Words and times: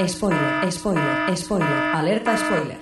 Spoiler, 0.00 0.70
spoiler, 0.72 1.36
spoiler, 1.36 1.94
alerta 1.94 2.36
spoiler. 2.36 2.78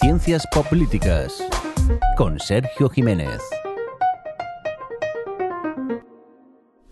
Ciencias 0.00 0.46
Políticas 0.68 1.42
con 2.16 2.38
Sergio 2.38 2.90
Jiménez. 2.90 3.40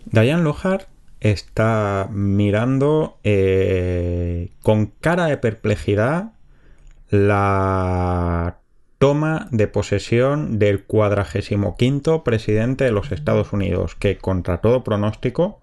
Diane 0.06 0.43
Lohar 0.43 0.93
está 1.25 2.06
mirando 2.12 3.19
eh, 3.24 4.51
con 4.62 4.87
cara 4.87 5.27
de 5.27 5.38
perplejidad 5.38 6.33
la 7.09 8.59
toma 8.98 9.48
de 9.50 9.66
posesión 9.66 10.59
del 10.59 10.84
cuadragésimo 10.84 11.77
quinto 11.78 12.24
presidente 12.24 12.84
de 12.84 12.92
los 12.92 13.10
Estados 13.10 13.55
Unidos, 13.55 13.95
que 13.95 14.19
contra 14.19 14.59
todo 14.59 14.84
pronóstico 14.84 15.62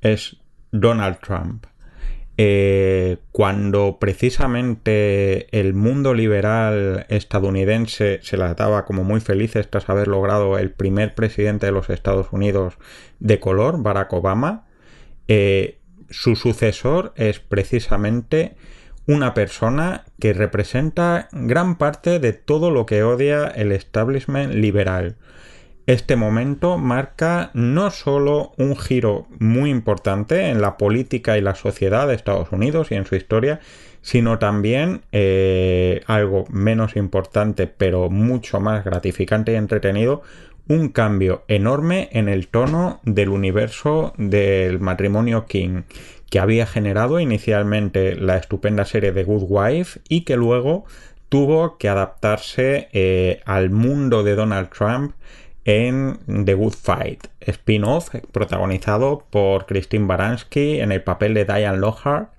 es 0.00 0.38
Donald 0.72 1.18
Trump. 1.20 1.66
Eh, 2.36 3.18
cuando 3.30 3.98
precisamente 4.00 5.48
el 5.58 5.74
mundo 5.74 6.12
liberal 6.12 7.06
estadounidense 7.08 8.18
se 8.22 8.36
la 8.36 8.54
daba 8.54 8.84
como 8.84 9.04
muy 9.04 9.20
felices 9.20 9.68
tras 9.70 9.88
haber 9.88 10.08
logrado 10.08 10.58
el 10.58 10.72
primer 10.72 11.14
presidente 11.14 11.66
de 11.66 11.72
los 11.72 11.88
Estados 11.88 12.28
Unidos 12.32 12.74
de 13.20 13.40
color, 13.40 13.82
Barack 13.82 14.12
Obama, 14.12 14.67
eh, 15.28 15.78
su 16.10 16.36
sucesor 16.36 17.12
es 17.16 17.38
precisamente 17.38 18.56
una 19.06 19.32
persona 19.32 20.04
que 20.18 20.32
representa 20.32 21.28
gran 21.32 21.76
parte 21.76 22.18
de 22.18 22.32
todo 22.32 22.70
lo 22.70 22.84
que 22.84 23.02
odia 23.02 23.46
el 23.46 23.72
establishment 23.72 24.54
liberal. 24.54 25.16
Este 25.86 26.16
momento 26.16 26.76
marca 26.76 27.50
no 27.54 27.90
solo 27.90 28.52
un 28.58 28.76
giro 28.76 29.26
muy 29.38 29.70
importante 29.70 30.50
en 30.50 30.60
la 30.60 30.76
política 30.76 31.38
y 31.38 31.40
la 31.40 31.54
sociedad 31.54 32.06
de 32.06 32.14
Estados 32.14 32.52
Unidos 32.52 32.90
y 32.90 32.96
en 32.96 33.06
su 33.06 33.16
historia, 33.16 33.60
sino 34.02 34.38
también 34.38 35.00
eh, 35.12 36.02
algo 36.06 36.44
menos 36.50 36.94
importante 36.94 37.66
pero 37.66 38.10
mucho 38.10 38.60
más 38.60 38.84
gratificante 38.84 39.52
y 39.52 39.56
entretenido, 39.56 40.20
un 40.68 40.90
cambio 40.90 41.44
enorme 41.48 42.08
en 42.12 42.28
el 42.28 42.48
tono 42.48 43.00
del 43.02 43.30
universo 43.30 44.12
del 44.18 44.80
matrimonio 44.80 45.46
King, 45.46 45.82
que 46.30 46.38
había 46.38 46.66
generado 46.66 47.20
inicialmente 47.20 48.14
la 48.14 48.36
estupenda 48.36 48.84
serie 48.84 49.12
de 49.12 49.24
Good 49.24 49.46
Wife 49.48 50.00
y 50.08 50.22
que 50.22 50.36
luego 50.36 50.84
tuvo 51.28 51.78
que 51.78 51.88
adaptarse 51.88 52.88
eh, 52.92 53.40
al 53.46 53.70
mundo 53.70 54.22
de 54.22 54.34
Donald 54.34 54.68
Trump 54.70 55.14
en 55.64 56.18
The 56.26 56.54
Good 56.54 56.74
Fight, 56.74 57.26
spin-off 57.40 58.14
protagonizado 58.32 59.26
por 59.30 59.66
Christine 59.66 60.06
Baranski 60.06 60.80
en 60.80 60.92
el 60.92 61.02
papel 61.02 61.34
de 61.34 61.44
Diane 61.44 61.78
Lockhart, 61.78 62.30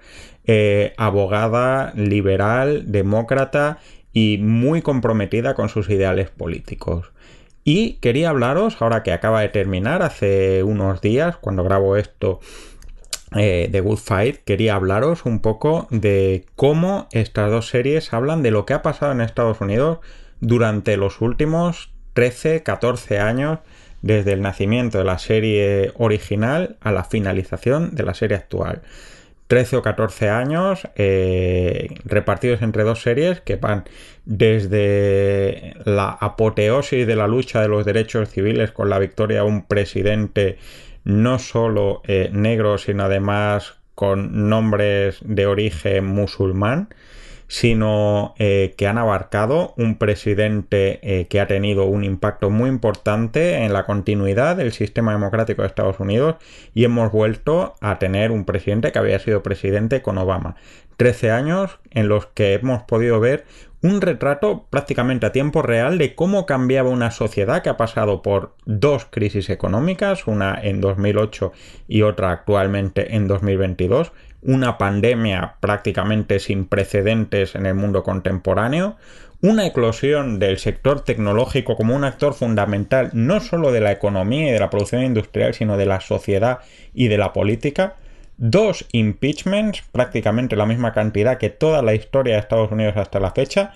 eh, 0.45 0.93
abogada 0.97 1.93
liberal, 1.95 2.91
demócrata 2.91 3.77
y 4.13 4.39
muy 4.39 4.81
comprometida 4.81 5.53
con 5.53 5.69
sus 5.69 5.89
ideales 5.89 6.31
políticos. 6.31 7.11
Y 7.63 7.93
quería 7.95 8.29
hablaros, 8.29 8.81
ahora 8.81 9.03
que 9.03 9.11
acaba 9.11 9.41
de 9.41 9.49
terminar, 9.49 10.01
hace 10.01 10.63
unos 10.63 11.01
días, 11.01 11.37
cuando 11.37 11.63
grabo 11.63 11.97
esto 11.97 12.39
de 13.31 13.69
eh, 13.71 13.81
Good 13.81 13.99
Fight, 13.99 14.37
quería 14.43 14.75
hablaros 14.75 15.25
un 15.25 15.39
poco 15.39 15.87
de 15.91 16.45
cómo 16.55 17.07
estas 17.11 17.51
dos 17.51 17.69
series 17.69 18.11
hablan 18.13 18.41
de 18.41 18.51
lo 18.51 18.65
que 18.65 18.73
ha 18.73 18.81
pasado 18.81 19.11
en 19.11 19.21
Estados 19.21 19.61
Unidos 19.61 19.99
durante 20.39 20.97
los 20.97 21.21
últimos 21.21 21.91
13, 22.13 22.63
14 22.63 23.19
años 23.19 23.59
desde 24.01 24.33
el 24.33 24.41
nacimiento 24.41 24.97
de 24.97 25.03
la 25.03 25.19
serie 25.19 25.91
original 25.95 26.77
a 26.81 26.91
la 26.91 27.03
finalización 27.03 27.95
de 27.95 28.03
la 28.03 28.13
serie 28.13 28.37
actual. 28.37 28.81
13 29.49 29.77
o 29.77 29.81
14 29.81 30.29
años 30.29 30.87
eh, 30.95 31.95
repartidos 32.05 32.61
entre 32.61 32.83
dos 32.83 33.01
series 33.01 33.41
que 33.41 33.55
van 33.55 33.83
desde 34.25 35.73
la 35.85 36.09
apoteosis 36.11 37.07
de 37.07 37.15
la 37.15 37.27
lucha 37.27 37.59
de 37.59 37.67
los 37.67 37.83
derechos 37.83 38.29
civiles 38.29 38.71
con 38.71 38.91
la 38.91 38.99
victoria 38.99 39.37
de 39.37 39.47
un 39.47 39.65
presidente 39.65 40.59
no 41.03 41.39
solo 41.39 42.03
eh, 42.05 42.29
negro 42.31 42.77
sino 42.77 43.05
además 43.05 43.79
con 43.95 44.49
nombres 44.49 45.17
de 45.23 45.47
origen 45.47 46.05
musulmán 46.05 46.89
sino 47.49 48.35
eh, 48.37 48.75
que 48.77 48.87
han 48.87 48.99
abarcado 48.99 49.73
un 49.75 49.97
presidente 49.97 50.99
eh, 51.01 51.25
que 51.27 51.41
ha 51.41 51.47
tenido 51.47 51.85
un 51.85 52.03
impacto 52.03 52.51
muy 52.51 52.69
importante 52.69 53.65
en 53.65 53.73
la 53.73 53.87
continuidad 53.87 54.55
del 54.55 54.71
sistema 54.71 55.13
democrático 55.13 55.63
de 55.63 55.67
Estados 55.67 55.99
Unidos 55.99 56.35
y 56.75 56.85
hemos 56.85 57.11
vuelto 57.11 57.73
a 57.81 57.97
tener 57.97 58.29
un 58.29 58.45
presidente 58.45 58.91
que 58.91 58.99
había 58.99 59.17
sido 59.17 59.41
presidente 59.41 60.03
con 60.03 60.19
Obama. 60.19 60.55
Trece 60.95 61.31
años 61.31 61.79
en 61.89 62.07
los 62.07 62.27
que 62.27 62.53
hemos 62.53 62.83
podido 62.83 63.19
ver 63.19 63.45
un 63.81 64.01
retrato 64.01 64.67
prácticamente 64.69 65.25
a 65.25 65.31
tiempo 65.31 65.61
real 65.61 65.97
de 65.97 66.13
cómo 66.13 66.45
cambiaba 66.45 66.89
una 66.89 67.11
sociedad 67.11 67.63
que 67.63 67.69
ha 67.69 67.77
pasado 67.77 68.21
por 68.21 68.53
dos 68.65 69.05
crisis 69.09 69.49
económicas, 69.49 70.27
una 70.27 70.59
en 70.61 70.81
2008 70.81 71.53
y 71.87 72.01
otra 72.03 72.31
actualmente 72.31 73.15
en 73.15 73.27
2022, 73.27 74.11
una 74.41 74.77
pandemia 74.77 75.55
prácticamente 75.59 76.39
sin 76.39 76.65
precedentes 76.65 77.55
en 77.55 77.65
el 77.65 77.75
mundo 77.75 78.03
contemporáneo, 78.03 78.97
una 79.41 79.65
eclosión 79.65 80.37
del 80.39 80.57
sector 80.57 81.01
tecnológico 81.01 81.75
como 81.77 81.95
un 81.95 82.03
actor 82.03 82.33
fundamental 82.33 83.09
no 83.13 83.39
solo 83.39 83.71
de 83.71 83.79
la 83.79 83.91
economía 83.91 84.49
y 84.49 84.51
de 84.51 84.59
la 84.59 84.69
producción 84.69 85.03
industrial, 85.03 85.53
sino 85.53 85.77
de 85.77 85.85
la 85.85 86.01
sociedad 86.01 86.59
y 86.93 87.07
de 87.07 87.17
la 87.17 87.31
política, 87.31 87.95
dos 88.37 88.85
impeachments, 88.91 89.83
prácticamente 89.91 90.55
la 90.55 90.65
misma 90.65 90.93
cantidad 90.93 91.37
que 91.37 91.49
toda 91.49 91.81
la 91.81 91.93
historia 91.93 92.33
de 92.35 92.41
Estados 92.41 92.71
Unidos 92.71 92.97
hasta 92.97 93.19
la 93.19 93.31
fecha, 93.31 93.73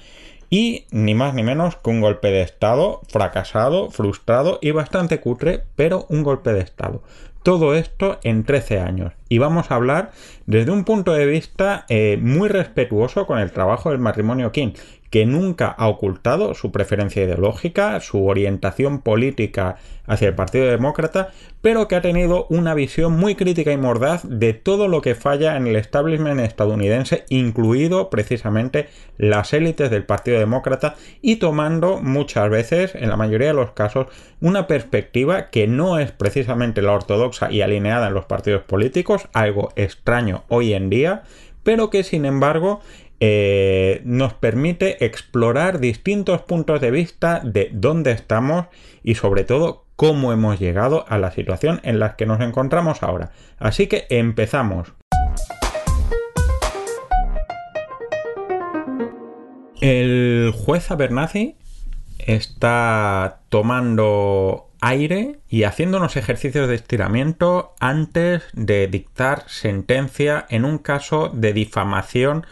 y 0.49 0.85
ni 0.91 1.15
más 1.15 1.33
ni 1.33 1.41
menos 1.41 1.77
que 1.77 1.89
un 1.89 1.99
golpe 1.99 2.29
de 2.29 2.41
Estado 2.41 3.01
fracasado, 3.07 3.89
frustrado 3.89 4.59
y 4.61 4.71
bastante 4.71 5.19
cutre, 5.19 5.63
pero 5.75 6.05
un 6.09 6.21
golpe 6.21 6.53
de 6.53 6.59
Estado. 6.59 7.01
Todo 7.43 7.75
esto 7.75 8.19
en 8.23 8.45
13 8.45 8.79
años. 8.79 9.13
Y 9.27 9.37
vamos 9.37 9.69
a 9.69 9.75
hablar 9.75 10.11
desde 10.45 10.71
un 10.71 10.85
punto 10.85 11.11
de 11.11 11.25
vista 11.25 11.85
eh, 11.89 12.17
muy 12.21 12.47
respetuoso 12.47 13.27
con 13.27 13.37
el 13.37 13.51
trabajo 13.51 13.91
del 13.91 13.99
matrimonio 13.99 14.53
King, 14.53 14.71
que 15.13 15.27
nunca 15.27 15.67
ha 15.67 15.89
ocultado 15.89 16.55
su 16.55 16.71
preferencia 16.71 17.23
ideológica, 17.23 17.99
su 17.99 18.25
orientación 18.25 19.01
política 19.01 19.75
hacia 20.07 20.29
el 20.29 20.33
Partido 20.33 20.65
Demócrata, 20.65 21.29
pero 21.61 21.87
que 21.87 21.95
ha 21.95 22.01
tenido 22.01 22.47
una 22.49 22.73
visión 22.73 23.13
muy 23.13 23.35
crítica 23.35 23.71
y 23.71 23.77
mordaz 23.77 24.23
de 24.27 24.53
todo 24.53 24.87
lo 24.87 25.03
que 25.03 25.13
falla 25.13 25.55
en 25.55 25.67
el 25.67 25.75
establishment 25.75 26.39
estadounidense, 26.39 27.25
incluido 27.29 28.09
precisamente 28.09 28.87
las 29.19 29.53
élites 29.53 29.91
del 29.91 30.03
Partido 30.03 30.39
Demócrata, 30.39 30.95
y 31.21 31.35
tomando 31.35 32.01
muchas 32.01 32.49
veces, 32.49 32.95
en 32.95 33.09
la 33.09 33.15
mayoría 33.15 33.49
de 33.49 33.53
los 33.53 33.73
casos, 33.73 34.07
una 34.41 34.65
perspectiva 34.65 35.51
que 35.51 35.67
no 35.67 35.99
es 35.99 36.11
precisamente 36.11 36.81
la 36.81 36.93
ortodoxa 36.93 37.51
y 37.51 37.61
alineada 37.61 38.07
en 38.07 38.15
los 38.15 38.25
partidos 38.25 38.63
políticos, 38.63 39.27
algo 39.33 39.73
extraño 39.75 40.43
hoy 40.47 40.73
en 40.73 40.89
día, 40.89 41.21
pero 41.63 41.91
que 41.91 42.03
sin 42.03 42.25
embargo 42.25 42.81
eh, 43.25 44.01
nos 44.03 44.33
permite 44.33 45.05
explorar 45.05 45.79
distintos 45.79 46.41
puntos 46.41 46.81
de 46.81 46.91
vista 46.91 47.39
de 47.41 47.69
dónde 47.71 48.11
estamos 48.11 48.65
y 49.01 49.15
sobre 49.15 49.45
todo 49.45 49.85
cómo 49.95 50.33
hemos 50.33 50.59
llegado 50.59 51.05
a 51.07 51.17
la 51.17 51.31
situación 51.31 51.79
en 51.83 51.99
la 51.99 52.17
que 52.17 52.25
nos 52.25 52.41
encontramos 52.41 53.01
ahora. 53.01 53.31
Así 53.59 53.87
que 53.87 54.07
empezamos. 54.09 54.91
El 59.79 60.53
juez 60.53 60.91
Abernathy 60.91 61.55
está 62.19 63.39
tomando 63.47 64.69
aire 64.81 65.39
y 65.47 65.63
haciendo 65.63 65.99
unos 65.99 66.17
ejercicios 66.17 66.67
de 66.67 66.75
estiramiento 66.75 67.73
antes 67.79 68.43
de 68.51 68.87
dictar 68.87 69.45
sentencia 69.47 70.45
en 70.49 70.65
un 70.65 70.77
caso 70.77 71.29
de 71.33 71.53
difamación 71.53 72.45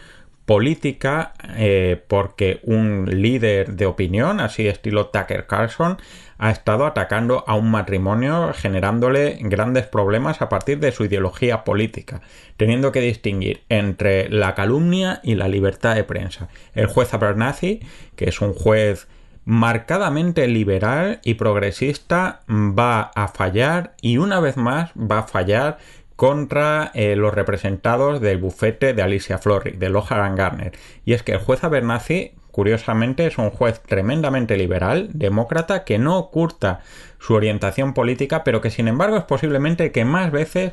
política 0.46 1.34
eh, 1.56 2.02
porque 2.08 2.60
un 2.64 3.06
líder 3.06 3.74
de 3.74 3.86
opinión, 3.86 4.40
así 4.40 4.66
estilo 4.66 5.06
Tucker 5.06 5.46
Carlson, 5.46 5.98
ha 6.38 6.50
estado 6.50 6.86
atacando 6.86 7.44
a 7.46 7.54
un 7.54 7.70
matrimonio 7.70 8.52
generándole 8.52 9.38
grandes 9.42 9.86
problemas 9.86 10.42
a 10.42 10.48
partir 10.48 10.80
de 10.80 10.90
su 10.90 11.04
ideología 11.04 11.62
política, 11.62 12.20
teniendo 12.56 12.90
que 12.90 13.00
distinguir 13.00 13.62
entre 13.68 14.28
la 14.28 14.56
calumnia 14.56 15.20
y 15.22 15.36
la 15.36 15.46
libertad 15.46 15.94
de 15.94 16.02
prensa. 16.02 16.48
El 16.74 16.86
juez 16.86 17.14
Abernathy, 17.14 17.80
que 18.16 18.28
es 18.28 18.40
un 18.40 18.54
juez 18.54 19.06
marcadamente 19.44 20.46
liberal 20.48 21.20
y 21.22 21.34
progresista, 21.34 22.40
va 22.48 23.12
a 23.14 23.28
fallar 23.28 23.94
y 24.00 24.18
una 24.18 24.40
vez 24.40 24.56
más 24.56 24.90
va 24.98 25.20
a 25.20 25.26
fallar 25.28 25.78
contra 26.16 26.90
eh, 26.94 27.16
los 27.16 27.34
representados 27.34 28.20
del 28.20 28.38
bufete 28.38 28.94
de 28.94 29.02
Alicia 29.02 29.38
Florrick, 29.38 29.78
de 29.78 29.88
Lohan 29.88 30.36
Garner. 30.36 30.72
Y 31.04 31.14
es 31.14 31.22
que 31.22 31.32
el 31.32 31.38
juez 31.38 31.64
Abernathy, 31.64 32.32
curiosamente, 32.50 33.26
es 33.26 33.38
un 33.38 33.50
juez 33.50 33.80
tremendamente 33.80 34.56
liberal, 34.56 35.08
demócrata, 35.12 35.84
que 35.84 35.98
no 35.98 36.18
oculta 36.18 36.80
su 37.18 37.34
orientación 37.34 37.94
política, 37.94 38.44
pero 38.44 38.60
que 38.60 38.70
sin 38.70 38.88
embargo 38.88 39.16
es 39.16 39.24
posiblemente 39.24 39.84
el 39.84 39.92
que 39.92 40.04
más 40.04 40.30
veces 40.30 40.72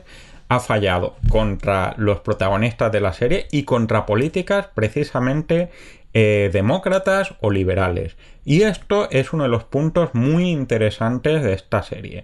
ha 0.50 0.60
fallado 0.60 1.16
contra 1.30 1.94
los 1.98 2.22
protagonistas 2.22 2.92
de 2.92 3.02
la 3.02 3.14
serie 3.14 3.48
y 3.52 3.64
contra 3.64 4.08
políticas 4.08 4.68
precisamente 4.74 5.70
eh, 6.14 6.50
demócratas 6.52 7.36
o 7.40 7.52
liberales. 7.52 8.18
Y 8.44 8.64
esto 8.64 9.08
es 9.12 9.32
uno 9.32 9.44
de 9.44 9.50
los 9.50 9.64
puntos 9.64 10.10
muy 10.14 10.50
interesantes 10.50 11.44
de 11.44 11.54
esta 11.54 11.84
serie. 11.84 12.24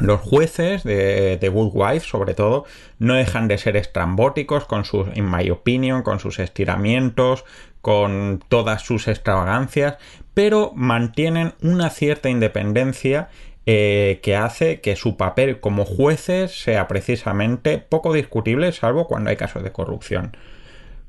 Los 0.00 0.20
jueces 0.20 0.82
de, 0.82 1.36
The 1.40 1.48
Good 1.48 1.70
Wife, 1.72 2.06
sobre 2.06 2.34
todo, 2.34 2.64
no 2.98 3.14
dejan 3.14 3.46
de 3.46 3.58
ser 3.58 3.76
estrambóticos 3.76 4.64
con 4.64 4.84
sus, 4.84 5.06
in 5.14 5.30
my 5.30 5.48
opinion, 5.50 6.02
con 6.02 6.18
sus 6.18 6.38
estiramientos, 6.40 7.44
con 7.80 8.42
todas 8.48 8.82
sus 8.82 9.08
extravagancias, 9.08 9.98
pero 10.32 10.72
mantienen 10.74 11.54
una 11.62 11.90
cierta 11.90 12.28
independencia 12.28 13.28
eh, 13.66 14.20
que 14.22 14.36
hace 14.36 14.80
que 14.80 14.96
su 14.96 15.16
papel 15.16 15.60
como 15.60 15.84
jueces 15.84 16.62
sea 16.62 16.88
precisamente 16.88 17.78
poco 17.78 18.12
discutible, 18.12 18.72
salvo 18.72 19.06
cuando 19.06 19.30
hay 19.30 19.36
casos 19.36 19.62
de 19.62 19.72
corrupción. 19.72 20.36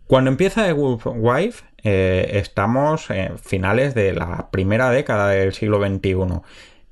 Cuando 0.08 0.30
empieza 0.30 0.66
The 0.66 0.74
Good 0.74 1.02
Wife, 1.06 1.64
eh, 1.84 2.32
estamos 2.34 3.10
en 3.10 3.40
finales 3.40 3.96
de 3.96 4.14
la 4.14 4.50
primera 4.52 4.92
década 4.92 5.30
del 5.30 5.54
siglo 5.54 5.80
XXI. 5.80 6.42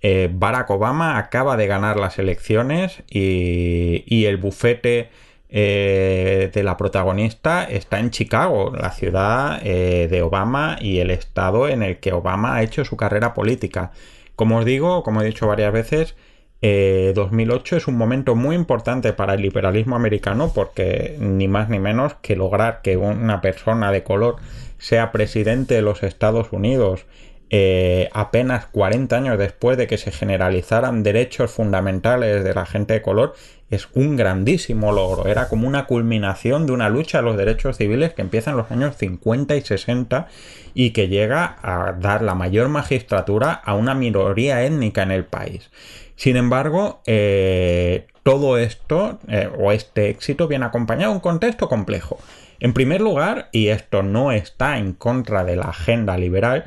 Eh, 0.04 0.30
Barack 0.32 0.70
Obama 0.70 1.18
acaba 1.18 1.58
de 1.58 1.66
ganar 1.66 1.98
las 1.98 2.20
elecciones 2.20 3.02
y, 3.10 4.26
el 4.26 4.38
bufete 4.38 5.10
de 5.50 6.62
la 6.64 6.78
protagonista 6.78 7.64
está 7.64 8.00
en 8.00 8.10
Chicago, 8.10 8.74
la 8.76 8.92
ciudad 8.92 9.62
de 9.62 10.22
Obama 10.24 10.78
y 10.82 10.98
el 11.00 11.12
estado 11.12 11.70
en 11.70 11.84
el 11.84 12.00
que 12.00 12.12
Obama 12.12 12.56
ha 12.56 12.64
hecho 12.64 12.84
su 12.86 12.98
carrera 12.98 13.34
política. 13.36 13.92
Como 14.36 14.58
os 14.58 14.66
digo, 14.66 15.04
como 15.04 15.22
he 15.22 15.26
dicho 15.26 15.46
varias 15.48 15.72
veces, 15.72 16.16
2008 16.64 17.76
eh, 17.76 17.78
es 17.78 17.88
un 17.88 17.98
momento 17.98 18.36
muy 18.36 18.56
importante 18.56 19.12
para 19.12 19.34
el 19.34 19.42
liberalismo 19.42 19.98
americano 19.98 20.52
porque 20.56 21.18
ni 21.20 21.50
más 21.50 21.68
ni 21.68 21.80
menos 21.80 22.14
que 22.22 22.38
lograr 22.38 22.82
que 22.82 22.96
una 22.96 23.42
persona 23.42 23.92
de 23.92 24.04
color 24.04 24.38
sea 24.78 25.12
presidente 25.12 25.76
de 25.76 25.82
los 25.82 26.04
Estados 26.04 26.54
Unidos 26.54 27.06
eh, 27.50 28.10
apenas 28.14 28.66
40 28.68 29.16
años 29.16 29.38
después 29.38 29.78
de 29.78 29.88
que 29.88 29.98
se 29.98 30.12
generalizaran 30.12 31.04
derechos 31.04 31.52
fundamentales 31.52 32.44
de 32.44 32.54
la 32.54 32.66
gente 32.66 32.94
de 32.94 33.02
color 33.02 33.36
es 33.70 33.88
un 33.94 34.16
grandísimo 34.16 34.92
logro. 34.92 35.28
Era 35.28 35.50
como 35.50 35.68
una 35.68 35.86
culminación 35.86 36.66
de 36.66 36.74
una 36.74 36.90
lucha 36.90 37.20
a 37.20 37.22
los 37.22 37.38
derechos 37.38 37.78
civiles 37.78 38.14
que 38.14 38.22
empieza 38.22 38.52
en 38.52 38.58
los 38.58 38.72
años 38.72 38.96
50 38.98 39.56
y 39.56 39.62
60 39.62 40.28
y 40.74 40.92
que 40.92 41.08
llega 41.08 41.58
a 41.62 41.94
dar 41.94 42.22
la 42.22 42.36
mayor 42.36 42.70
magistratura 42.70 43.52
a 43.54 43.76
una 43.76 43.94
minoría 43.96 44.64
étnica 44.64 45.04
en 45.04 45.12
el 45.12 45.26
país. 45.26 45.70
Sin 46.16 46.38
embargo, 46.38 47.02
eh, 47.06 48.08
todo 48.24 48.58
esto 48.58 49.20
eh, 49.28 49.50
o 49.58 49.72
este 49.72 50.10
éxito 50.10 50.48
viene 50.48 50.66
acompañado 50.66 51.12
de 51.12 51.18
un 51.18 51.22
contexto 51.22 51.68
complejo. 51.68 52.20
En 52.60 52.74
primer 52.74 53.02
lugar, 53.02 53.50
y 53.52 53.68
esto 53.68 54.04
no 54.04 54.32
está 54.32 54.78
en 54.78 54.94
contra 54.94 55.44
de 55.44 55.58
la 55.58 55.66
agenda 55.66 56.18
liberal, 56.18 56.66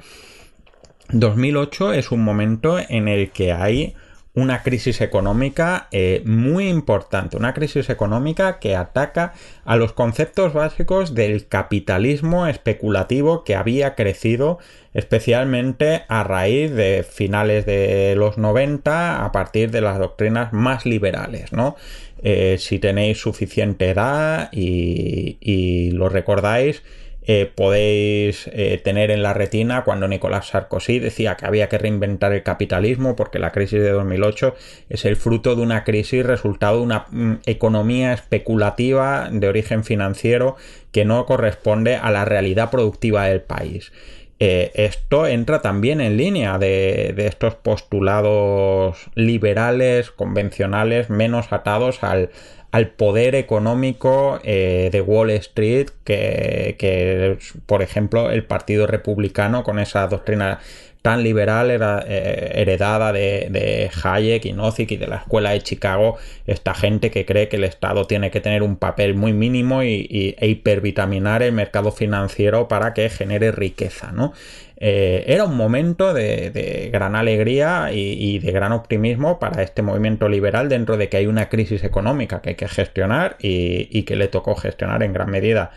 2008 1.13 1.93
es 1.93 2.11
un 2.11 2.23
momento 2.25 2.79
en 2.79 3.09
el 3.09 3.31
que 3.31 3.53
hay 3.53 3.95
una 4.37 4.63
crisis 4.63 5.01
económica 5.01 5.89
eh, 5.93 6.23
muy 6.27 6.69
importante, 6.69 7.39
una 7.39 7.55
crisis 7.55 7.89
económica 7.89 8.59
que 8.59 8.77
ataca 8.77 9.33
a 9.65 9.77
los 9.77 9.95
conceptos 9.95 10.53
básicos 10.53 11.15
del 11.15 11.49
capitalismo 11.49 12.47
especulativo 12.47 13.45
que 13.45 13.57
había 13.57 13.95
crecido 13.95 14.59
especialmente 14.93 16.03
a 16.09 16.23
raíz 16.23 16.71
de 16.71 17.03
finales 17.03 17.65
de 17.65 18.15
los 18.15 18.37
90 18.37 19.25
a 19.25 19.33
partir 19.33 19.71
de 19.71 19.81
las 19.81 19.99
doctrinas 19.99 20.53
más 20.53 20.85
liberales, 20.85 21.53
¿no? 21.53 21.77
Eh, 22.23 22.57
si 22.59 22.79
tenéis 22.79 23.19
suficiente 23.19 23.91
edad 23.91 24.51
y, 24.53 25.39
y 25.41 25.93
lo 25.93 26.11
recordáis, 26.11 26.83
eh, 27.29 27.51
podéis 27.53 28.49
eh, 28.53 28.81
tener 28.85 29.11
en 29.11 29.23
la 29.23 29.35
retina 29.35 29.83
cuando 29.83 30.07
Nicolás 30.07 30.49
Sarkozy 30.49 31.01
decía 31.01 31.37
que 31.37 31.45
había 31.45 31.69
que 31.69 31.77
reinventar 31.77 32.33
el 32.33 32.45
capitalismo 32.45 33.17
porque 33.17 33.41
la 33.41 33.51
crisis 33.51 33.81
de 33.81 33.91
2008 33.91 34.55
es 34.91 35.05
el 35.05 35.17
fruto 35.17 35.57
de 35.57 35.63
una 35.63 35.83
crisis 35.83 36.25
resultado 36.25 36.77
de 36.77 36.83
una 36.83 37.07
mm, 37.11 37.33
economía 37.47 38.13
especulativa 38.13 39.29
de 39.33 39.49
origen 39.49 39.83
financiero 39.83 40.57
que 40.93 41.05
no 41.05 41.27
corresponde 41.27 41.97
a 41.97 42.13
la 42.13 42.25
realidad 42.25 42.71
productiva 42.71 43.27
del 43.27 43.41
país. 43.41 43.91
Eh, 44.39 44.71
esto 44.75 45.27
entra 45.27 45.63
también 45.63 46.03
en 46.03 46.19
línea 46.19 46.59
de, 46.59 47.15
estos 47.17 47.55
postulados 47.55 48.99
liberales, 49.15 50.11
convencionales, 50.11 51.09
menos 51.09 51.53
atados 51.53 52.03
al, 52.05 52.31
al 52.77 52.89
poder 52.89 53.35
económico 53.35 54.39
eh, 54.45 54.91
de 54.93 55.01
Wall 55.01 55.31
Street 55.31 55.89
que, 56.05 57.39
por 57.65 57.81
ejemplo, 57.81 58.31
el 58.31 58.45
Partido 58.45 58.87
Republicano 58.87 59.65
con 59.65 59.79
esa 59.79 60.07
doctrina 60.09 60.59
tan 61.07 61.23
liberal 61.23 61.71
era, 61.71 62.05
eh, 62.05 62.51
heredada 62.57 63.13
de, 63.13 63.89
Hayek 64.03 64.45
y 64.45 64.53
Nozick 64.53 64.91
y 64.91 64.97
de 64.97 65.07
la 65.07 65.19
escuela 65.19 65.51
de 65.51 65.61
Chicago, 65.61 66.17
esta 66.49 66.75
gente 66.75 67.13
que 67.13 67.25
cree 67.25 67.49
que 67.49 67.59
el 67.59 67.63
Estado 67.63 68.09
tiene 68.09 68.33
que 68.33 68.41
tener 68.41 68.65
un 68.65 68.75
papel 68.75 69.15
muy 69.15 69.33
mínimo 69.33 69.85
y, 69.85 70.35
e 70.37 70.49
hipervitaminar 70.49 71.45
el 71.45 71.53
mercado 71.53 71.93
financiero 71.93 72.67
para 72.67 72.93
que 72.93 73.09
genere 73.09 73.53
riqueza, 73.53 74.11
¿no? 74.11 74.33
Eh, 74.79 75.23
era 75.29 75.45
un 75.45 75.57
momento 75.57 76.13
de, 76.13 76.91
gran 76.93 77.15
alegría 77.15 77.93
y, 77.93 78.41
de 78.41 78.51
gran 78.51 78.73
optimismo 78.73 79.39
para 79.39 79.63
este 79.63 79.83
movimiento 79.83 80.29
liberal 80.29 80.69
dentro 80.69 80.97
de 80.97 81.09
que 81.09 81.19
hay 81.19 81.29
una 81.29 81.49
crisis 81.49 81.85
económica 81.85 82.41
que 82.43 82.49
hay 82.49 82.57
que 82.57 82.67
gestionar 82.67 83.37
y, 83.39 84.03
que 84.03 84.17
le 84.17 84.27
tocó 84.27 84.57
gestionar 84.57 85.05
en 85.05 85.13
gran 85.13 85.31
medida 85.31 85.71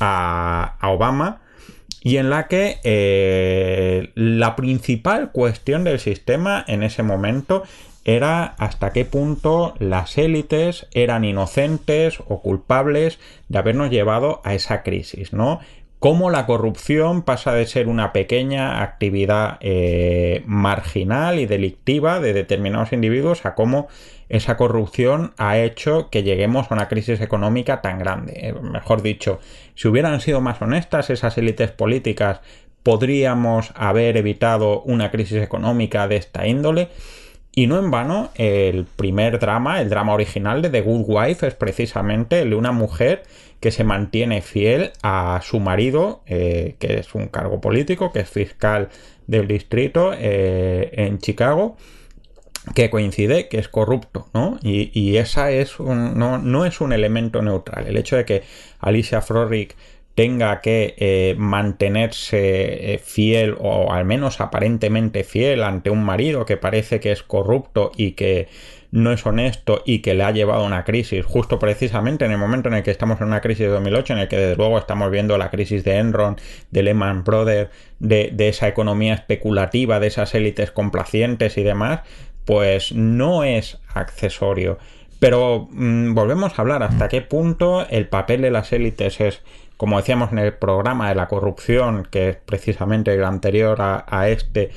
a, 0.00 0.76
Obama 0.82 1.41
y 2.02 2.16
en 2.16 2.30
la 2.30 2.48
que 2.48 2.78
eh, 2.82 4.10
la 4.14 4.56
principal 4.56 5.30
cuestión 5.30 5.84
del 5.84 6.00
sistema 6.00 6.64
en 6.66 6.82
ese 6.82 7.02
momento 7.02 7.62
era 8.04 8.44
hasta 8.58 8.92
qué 8.92 9.04
punto 9.04 9.74
las 9.78 10.18
élites 10.18 10.88
eran 10.92 11.24
inocentes 11.24 12.18
o 12.26 12.42
culpables 12.42 13.20
de 13.48 13.58
habernos 13.58 13.90
llevado 13.90 14.40
a 14.44 14.54
esa 14.54 14.82
crisis, 14.82 15.32
¿no? 15.32 15.60
Cómo 16.02 16.30
la 16.30 16.46
corrupción 16.46 17.22
pasa 17.22 17.52
de 17.52 17.64
ser 17.64 17.86
una 17.86 18.12
pequeña 18.12 18.82
actividad 18.82 19.58
eh, 19.60 20.42
marginal 20.46 21.38
y 21.38 21.46
delictiva 21.46 22.18
de 22.18 22.32
determinados 22.32 22.92
individuos 22.92 23.46
a 23.46 23.54
cómo 23.54 23.86
esa 24.28 24.56
corrupción 24.56 25.32
ha 25.36 25.58
hecho 25.58 26.10
que 26.10 26.24
lleguemos 26.24 26.68
a 26.68 26.74
una 26.74 26.88
crisis 26.88 27.20
económica 27.20 27.82
tan 27.82 28.00
grande. 28.00 28.32
Eh, 28.34 28.52
mejor 28.52 29.02
dicho, 29.02 29.38
si 29.76 29.86
hubieran 29.86 30.20
sido 30.20 30.40
más 30.40 30.60
honestas 30.60 31.08
esas 31.08 31.38
élites 31.38 31.70
políticas, 31.70 32.40
podríamos 32.82 33.72
haber 33.76 34.16
evitado 34.16 34.82
una 34.82 35.12
crisis 35.12 35.40
económica 35.40 36.08
de 36.08 36.16
esta 36.16 36.48
índole. 36.48 36.88
Y 37.54 37.68
no 37.68 37.78
en 37.78 37.92
vano, 37.92 38.30
el 38.34 38.86
primer 38.86 39.38
drama, 39.38 39.80
el 39.80 39.88
drama 39.88 40.14
original 40.14 40.62
de 40.62 40.70
The 40.70 40.80
Good 40.80 41.04
Wife, 41.06 41.46
es 41.46 41.54
precisamente 41.54 42.40
el 42.40 42.50
de 42.50 42.56
una 42.56 42.72
mujer 42.72 43.22
que 43.62 43.70
se 43.70 43.84
mantiene 43.84 44.42
fiel 44.42 44.90
a 45.04 45.40
su 45.44 45.60
marido, 45.60 46.24
eh, 46.26 46.74
que 46.80 46.98
es 46.98 47.14
un 47.14 47.28
cargo 47.28 47.60
político, 47.60 48.12
que 48.12 48.18
es 48.18 48.28
fiscal 48.28 48.88
del 49.28 49.46
distrito 49.46 50.10
eh, 50.18 50.90
en 50.94 51.18
Chicago, 51.18 51.76
que 52.74 52.90
coincide 52.90 53.46
que 53.46 53.60
es 53.60 53.68
corrupto, 53.68 54.26
¿no? 54.34 54.58
Y, 54.62 55.16
esa 55.16 55.52
es 55.52 55.78
no, 55.78 56.38
no, 56.38 56.64
es 56.66 56.80
un 56.80 56.92
elemento 56.92 57.40
neutral. 57.40 57.86
El 57.86 57.96
hecho 57.96 58.16
de 58.16 58.24
que 58.24 58.42
Alicia 58.80 59.20
Frorick 59.20 59.76
tenga 60.16 60.60
que 60.60 60.96
eh, 60.98 61.36
mantenerse 61.38 63.00
fiel 63.04 63.54
o 63.60 63.92
al 63.92 64.04
menos 64.04 64.40
aparentemente 64.40 65.22
fiel 65.22 65.62
ante 65.62 65.88
un 65.88 66.02
marido 66.02 66.44
que 66.46 66.56
parece 66.56 66.98
que 66.98 67.12
es 67.12 67.22
corrupto 67.22 67.92
y 67.96 68.12
que 68.12 68.48
no 68.92 69.10
es 69.10 69.24
honesto 69.26 69.82
y 69.86 70.00
que 70.00 70.14
le 70.14 70.22
ha 70.22 70.30
llevado 70.30 70.62
a 70.62 70.66
una 70.66 70.84
crisis, 70.84 71.24
justo 71.24 71.58
precisamente 71.58 72.26
en 72.26 72.30
el 72.30 72.38
momento 72.38 72.68
en 72.68 72.74
el 72.74 72.82
que 72.82 72.90
estamos 72.90 73.20
en 73.20 73.26
una 73.26 73.40
crisis 73.40 73.66
de 73.66 73.72
2008, 73.72 74.12
en 74.12 74.18
el 74.20 74.28
que 74.28 74.36
desde 74.36 74.56
luego 74.56 74.78
estamos 74.78 75.10
viendo 75.10 75.38
la 75.38 75.50
crisis 75.50 75.82
de 75.82 75.96
Enron, 75.96 76.36
de 76.70 76.82
Lehman 76.82 77.24
Brothers, 77.24 77.70
de, 77.98 78.34
esa 78.38 78.68
economía 78.68 79.14
especulativa, 79.14 79.98
de 79.98 80.08
esas 80.08 80.34
élites 80.34 80.70
complacientes 80.70 81.56
y 81.56 81.62
demás, 81.62 82.00
pues 82.44 82.92
no 82.92 83.44
es 83.44 83.78
accesorio. 83.94 84.78
Pero 85.18 85.68
mm, 85.70 86.12
volvemos 86.12 86.58
a 86.58 86.62
hablar 86.62 86.82
hasta 86.82 87.08
qué 87.08 87.22
punto 87.22 87.86
el 87.88 88.08
papel 88.08 88.42
de 88.42 88.50
las 88.50 88.72
élites 88.74 89.22
es, 89.22 89.40
como 89.78 89.96
decíamos 89.96 90.32
en 90.32 90.38
el 90.38 90.52
programa 90.52 91.08
de 91.08 91.14
la 91.14 91.28
corrupción, 91.28 92.06
que 92.10 92.28
es 92.28 92.36
precisamente 92.36 93.14
el 93.14 93.24
anterior 93.24 93.78
a, 93.80 94.28
este, 94.28 94.70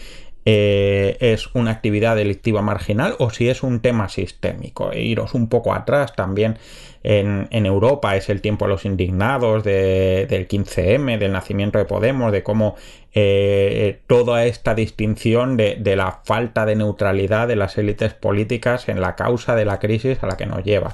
eh, 0.47 1.17
es 1.21 1.49
una 1.55 1.71
actividad 1.71 2.15
delictiva 2.15 2.61
marginal 2.61 3.15
o 3.17 3.31
si 3.31 3.49
es 3.49 3.63
un 3.63 3.79
tema 3.79 4.09
sistémico. 4.09 4.91
E 4.91 5.01
iros 5.01 5.33
un 5.33 5.49
poco 5.49 5.73
atrás 5.73 6.15
también 6.15 6.59
en, 7.07 7.65
Europa 7.65 8.15
es 8.15 8.29
el 8.29 8.41
tiempo 8.41 8.65
de 8.65 8.69
los 8.69 8.85
indignados, 8.85 9.63
del 9.63 10.47
15M, 10.47 11.19
del 11.19 11.31
nacimiento 11.31 11.77
de 11.77 11.85
Podemos, 11.85 12.31
de 12.31 12.41
cómo 12.41 12.75
eh, 13.13 14.01
toda 14.07 14.45
esta 14.45 14.73
distinción 14.73 15.55
de, 15.55 15.95
la 15.95 16.21
falta 16.23 16.65
de 16.65 16.75
neutralidad 16.75 17.47
de 17.47 17.55
las 17.55 17.77
élites 17.77 18.13
políticas 18.13 18.89
en 18.89 19.01
la 19.01 19.15
causa 19.15 19.55
de 19.55 19.65
la 19.65 19.79
crisis 19.79 20.21
a 20.23 20.27
la 20.27 20.37
que 20.37 20.47
nos 20.47 20.63
lleva. 20.63 20.93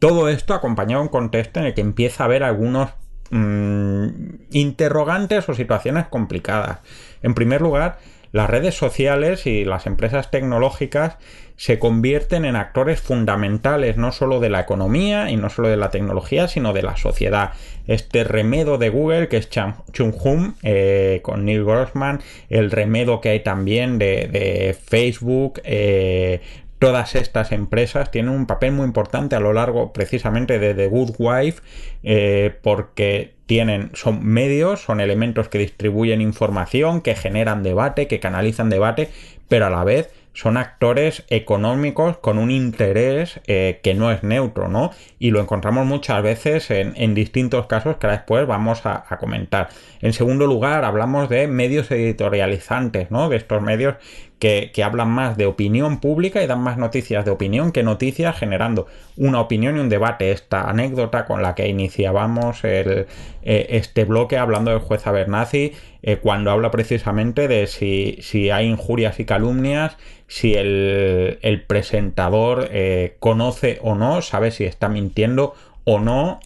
Todo 0.00 0.28
esto 0.28 0.54
acompañado 0.54 1.02
de 1.02 1.06
un 1.06 1.12
contexto 1.12 1.60
en 1.60 1.66
el 1.66 1.74
que 1.74 1.80
empieza 1.80 2.24
a 2.24 2.26
haber 2.26 2.42
algunos 2.42 2.90
mm, 3.30 4.06
interrogantes 4.50 5.48
o 5.48 5.54
situaciones 5.54 6.06
complicadas. 6.08 6.80
En 7.22 7.34
primer 7.34 7.60
lugar, 7.60 7.98
las 8.32 8.48
redes 8.48 8.74
sociales 8.74 9.46
y 9.46 9.64
las 9.64 9.86
empresas 9.86 10.30
tecnológicas 10.30 11.16
se 11.56 11.78
convierten 11.78 12.46
en 12.46 12.56
actores 12.56 13.02
fundamentales 13.02 13.98
no 13.98 14.12
solo 14.12 14.40
de 14.40 14.48
la 14.48 14.60
economía 14.60 15.30
y 15.30 15.36
no 15.36 15.50
solo 15.50 15.68
de 15.68 15.76
la 15.76 15.90
tecnología, 15.90 16.48
sino 16.48 16.72
de 16.72 16.82
la 16.82 16.96
sociedad. 16.96 17.52
Este 17.86 18.24
remedo 18.24 18.78
de 18.78 18.88
Google, 18.88 19.28
que 19.28 19.36
es 19.36 19.50
Chung 19.50 20.14
Hum, 20.24 20.54
eh, 20.62 21.20
con 21.22 21.44
Neil 21.44 21.64
Grossman, 21.64 22.20
el 22.48 22.70
remedo 22.70 23.20
que 23.20 23.28
hay 23.28 23.40
también 23.40 23.98
de, 23.98 24.74
Facebook, 24.86 25.60
eh, 25.64 26.40
todas 26.80 27.14
estas 27.14 27.52
empresas 27.52 28.10
tienen 28.10 28.32
un 28.32 28.46
papel 28.46 28.72
muy 28.72 28.86
importante 28.86 29.36
a 29.36 29.40
lo 29.40 29.52
largo 29.52 29.92
precisamente 29.92 30.58
de 30.58 30.74
The 30.74 30.88
Good 30.88 31.10
Wife 31.18 31.62
eh, 32.02 32.56
porque 32.62 33.34
tienen, 33.44 33.90
son 33.92 34.24
medios, 34.24 34.80
son 34.80 35.00
elementos 35.00 35.50
que 35.50 35.58
distribuyen 35.58 36.22
información, 36.22 37.02
que 37.02 37.14
generan 37.14 37.62
debate, 37.62 38.08
que 38.08 38.18
canalizan 38.18 38.70
debate, 38.70 39.10
pero 39.46 39.66
a 39.66 39.70
la 39.70 39.84
vez 39.84 40.08
son 40.32 40.56
actores 40.56 41.24
económicos 41.28 42.18
con 42.18 42.38
un 42.38 42.50
interés 42.50 43.40
eh, 43.46 43.80
que 43.82 43.94
no 43.94 44.10
es 44.10 44.22
neutro, 44.22 44.68
¿no? 44.68 44.90
Y 45.18 45.32
lo 45.32 45.40
encontramos 45.40 45.86
muchas 45.86 46.22
veces 46.22 46.70
en, 46.70 47.14
distintos 47.14 47.66
casos 47.66 47.96
que 47.96 48.06
después 48.06 48.46
vamos 48.46 48.86
a, 48.86 49.04
comentar. 49.18 49.68
En 50.00 50.12
segundo 50.12 50.46
lugar, 50.46 50.84
hablamos 50.84 51.28
de 51.28 51.48
medios 51.48 51.90
editorializantes, 51.90 53.10
¿no? 53.10 53.28
De 53.28 53.36
estos 53.36 53.60
medios 53.60 53.96
que, 54.38 54.72
hablan 54.82 55.10
más 55.10 55.36
de 55.36 55.46
opinión 55.46 56.00
pública 56.00 56.42
y 56.42 56.46
dan 56.46 56.60
más 56.60 56.78
noticias 56.78 57.24
de 57.24 57.30
opinión 57.30 57.72
que 57.72 57.82
noticias, 57.82 58.38
generando 58.38 58.86
una 59.16 59.40
opinión 59.40 59.76
y 59.76 59.80
un 59.80 59.88
debate. 59.88 60.30
Esta 60.30 60.70
anécdota 60.70 61.26
con 61.26 61.42
la 61.42 61.54
que 61.54 61.68
iniciábamos 61.68 62.60
eh, 62.64 63.06
este 63.42 64.04
bloque 64.04 64.38
hablando 64.38 64.70
del 64.70 64.80
juez 64.80 65.06
Abernathy, 65.06 65.72
eh, 66.02 66.16
cuando 66.16 66.50
habla 66.50 66.70
precisamente 66.70 67.46
de 67.46 67.66
si, 67.66 68.18
si, 68.22 68.48
hay 68.48 68.66
injurias 68.66 69.20
y 69.20 69.26
calumnias, 69.26 69.98
si 70.30 70.54
el, 70.54 71.64
presentador 71.66 72.68
eh, 72.70 73.16
conoce 73.18 73.80
o 73.82 73.96
no, 73.96 74.22
sabe 74.22 74.52
si 74.52 74.64
está 74.64 74.88
mintiendo 74.88 75.54
o 75.82 75.98
no 75.98 76.38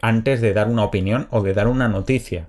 antes 0.00 0.40
de 0.40 0.52
dar 0.52 0.66
una 0.66 0.82
opinión 0.82 1.28
o 1.30 1.40
de 1.40 1.54
dar 1.54 1.68
una 1.68 1.86
noticia. 1.86 2.48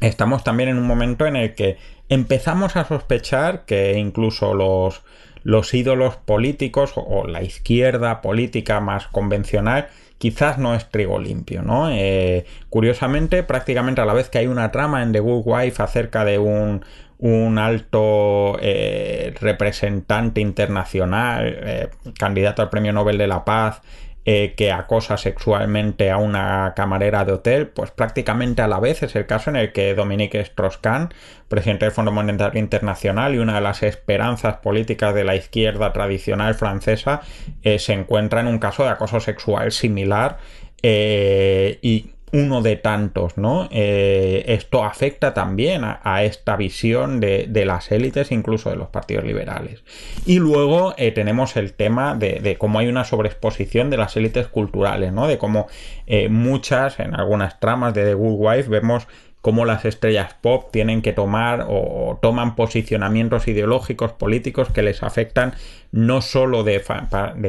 Estamos 0.00 0.42
también 0.42 0.70
en 0.70 0.78
un 0.78 0.88
momento 0.88 1.24
en 1.24 1.36
el 1.36 1.54
que 1.54 1.76
empezamos 2.08 2.74
a 2.74 2.84
sospechar 2.84 3.64
que 3.64 3.96
incluso 3.96 4.54
los, 4.54 5.02
los 5.44 5.72
ídolos 5.72 6.16
políticos 6.16 6.92
o, 6.96 7.26
la 7.26 7.42
izquierda 7.42 8.20
política 8.22 8.80
más 8.80 9.06
convencional 9.06 9.88
quizás 10.18 10.58
no 10.58 10.74
es 10.74 10.90
trigo 10.90 11.18
limpio, 11.18 11.62
¿no? 11.62 11.90
Eh, 11.90 12.44
curiosamente, 12.68 13.42
prácticamente 13.42 14.02
a 14.02 14.04
la 14.04 14.12
vez 14.12 14.28
que 14.28 14.38
hay 14.38 14.48
una 14.48 14.70
trama 14.70 15.02
en 15.02 15.12
The 15.12 15.20
Good 15.20 15.44
Wife 15.46 15.82
acerca 15.82 16.26
de 16.26 16.38
un, 16.38 16.84
un 17.20 17.58
alto 17.58 18.56
eh, 18.60 19.34
representante 19.40 20.40
internacional, 20.40 21.54
eh, 21.62 21.90
candidato 22.18 22.62
al 22.62 22.70
Premio 22.70 22.92
Nobel 22.92 23.18
de 23.18 23.26
la 23.26 23.44
Paz, 23.44 23.82
eh, 24.24 24.54
que 24.56 24.72
acosa 24.72 25.16
sexualmente 25.16 26.10
a 26.10 26.16
una 26.16 26.72
camarera 26.74 27.24
de 27.24 27.32
hotel, 27.32 27.68
pues 27.68 27.90
prácticamente 27.90 28.62
a 28.62 28.68
la 28.68 28.80
vez 28.80 29.02
es 29.02 29.16
el 29.16 29.26
caso 29.26 29.50
en 29.50 29.56
el 29.56 29.72
que 29.72 29.94
Dominique 29.94 30.40
Strauss-Kahn, 30.40 31.12
presidente 31.48 31.84
del 31.84 31.92
Fondo 31.92 32.12
Monetario 32.12 32.60
Internacional 32.60 33.34
y 33.34 33.38
una 33.38 33.54
de 33.54 33.60
las 33.62 33.82
esperanzas 33.82 34.58
políticas 34.58 35.14
de 35.14 35.24
la 35.24 35.36
izquierda 35.36 35.92
tradicional 35.92 36.54
francesa, 36.54 37.22
se 37.62 37.92
encuentra 37.92 38.40
en 38.40 38.46
un 38.46 38.58
caso 38.58 38.84
de 38.84 38.90
acoso 38.90 39.20
sexual 39.20 39.72
similar 39.72 40.38
eh, 40.82 41.78
y 41.82 42.10
uno 42.32 42.62
de 42.62 42.76
tantos, 42.76 43.36
¿no? 43.36 43.68
Eh, 43.70 44.44
esto 44.48 44.84
afecta 44.84 45.34
también 45.34 45.82
a, 45.84 46.22
esta 46.22 46.56
visión 46.56 47.20
de, 47.20 47.48
las 47.66 47.90
élites, 47.90 48.30
incluso 48.30 48.70
de 48.70 48.76
los 48.76 48.88
partidos 48.88 49.24
liberales. 49.24 49.82
Y 50.26 50.38
luego 50.38 50.94
eh, 50.96 51.12
tenemos 51.12 51.56
el 51.56 51.72
tema 51.72 52.14
de, 52.14 52.56
cómo 52.58 52.78
hay 52.78 52.88
una 52.88 53.04
sobreexposición 53.04 53.90
de 53.90 53.96
las 53.96 54.16
élites 54.16 54.46
culturales, 54.46 55.12
¿no? 55.12 55.26
De 55.26 55.38
cómo 55.38 55.66
eh, 56.06 56.28
muchas, 56.28 57.00
en 57.00 57.14
algunas 57.14 57.58
tramas 57.58 57.94
de 57.94 58.04
The 58.04 58.14
Good 58.14 58.36
Wife, 58.38 58.70
vemos 58.70 59.06
cómo 59.40 59.64
las 59.64 59.84
estrellas 59.84 60.34
pop 60.40 60.70
tienen 60.70 61.02
que 61.02 61.12
tomar 61.12 61.66
o, 61.68 62.18
toman 62.20 62.56
posicionamientos 62.56 63.48
ideológicos, 63.48 64.12
políticos 64.12 64.68
que 64.70 64.82
les 64.82 65.02
afectan 65.02 65.54
no 65.92 66.20
solo 66.20 66.62
de, 66.62 66.82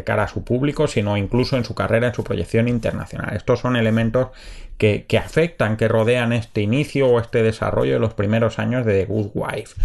cara 0.06 0.24
a 0.24 0.28
su 0.28 0.44
público, 0.44 0.88
sino 0.88 1.18
incluso 1.18 1.58
en 1.58 1.66
su 1.66 1.76
carrera, 1.76 2.08
en 2.08 2.14
su 2.14 2.24
proyección 2.24 2.68
internacional. 2.68 3.36
Estos 3.36 3.60
son 3.60 3.76
elementos 3.76 4.30
que, 4.78 5.06
afectan, 5.24 5.78
que 5.78 5.88
rodean 5.88 6.34
este 6.34 6.62
inicio 6.62 7.08
o 7.08 7.20
este 7.20 7.44
desarrollo 7.44 7.94
de 7.94 8.00
los 8.00 8.14
primeros 8.14 8.58
años 8.58 8.86
de 8.86 9.02
The 9.02 9.06
Good 9.06 9.32
Wife. 9.36 9.76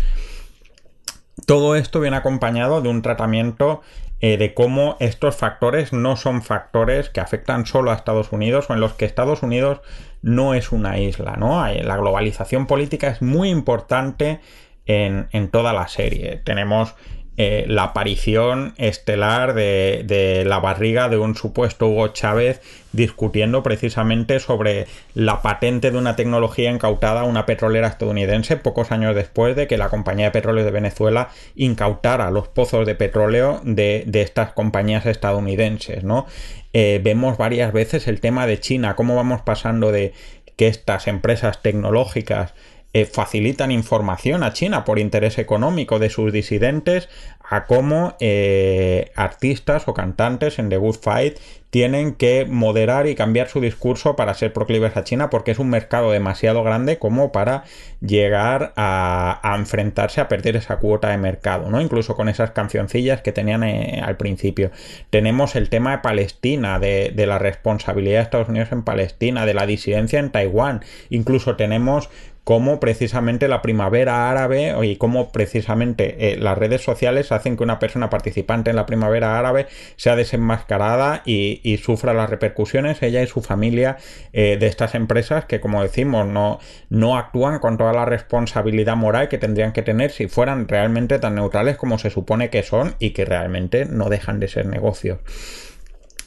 Todo 1.44 1.76
esto 1.76 2.00
viene 2.00 2.16
acompañado 2.16 2.80
de 2.80 2.88
un 2.88 3.02
tratamiento 3.02 3.82
eh, 4.20 4.36
de 4.36 4.54
cómo 4.54 4.96
estos 5.00 5.36
factores 5.36 5.92
no 5.92 6.16
son 6.16 6.42
factores 6.42 7.10
que 7.10 7.20
afectan 7.20 7.66
solo 7.66 7.90
a 7.90 7.94
Estados 7.94 8.32
Unidos 8.32 8.66
o 8.68 8.74
en 8.74 8.80
los 8.80 8.94
que 8.94 9.04
Estados 9.04 9.42
Unidos 9.42 9.80
no 10.22 10.54
es 10.54 10.72
una 10.72 10.98
isla, 10.98 11.36
¿no? 11.36 11.66
La 11.66 11.96
globalización 11.96 12.66
política 12.66 13.08
es 13.08 13.20
muy 13.20 13.50
importante 13.50 14.40
en, 14.86 15.28
en 15.32 15.50
toda 15.50 15.72
la 15.72 15.88
serie. 15.88 16.40
Tenemos 16.44 16.94
eh, 17.38 17.66
la 17.68 17.84
aparición 17.84 18.72
estelar 18.78 19.52
de, 19.52 20.42
la 20.46 20.58
barriga 20.58 21.10
de 21.10 21.18
un 21.18 21.34
supuesto 21.34 21.86
Hugo 21.86 22.08
Chávez 22.08 22.62
discutiendo 22.92 23.62
precisamente 23.62 24.40
sobre 24.40 24.86
la 25.12 25.42
patente 25.42 25.90
de 25.90 25.98
una 25.98 26.16
tecnología 26.16 26.70
incautada 26.70 27.20
a 27.20 27.24
una 27.24 27.44
petrolera 27.44 27.88
estadounidense 27.88 28.56
pocos 28.56 28.90
años 28.90 29.14
después 29.14 29.54
de 29.54 29.66
que 29.66 29.76
la 29.76 29.90
compañía 29.90 30.26
de 30.26 30.30
petróleo 30.30 30.64
de 30.64 30.70
Venezuela 30.70 31.28
incautara 31.56 32.30
los 32.30 32.48
pozos 32.48 32.86
de 32.86 32.94
petróleo 32.94 33.60
de, 33.64 34.06
estas 34.14 34.52
compañías 34.52 35.04
estadounidenses, 35.04 36.04
¿no? 36.04 36.26
Eh, 36.72 37.00
vemos 37.04 37.36
varias 37.36 37.72
veces 37.72 38.08
el 38.08 38.20
tema 38.20 38.46
de 38.46 38.60
China, 38.60 38.96
cómo 38.96 39.14
vamos 39.14 39.42
pasando 39.42 39.92
de 39.92 40.14
que 40.56 40.68
estas 40.68 41.06
empresas 41.06 41.60
tecnológicas 41.60 42.54
eh, 42.96 43.04
facilitan 43.04 43.72
información 43.72 44.42
a 44.42 44.54
China 44.54 44.86
por 44.86 44.98
interés 44.98 45.36
económico 45.36 45.98
de 45.98 46.08
sus 46.08 46.32
disidentes 46.32 47.10
a 47.46 47.66
cómo 47.66 48.16
eh, 48.20 49.12
artistas 49.14 49.86
o 49.86 49.92
cantantes 49.92 50.58
en 50.58 50.70
The 50.70 50.78
Good 50.78 50.96
Fight 51.02 51.36
tienen 51.68 52.14
que 52.14 52.46
moderar 52.46 53.06
y 53.06 53.14
cambiar 53.14 53.48
su 53.48 53.60
discurso 53.60 54.16
para 54.16 54.32
ser 54.32 54.54
proclives 54.54 54.96
a 54.96 55.04
China 55.04 55.28
porque 55.28 55.50
es 55.50 55.58
un 55.58 55.68
mercado 55.68 56.10
demasiado 56.10 56.62
grande 56.62 56.98
como 56.98 57.32
para 57.32 57.64
llegar 58.00 58.72
a, 58.76 59.54
enfrentarse 59.58 60.22
a 60.22 60.28
perder 60.28 60.56
esa 60.56 60.78
cuota 60.78 61.10
de 61.10 61.18
mercado, 61.18 61.68
¿no? 61.68 61.82
Incluso 61.82 62.16
con 62.16 62.30
esas 62.30 62.52
cancioncillas 62.52 63.20
que 63.20 63.32
tenían 63.32 63.62
eh, 63.62 64.00
al 64.02 64.16
principio. 64.16 64.70
Tenemos 65.10 65.54
el 65.54 65.68
tema 65.68 65.90
de 65.90 65.98
Palestina, 65.98 66.78
de, 66.78 67.12
de 67.14 67.26
la 67.26 67.38
responsabilidad 67.38 68.20
de 68.20 68.22
Estados 68.22 68.48
Unidos 68.48 68.72
en 68.72 68.82
Palestina, 68.82 69.44
de 69.44 69.52
la 69.52 69.66
disidencia 69.66 70.18
en 70.18 70.30
Taiwán. 70.30 70.82
Incluso 71.10 71.56
tenemos 71.56 72.08
cómo 72.46 72.78
precisamente 72.78 73.48
la 73.48 73.60
primavera 73.60 74.30
árabe 74.30 74.72
y 74.86 74.94
cómo 74.94 75.32
precisamente 75.32 76.32
eh, 76.32 76.36
las 76.36 76.56
redes 76.56 76.80
sociales 76.80 77.32
hacen 77.32 77.56
que 77.56 77.64
una 77.64 77.80
persona 77.80 78.08
participante 78.08 78.70
en 78.70 78.76
la 78.76 78.86
primavera 78.86 79.36
árabe 79.36 79.66
sea 79.96 80.14
desenmascarada 80.14 81.22
y, 81.24 81.76
sufra 81.82 82.14
las 82.14 82.30
repercusiones 82.30 83.02
ella 83.02 83.20
y 83.20 83.26
su 83.26 83.42
familia 83.42 83.96
eh, 84.32 84.58
de 84.60 84.68
estas 84.68 84.94
empresas 84.94 85.44
que 85.46 85.58
como 85.58 85.82
decimos 85.82 86.24
no, 86.24 86.60
no 86.88 87.18
actúan 87.18 87.58
con 87.58 87.78
toda 87.78 87.92
la 87.92 88.04
responsabilidad 88.04 88.94
moral 88.94 89.28
que 89.28 89.38
tendrían 89.38 89.72
que 89.72 89.82
tener 89.82 90.12
si 90.12 90.28
fueran 90.28 90.68
realmente 90.68 91.18
tan 91.18 91.34
neutrales 91.34 91.76
como 91.76 91.98
se 91.98 92.10
supone 92.10 92.48
que 92.48 92.62
son 92.62 92.94
y 93.00 93.10
que 93.10 93.24
realmente 93.24 93.86
no 93.86 94.08
dejan 94.08 94.38
de 94.38 94.46
ser 94.46 94.66
negocios. 94.66 95.18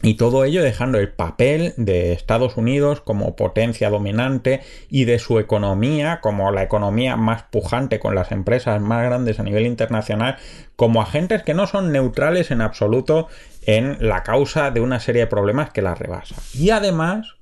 Y 0.02 0.14
todo 0.14 0.46
ello 0.46 0.64
dejando 0.64 0.98
el 0.98 1.10
papel 1.10 1.74
de 1.76 2.14
Estados 2.14 2.56
Unidos 2.56 3.02
como 3.02 3.36
potencia 3.36 3.90
dominante 3.90 4.62
y 4.90 5.04
de 5.04 5.20
su 5.20 5.40
economía 5.40 6.22
como 6.22 6.52
la 6.52 6.64
economía 6.64 7.18
más 7.18 7.44
pujante 7.44 8.00
con 8.00 8.16
las 8.16 8.32
empresas 8.32 8.80
más 8.82 9.04
grandes 9.04 9.40
a 9.40 9.44
nivel 9.44 9.66
internacional 9.66 10.38
como 10.78 11.02
agentes 11.02 11.44
que 11.44 11.54
no 11.54 11.68
son 11.68 11.92
neutrales 11.92 12.50
en 12.52 12.62
absoluto 12.62 13.28
en 13.66 13.98
la 14.00 14.24
causa 14.24 14.72
de 14.72 14.80
una 14.80 15.02
serie 15.02 15.24
de 15.24 15.28
problemas 15.28 15.72
que 15.72 15.82
las 15.82 16.00
rebasa. 16.00 16.36
Y 16.54 16.70
además 16.70 17.36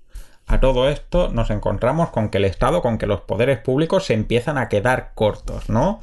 a 0.48 0.62
todo 0.62 0.88
esto 0.88 1.30
nos 1.30 1.50
encontramos 1.50 2.10
con 2.10 2.30
que 2.30 2.38
el 2.38 2.46
Estado, 2.46 2.82
con 2.82 2.98
que 2.98 3.06
los 3.06 3.22
poderes 3.22 3.60
públicos 3.60 4.06
se 4.06 4.14
empiezan 4.14 4.58
a 4.58 4.70
quedar 4.70 5.12
cortos, 5.14 5.70
¿no? 5.70 6.00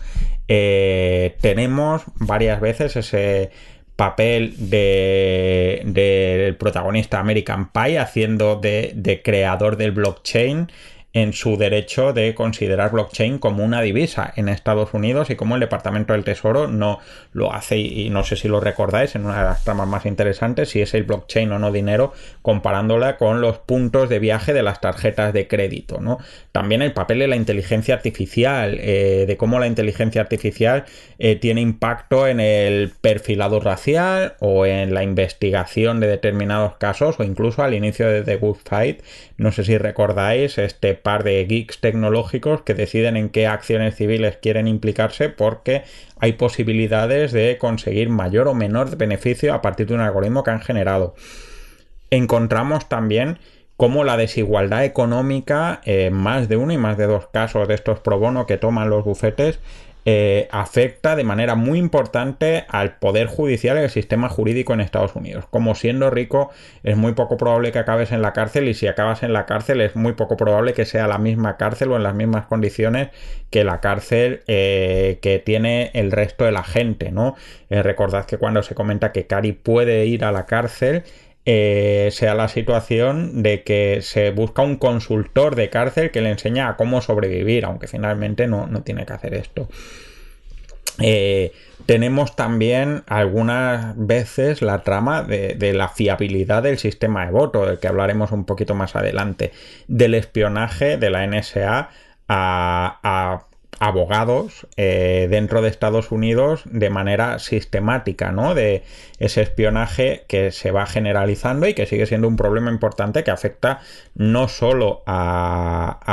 Eh, 0.48 1.38
tenemos 1.40 2.02
varias 2.16 2.60
veces 2.60 2.94
ese 2.96 3.50
papel 3.96 4.54
del 4.58 5.94
de, 5.94 6.56
protagonista 6.58 7.20
American 7.20 7.70
Pie 7.70 7.98
haciendo 7.98 8.56
de, 8.56 8.92
de 8.94 9.22
creador 9.22 9.76
del 9.76 9.92
blockchain 9.92 10.68
en 11.14 11.32
su 11.32 11.56
derecho 11.56 12.12
de 12.12 12.34
considerar 12.34 12.90
blockchain 12.90 13.38
como 13.38 13.64
una 13.64 13.80
divisa 13.80 14.32
en 14.34 14.48
Estados 14.48 14.94
Unidos 14.94 15.30
y 15.30 15.36
como 15.36 15.54
el 15.54 15.60
Departamento 15.60 16.12
del 16.12 16.24
Tesoro 16.24 16.66
no 16.66 16.98
lo 17.32 17.54
hace 17.54 17.78
y 17.78 18.10
no 18.10 18.24
sé 18.24 18.34
si 18.34 18.48
lo 18.48 18.58
recordáis 18.58 19.14
en 19.14 19.24
una 19.24 19.38
de 19.38 19.44
las 19.44 19.62
tramas 19.62 19.86
más 19.86 20.06
interesantes 20.06 20.70
si 20.70 20.82
es 20.82 20.92
el 20.92 21.04
blockchain 21.04 21.52
o 21.52 21.60
no 21.60 21.70
dinero 21.70 22.12
comparándola 22.42 23.16
con 23.16 23.40
los 23.40 23.58
puntos 23.58 24.08
de 24.08 24.18
viaje 24.18 24.52
de 24.52 24.64
las 24.64 24.80
tarjetas 24.80 25.32
de 25.32 25.46
crédito 25.46 26.00
¿no? 26.00 26.18
también 26.50 26.82
el 26.82 26.92
papel 26.92 27.20
de 27.20 27.28
la 27.28 27.36
inteligencia 27.36 27.94
artificial 27.94 28.78
eh, 28.80 29.24
de 29.28 29.36
cómo 29.36 29.60
la 29.60 29.68
inteligencia 29.68 30.20
artificial 30.20 30.84
eh, 31.20 31.36
tiene 31.36 31.60
impacto 31.60 32.26
en 32.26 32.40
el 32.40 32.92
perfilado 33.00 33.60
racial 33.60 34.34
o 34.40 34.66
en 34.66 34.92
la 34.92 35.04
investigación 35.04 36.00
de 36.00 36.08
determinados 36.08 36.74
casos 36.74 37.20
o 37.20 37.22
incluso 37.22 37.62
al 37.62 37.74
inicio 37.74 38.08
de 38.08 38.22
The 38.22 38.34
Good 38.34 38.58
Fight 38.64 39.00
no 39.36 39.52
sé 39.52 39.62
si 39.62 39.78
recordáis 39.78 40.58
este 40.58 41.03
par 41.04 41.22
de 41.22 41.44
geeks 41.44 41.80
tecnológicos 41.80 42.62
que 42.62 42.72
deciden 42.72 43.18
en 43.18 43.28
qué 43.28 43.46
acciones 43.46 43.94
civiles 43.94 44.38
quieren 44.38 44.66
implicarse 44.66 45.28
porque 45.28 45.82
hay 46.18 46.32
posibilidades 46.32 47.30
de 47.30 47.58
conseguir 47.58 48.08
mayor 48.08 48.48
o 48.48 48.54
menor 48.54 48.96
beneficio 48.96 49.52
a 49.52 49.60
partir 49.60 49.86
de 49.86 49.94
un 49.94 50.00
algoritmo 50.00 50.42
que 50.42 50.50
han 50.50 50.62
generado. 50.62 51.14
Encontramos 52.10 52.88
también 52.88 53.38
cómo 53.76 54.02
la 54.02 54.16
desigualdad 54.16 54.86
económica, 54.86 55.82
en 55.84 56.14
más 56.14 56.48
de 56.48 56.56
uno 56.56 56.72
y 56.72 56.78
más 56.78 56.96
de 56.96 57.06
dos 57.06 57.26
casos 57.26 57.68
de 57.68 57.74
estos 57.74 58.00
pro 58.00 58.18
bono 58.18 58.46
que 58.46 58.56
toman 58.56 58.88
los 58.88 59.04
bufetes, 59.04 59.60
eh, 60.06 60.48
afecta 60.50 61.16
de 61.16 61.24
manera 61.24 61.54
muy 61.54 61.78
importante 61.78 62.66
al 62.68 62.96
poder 62.98 63.26
judicial 63.26 63.78
y 63.78 63.80
al 63.80 63.90
sistema 63.90 64.28
jurídico 64.28 64.74
en 64.74 64.80
Estados 64.80 65.16
Unidos. 65.16 65.46
Como 65.48 65.74
siendo 65.74 66.10
rico 66.10 66.50
es 66.82 66.96
muy 66.96 67.12
poco 67.14 67.36
probable 67.36 67.72
que 67.72 67.78
acabes 67.78 68.12
en 68.12 68.20
la 68.20 68.32
cárcel 68.32 68.68
y 68.68 68.74
si 68.74 68.86
acabas 68.86 69.22
en 69.22 69.32
la 69.32 69.46
cárcel 69.46 69.80
es 69.80 69.96
muy 69.96 70.12
poco 70.12 70.36
probable 70.36 70.74
que 70.74 70.84
sea 70.84 71.08
la 71.08 71.18
misma 71.18 71.56
cárcel 71.56 71.92
o 71.92 71.96
en 71.96 72.02
las 72.02 72.14
mismas 72.14 72.46
condiciones 72.46 73.08
que 73.48 73.64
la 73.64 73.80
cárcel 73.80 74.42
eh, 74.46 75.18
que 75.22 75.38
tiene 75.38 75.90
el 75.94 76.12
resto 76.12 76.44
de 76.44 76.52
la 76.52 76.64
gente, 76.64 77.10
¿no? 77.10 77.34
Eh, 77.70 77.82
recordad 77.82 78.26
que 78.26 78.36
cuando 78.36 78.62
se 78.62 78.74
comenta 78.74 79.12
que 79.12 79.26
Cari 79.26 79.52
puede 79.52 80.06
ir 80.06 80.24
a 80.24 80.32
la 80.32 80.44
cárcel 80.44 81.04
sea 81.46 82.34
la 82.34 82.48
situación 82.48 83.42
de 83.42 83.62
que 83.64 84.00
se 84.00 84.30
busca 84.30 84.62
un 84.62 84.76
consultor 84.76 85.56
de 85.56 85.68
cárcel 85.68 86.10
que 86.10 86.22
le 86.22 86.30
enseña 86.30 86.68
a 86.68 86.76
cómo 86.76 87.02
sobrevivir, 87.02 87.64
aunque 87.64 87.86
finalmente 87.86 88.46
no, 88.46 88.66
no 88.66 88.82
tiene 88.82 89.04
que 89.04 89.12
hacer 89.12 89.34
esto. 89.34 89.68
Eh, 90.98 91.52
tenemos 91.86 92.36
también 92.36 93.02
algunas 93.06 93.94
veces 93.96 94.62
la 94.62 94.82
trama 94.82 95.22
de, 95.22 95.72
la 95.74 95.88
fiabilidad 95.88 96.62
del 96.62 96.78
sistema 96.78 97.26
de 97.26 97.32
voto, 97.32 97.66
del 97.66 97.78
que 97.78 97.88
hablaremos 97.88 98.32
un 98.32 98.44
poquito 98.44 98.74
más 98.74 98.96
adelante, 98.96 99.52
del 99.88 100.14
espionaje 100.14 100.96
de 100.96 101.10
la 101.10 101.26
NSA 101.26 101.90
a 102.28 103.44
abogados 103.84 104.66
eh, 104.76 105.26
dentro 105.30 105.60
de 105.60 105.68
Estados 105.68 106.10
Unidos 106.10 106.62
de 106.64 106.88
manera 106.88 107.38
sistemática, 107.38 108.32
¿no? 108.32 108.54
De 108.54 108.82
ese 109.18 109.42
espionaje 109.42 110.24
que 110.26 110.52
se 110.52 110.70
va 110.70 110.86
generalizando 110.86 111.68
y 111.68 111.74
que 111.74 111.84
sigue 111.84 112.06
siendo 112.06 112.26
un 112.26 112.36
problema 112.36 112.70
importante 112.70 113.24
que 113.24 113.30
afecta 113.30 113.80
no 114.14 114.48
solo 114.48 115.02
a, 115.06 116.04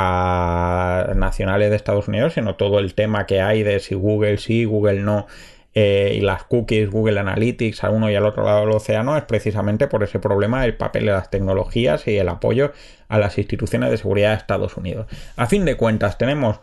nacionales 1.16 1.70
de 1.70 1.76
Estados 1.76 2.08
Unidos, 2.08 2.34
sino 2.34 2.56
todo 2.56 2.78
el 2.78 2.94
tema 2.94 3.24
que 3.26 3.40
hay 3.40 3.62
de 3.62 3.80
si 3.80 3.94
Google 3.94 4.36
sí, 4.36 4.64
Google 4.64 5.00
no. 5.00 5.26
Eh, 5.74 6.16
y 6.18 6.20
las 6.20 6.44
cookies, 6.44 6.90
Google 6.90 7.18
Analytics 7.18 7.82
a 7.82 7.88
uno 7.88 8.10
y 8.10 8.14
al 8.14 8.26
otro 8.26 8.44
lado 8.44 8.60
del 8.60 8.72
océano 8.72 9.16
es 9.16 9.22
precisamente 9.22 9.86
por 9.86 10.02
ese 10.02 10.18
problema 10.18 10.60
del 10.60 10.74
papel 10.74 11.06
de 11.06 11.12
las 11.12 11.30
tecnologías 11.30 12.06
y 12.06 12.18
el 12.18 12.28
apoyo 12.28 12.72
a 13.08 13.18
las 13.18 13.38
instituciones 13.38 13.90
de 13.90 13.96
seguridad 13.96 14.32
de 14.32 14.36
Estados 14.36 14.76
Unidos. 14.76 15.06
A 15.36 15.46
fin 15.46 15.64
de 15.64 15.78
cuentas, 15.78 16.18
tenemos 16.18 16.60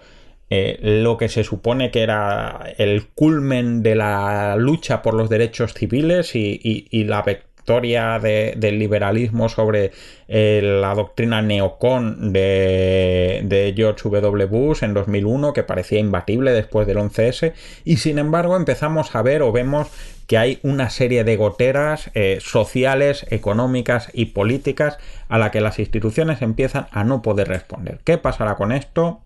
eh, 0.50 0.80
lo 0.82 1.18
que 1.18 1.30
se 1.30 1.44
supone 1.44 1.92
que 1.92 2.02
era 2.02 2.74
el 2.78 3.08
culmen 3.08 3.84
de 3.84 3.96
la 3.96 4.56
lucha 4.56 5.02
por 5.02 5.14
los 5.14 5.30
derechos 5.30 5.74
civiles 5.74 6.36
y, 6.36 7.04
la 7.04 7.22
victoria 7.22 8.20
del 8.20 8.80
liberalismo 8.80 9.48
sobre 9.48 9.92
eh, 10.28 10.62
la 10.64 10.96
doctrina 10.96 11.44
neocon 11.44 12.34
de, 12.34 13.74
George 13.76 14.10
W. 14.10 14.46
Bush 14.46 14.84
en 14.84 14.96
2001, 14.96 15.54
que 15.54 15.64
parecía 15.64 16.00
imbatible 16.00 16.52
después 16.52 16.88
del 16.88 16.98
11S, 16.98 17.54
y 17.86 17.98
sin 17.98 18.18
embargo 18.18 18.56
empezamos 18.56 19.16
a 19.16 19.22
ver 19.22 19.44
o 19.44 19.52
vemos 19.52 19.88
que 20.26 20.40
hay 20.40 20.60
una 20.64 20.90
serie 20.90 21.24
de 21.24 21.38
goteras 21.38 22.10
eh, 22.16 22.40
sociales, 22.42 23.26
económicas 23.30 24.10
y 24.14 24.26
políticas 24.26 24.98
a 25.28 25.38
la 25.38 25.52
que 25.52 25.62
las 25.62 25.78
instituciones 25.78 26.42
empiezan 26.42 26.88
a 26.92 27.04
no 27.04 27.22
poder 27.22 27.48
responder. 27.48 28.00
¿Qué 28.04 28.18
pasará 28.18 28.56
con 28.56 28.72
esto? 28.72 29.22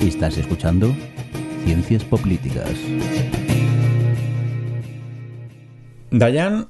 Estás 0.00 0.36
escuchando 0.36 0.94
Ciencias 1.64 2.04
Políticas. 2.04 2.70
Dayan 6.10 6.68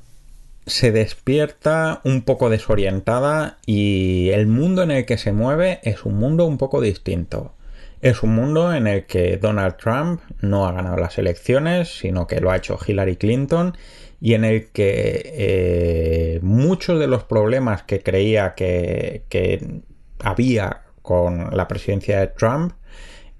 se 0.64 0.92
despierta 0.92 2.00
un 2.04 2.22
poco 2.22 2.50
desorientada 2.50 3.58
y 3.66 4.30
el 4.30 4.46
mundo 4.46 4.84
en 4.84 4.92
el 4.92 5.06
que 5.06 5.18
se 5.18 5.32
mueve 5.32 5.80
es 5.82 6.04
un 6.04 6.14
mundo 6.14 6.46
un 6.46 6.56
poco 6.56 6.80
distinto. 6.80 7.52
Es 8.00 8.22
un 8.22 8.34
mundo 8.34 8.72
en 8.72 8.86
el 8.86 9.06
que 9.06 9.38
Donald 9.38 9.76
Trump 9.76 10.20
no 10.40 10.66
ha 10.66 10.72
ganado 10.72 10.96
las 10.96 11.18
elecciones, 11.18 11.98
sino 11.98 12.28
que 12.28 12.40
lo 12.40 12.52
ha 12.52 12.56
hecho 12.56 12.78
Hillary 12.84 13.16
Clinton 13.16 13.76
y 14.20 14.34
en 14.34 14.44
el 14.44 14.70
que 14.70 15.32
eh, 15.34 16.40
muchos 16.42 17.00
de 17.00 17.08
los 17.08 17.24
problemas 17.24 17.82
que 17.82 18.02
creía 18.02 18.54
que, 18.54 19.24
que 19.28 19.80
había 20.20 20.82
con 21.02 21.56
la 21.56 21.68
presidencia 21.68 22.20
de 22.20 22.28
Trump 22.28 22.72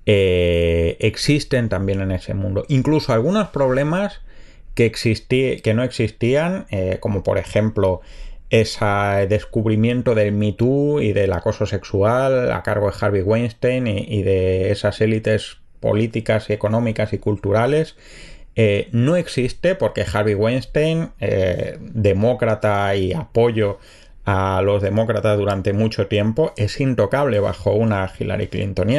eh, 0.09 0.97
existen 1.01 1.69
también 1.69 2.01
en 2.01 2.13
ese 2.13 2.33
mundo. 2.33 2.65
Incluso 2.69 3.13
algunos 3.13 3.49
problemas 3.49 4.21
que, 4.75 4.93
que 4.93 5.75
no 5.75 5.83
existían, 5.83 6.67
eh, 6.71 6.99
como 7.01 7.25
por 7.25 7.39
ejemplo 7.39 8.01
ese 8.49 9.27
descubrimiento 9.29 10.15
del 10.15 10.31
Me 10.31 10.53
Too 10.53 11.01
y 11.01 11.13
del 11.13 11.33
acoso 11.33 11.67
sexual 11.67 12.53
a 12.53 12.63
cargo 12.63 12.89
de 12.89 12.97
Harvey 13.01 13.23
Weinstein 13.23 13.89
y, 13.89 14.23
de 14.23 14.71
esas 14.71 15.01
élites 15.01 15.59
políticas, 15.81 16.49
económicas 16.51 17.13
y 17.13 17.19
culturales, 17.19 17.97
eh, 18.55 18.89
no 18.93 19.17
existe 19.17 19.75
porque 19.75 20.05
Harvey 20.11 20.35
Weinstein, 20.35 21.11
demócrata 21.81 22.95
y 22.95 23.13
apoyo 23.13 23.79
a 24.25 24.63
los 24.63 24.83
demócratas 24.83 25.37
durante 25.37 25.73
mucho 25.73 26.07
tiempo, 26.07 26.53
es 26.57 26.81
intocable 26.81 27.41
bajo 27.41 27.73
una 27.73 28.11
Hillary 28.17 28.47
Clinton. 28.47 28.91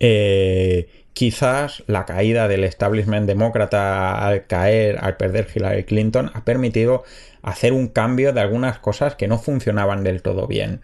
Eh, 0.00 0.88
quizás 1.14 1.84
la 1.86 2.04
caída 2.04 2.48
del 2.48 2.64
establishment 2.64 3.26
demócrata 3.26 4.26
al 4.26 4.46
caer, 4.46 4.98
al 5.00 5.16
perder 5.16 5.46
Hillary 5.54 5.84
Clinton, 5.84 6.30
ha 6.34 6.44
permitido 6.44 7.04
hacer 7.42 7.72
un 7.72 7.88
cambio 7.88 8.32
de 8.32 8.40
algunas 8.40 8.78
cosas 8.78 9.14
que 9.14 9.28
no 9.28 9.38
funcionaban 9.38 10.02
del 10.02 10.22
todo 10.22 10.46
bien. 10.46 10.80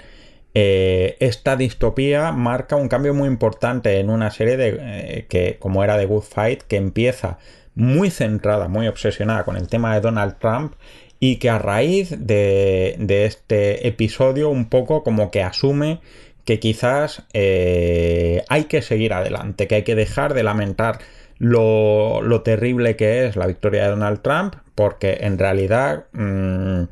Eh, 0.55 1.17
esta 1.21 1.57
distopía 1.57 2.33
marca 2.33 2.77
un 2.77 2.89
cambio 2.89 3.15
muy 3.15 3.29
importante 3.29 3.99
en 3.99 4.11
una 4.11 4.31
serie 4.31 4.57
de 4.57 4.79
eh, 4.81 5.27
que, 5.29 5.59
como 5.59 5.85
era 5.85 5.99
The 5.99 6.07
Good 6.07 6.23
Fight, 6.23 6.63
que 6.63 6.77
empieza 6.77 7.39
muy 7.75 8.11
centrada, 8.11 8.69
muy 8.69 8.89
obsesionada 8.89 9.45
con 9.45 9.57
el 9.57 9.69
tema 9.69 9.95
de 9.95 10.01
Donald 10.01 10.39
Trump 10.39 10.75
y 11.21 11.37
que 11.37 11.51
a 11.51 11.59
raíz 11.59 12.15
de 12.19 12.97
este 13.27 13.87
episodio 13.87 14.49
un 14.49 14.69
poco 14.69 15.03
como 15.05 15.31
que 15.31 15.43
asume 15.43 16.01
que 16.45 16.61
quizás 16.61 17.25
eh, 17.33 18.45
hay 18.49 18.65
que 18.65 18.83
seguir 18.83 19.13
adelante, 19.13 19.67
que 19.67 19.77
hay 19.77 19.83
que 19.83 19.95
dejar 19.95 20.35
de 20.35 20.43
lamentar 20.43 20.99
lo, 21.39 22.43
terrible 22.45 22.97
que 22.97 23.27
es 23.27 23.37
la 23.37 23.47
victoria 23.47 23.85
de 23.85 23.91
Donald 23.91 24.21
Trump, 24.23 24.57
porque 24.75 25.19
en 25.23 25.39
realidad, 25.39 26.05
mm, 26.13 26.85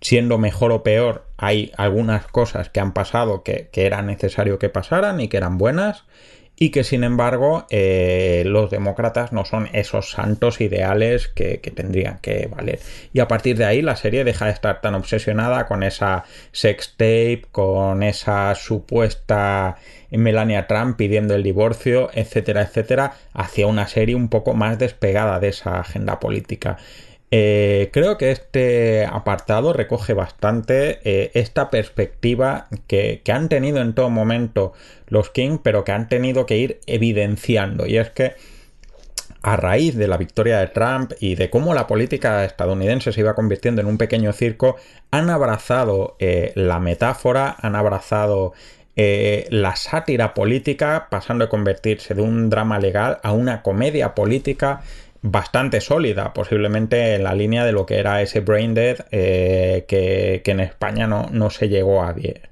siendo 0.00 0.38
mejor 0.38 0.72
o 0.72 0.82
peor, 0.82 1.24
hay 1.36 1.72
algunas 1.76 2.26
cosas 2.26 2.68
que 2.68 2.80
han 2.80 2.92
pasado 2.92 3.42
que, 3.42 3.68
que 3.72 3.86
era 3.86 4.02
necesario 4.02 4.58
que 4.58 4.68
pasaran 4.68 5.20
y 5.20 5.28
que 5.28 5.36
eran 5.36 5.58
buenas 5.58 6.04
y 6.56 6.70
que 6.70 6.84
sin 6.84 7.04
embargo 7.04 7.66
eh, 7.70 8.42
los 8.46 8.70
demócratas 8.70 9.32
no 9.32 9.44
son 9.44 9.68
esos 9.72 10.10
santos 10.10 10.60
ideales 10.60 11.28
que, 11.28 11.58
tendrían 11.74 12.18
que 12.18 12.48
valer. 12.54 12.78
Y 13.12 13.20
a 13.20 13.28
partir 13.28 13.56
de 13.56 13.64
ahí 13.64 13.82
la 13.82 13.96
serie 13.96 14.24
deja 14.24 14.46
de 14.46 14.52
estar 14.52 14.80
tan 14.80 14.94
obsesionada 14.94 15.66
con 15.66 15.82
esa 15.82 16.24
sex 16.52 16.94
tape, 16.96 17.44
con 17.50 18.02
esa 18.02 18.54
supuesta 18.54 19.76
Melania 20.10 20.66
Trump 20.66 20.96
pidiendo 20.96 21.34
el 21.34 21.42
divorcio, 21.42 22.10
etcétera, 22.14 22.62
etcétera, 22.62 23.14
hacia 23.32 23.66
una 23.66 23.88
serie 23.88 24.14
un 24.14 24.28
poco 24.28 24.54
más 24.54 24.78
despegada 24.78 25.40
de 25.40 25.48
esa 25.48 25.80
agenda 25.80 26.20
política. 26.20 26.78
Eh, 27.36 27.90
creo 27.92 28.16
que 28.16 28.30
este 28.30 29.06
apartado 29.06 29.72
recoge 29.72 30.14
bastante 30.14 31.00
eh, 31.02 31.32
esta 31.34 31.68
perspectiva 31.68 32.68
que, 32.86 33.22
han 33.28 33.48
tenido 33.48 33.80
en 33.80 33.92
todo 33.92 34.08
momento 34.08 34.72
los 35.08 35.30
King, 35.30 35.58
pero 35.60 35.82
que 35.82 35.90
han 35.90 36.08
tenido 36.08 36.46
que 36.46 36.58
ir 36.58 36.78
evidenciando. 36.86 37.88
Y 37.88 37.98
es 37.98 38.10
que 38.10 38.34
a 39.42 39.56
raíz 39.56 39.96
de 39.96 40.06
la 40.06 40.16
victoria 40.16 40.60
de 40.60 40.68
Trump 40.68 41.10
y 41.18 41.34
de 41.34 41.50
cómo 41.50 41.74
la 41.74 41.88
política 41.88 42.44
estadounidense 42.44 43.10
se 43.10 43.18
iba 43.18 43.34
convirtiendo 43.34 43.80
en 43.80 43.88
un 43.88 43.98
pequeño 43.98 44.32
circo, 44.32 44.76
han 45.10 45.28
abrazado 45.28 46.14
eh, 46.20 46.52
la 46.54 46.78
metáfora, 46.78 47.56
han 47.60 47.74
abrazado 47.74 48.52
la 48.96 49.74
sátira 49.74 50.34
política, 50.34 51.08
pasando 51.10 51.46
a 51.46 51.48
convertirse 51.48 52.14
de 52.14 52.22
un 52.22 52.48
drama 52.48 52.78
legal 52.78 53.18
a 53.24 53.32
una 53.32 53.60
comedia 53.60 54.14
política 54.14 54.82
bastante 55.26 55.80
sólida, 55.80 56.34
posiblemente 56.34 57.14
en 57.14 57.24
la 57.24 57.34
línea 57.34 57.64
de 57.64 57.72
lo 57.72 57.86
que 57.86 57.98
era 57.98 58.20
ese 58.20 58.40
Brain 58.40 58.74
Dead 58.74 59.06
eh, 59.10 59.84
que, 59.88 60.42
en 60.44 60.60
España 60.60 61.06
no, 61.06 61.28
no, 61.32 61.48
se 61.48 61.68
llegó 61.68 62.02
a 62.02 62.12
ver. 62.12 62.50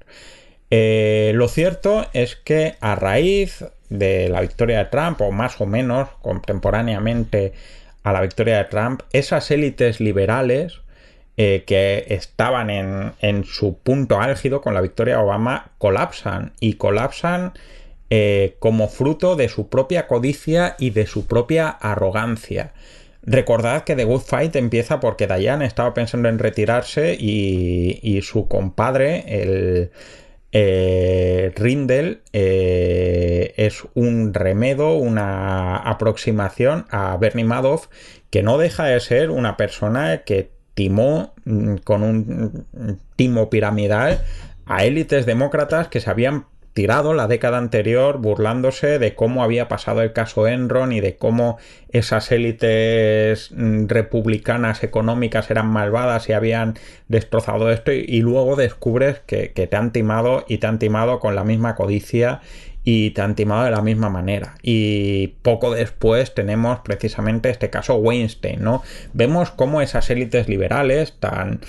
lo 1.35 1.47
cierto 1.47 2.07
es 2.13 2.35
que 2.35 2.75
a 2.81 2.95
raíz 2.95 3.63
de 3.89 4.27
la 4.27 4.41
victoria 4.41 4.79
de 4.79 4.85
Trump, 4.85 5.21
o 5.21 5.31
más 5.31 5.61
o 5.61 5.67
menos 5.67 6.09
contemporáneamente 6.21 7.53
a 8.03 8.11
la 8.11 8.21
victoria 8.21 8.57
de 8.57 8.65
Trump, 8.65 9.01
esas 9.11 9.51
élites 9.51 9.99
liberales 9.99 10.81
eh, 11.35 11.63
que 11.65 12.05
estaban 12.09 12.69
en, 12.69 13.43
su 13.43 13.79
punto 13.79 14.19
álgido 14.19 14.61
con 14.61 14.75
la 14.75 14.81
victoria 14.81 15.15
de 15.15 15.21
Obama 15.23 15.71
colapsan 15.79 16.53
y 16.59 16.73
colapsan 16.73 17.53
eh, 18.09 18.55
como 18.59 18.87
fruto 18.87 19.35
de 19.35 19.49
su 19.49 19.69
propia 19.69 20.07
codicia 20.07 20.75
y 20.77 20.91
de 20.91 21.05
su 21.07 21.25
propia 21.25 21.69
arrogancia. 21.69 22.73
Recordad 23.23 23.85
que 23.85 23.95
The 23.95 24.03
Good 24.03 24.21
Fight 24.21 24.55
empieza 24.55 24.99
porque 24.99 25.27
Diane 25.27 25.65
estaba 25.65 25.93
pensando 25.93 26.27
en 26.27 26.39
retirarse 26.39 27.15
y, 27.17 28.19
su 28.21 28.47
compadre, 28.49 29.23
el, 29.27 29.91
eh, 30.51 31.51
Rindel 31.55 32.21
eh, 32.33 33.53
es 33.57 33.83
un 33.93 34.33
remedo, 34.33 34.95
una 34.95 35.77
aproximación 35.77 36.85
a 36.91 37.17
Bernie 37.17 37.45
Madoff 37.45 37.87
que 38.29 38.43
no 38.43 38.57
deja 38.57 38.85
de 38.85 38.99
ser 38.99 39.31
una 39.31 39.57
persona 39.57 40.23
que 40.23 40.51
timó 40.73 41.33
mm, 41.45 41.77
con 41.77 42.03
un 42.03 42.99
timo 43.15 43.49
piramidal 43.49 44.21
a 44.65 44.85
élites 44.85 45.25
demócratas 45.25 45.87
que 45.87 45.99
se 45.99 46.09
habían 46.09 46.45
tirado 46.73 47.13
la 47.13 47.27
década 47.27 47.59
anterior 47.59 48.17
burlándose 48.17 48.99
de 48.99 49.15
cómo 49.15 49.43
había 49.43 49.67
pasado 49.67 50.01
el 50.01 50.11
caso 50.11 50.47
Enron 50.47 50.91
y 50.91 51.01
de 51.01 51.15
cómo 51.15 51.57
esas 51.89 52.31
élites 52.31 53.51
mm, 53.51 53.87
republicanas 53.87 54.83
económicas 54.83 55.49
eran 55.51 55.67
malvadas 55.67 56.29
y 56.29 56.33
habían 56.33 56.73
destrozado 57.07 57.71
esto 57.71 57.91
y, 57.91 58.21
luego 58.21 58.55
descubres 58.55 59.21
que, 59.25 59.49
te 59.49 59.75
han 59.75 59.91
timado 59.91 60.45
y 60.47 60.57
te 60.57 60.67
han 60.67 60.79
timado 60.79 61.19
con 61.19 61.35
la 61.35 61.43
misma 61.43 61.75
codicia 61.75 62.41
y 62.83 63.11
te 63.11 63.21
han 63.21 63.35
timado 63.35 63.63
de 63.63 63.71
la 63.71 63.81
misma 63.81 64.09
manera. 64.09 64.55
Y 64.61 65.35
poco 65.41 65.73
después 65.73 66.33
tenemos 66.33 66.79
precisamente 66.79 67.49
este 67.49 67.69
caso 67.69 67.95
Weinstein, 67.95 68.61
¿no? 68.61 68.83
Vemos 69.13 69.51
cómo 69.51 69.81
esas 69.81 70.09
élites 70.09 70.49
liberales 70.49 71.13
tan 71.19 71.61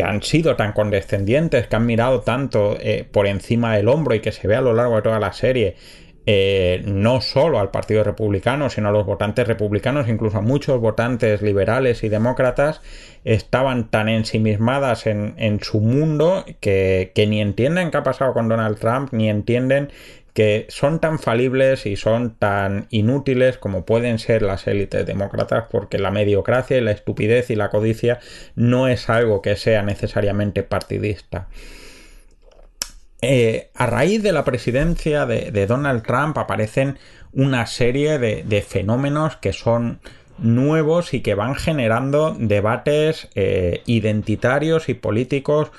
que 0.00 0.06
han 0.06 0.22
sido 0.22 0.56
tan 0.56 0.72
condescendientes, 0.72 1.66
que 1.66 1.76
han 1.76 1.84
mirado 1.84 2.22
tanto 2.22 2.74
eh, 2.80 3.06
por 3.12 3.26
encima 3.26 3.76
del 3.76 3.86
hombro 3.86 4.14
y 4.14 4.20
que 4.20 4.32
se 4.32 4.48
ve 4.48 4.56
a 4.56 4.62
lo 4.62 4.72
largo 4.72 4.96
de 4.96 5.02
toda 5.02 5.20
la 5.20 5.34
serie, 5.34 5.76
eh, 6.24 6.80
no 6.86 7.20
solo 7.20 7.60
al 7.60 7.70
Partido 7.70 8.02
Republicano, 8.02 8.70
sino 8.70 8.88
a 8.88 8.92
los 8.92 9.04
votantes 9.04 9.46
republicanos, 9.46 10.08
incluso 10.08 10.38
a 10.38 10.40
muchos 10.40 10.80
votantes 10.80 11.42
liberales 11.42 12.02
y 12.02 12.08
demócratas, 12.08 12.80
estaban 13.24 13.90
tan 13.90 14.08
ensimismadas 14.08 15.06
en, 15.06 15.60
su 15.60 15.80
mundo 15.80 16.46
que, 16.60 17.12
ni 17.28 17.42
entienden 17.42 17.90
qué 17.90 17.98
ha 17.98 18.02
pasado 18.02 18.32
con 18.32 18.48
Donald 18.48 18.78
Trump, 18.78 19.12
ni 19.12 19.28
entienden 19.28 19.90
que 20.34 20.66
son 20.68 21.00
tan 21.00 21.18
falibles 21.18 21.86
y 21.86 21.96
son 21.96 22.34
tan 22.34 22.86
inútiles 22.90 23.58
como 23.58 23.84
pueden 23.84 24.18
ser 24.18 24.42
las 24.42 24.66
élites 24.66 25.04
demócratas 25.06 25.64
porque 25.70 25.98
la 25.98 26.10
mediocracia 26.10 26.78
y 26.78 26.80
la 26.80 26.92
estupidez 26.92 27.50
y 27.50 27.56
la 27.56 27.70
codicia 27.70 28.20
no 28.54 28.88
es 28.88 29.08
algo 29.08 29.42
que 29.42 29.56
sea 29.56 29.82
necesariamente 29.82 30.62
partidista. 30.62 31.48
Eh, 33.22 33.70
a 33.74 33.86
raíz 33.86 34.22
de 34.22 34.32
la 34.32 34.44
presidencia 34.44 35.26
de, 35.26 35.66
Donald 35.66 36.02
Trump 36.02 36.38
aparecen 36.38 36.98
una 37.32 37.66
serie 37.66 38.18
de, 38.18 38.62
fenómenos 38.62 39.36
que 39.36 39.52
son 39.52 40.00
nuevos 40.38 41.12
y 41.12 41.20
que 41.20 41.34
van 41.34 41.54
generando 41.54 42.34
debates 42.38 43.28
eh, 43.34 43.82
identitarios 43.84 44.88
y 44.88 44.94
políticos 44.94 45.70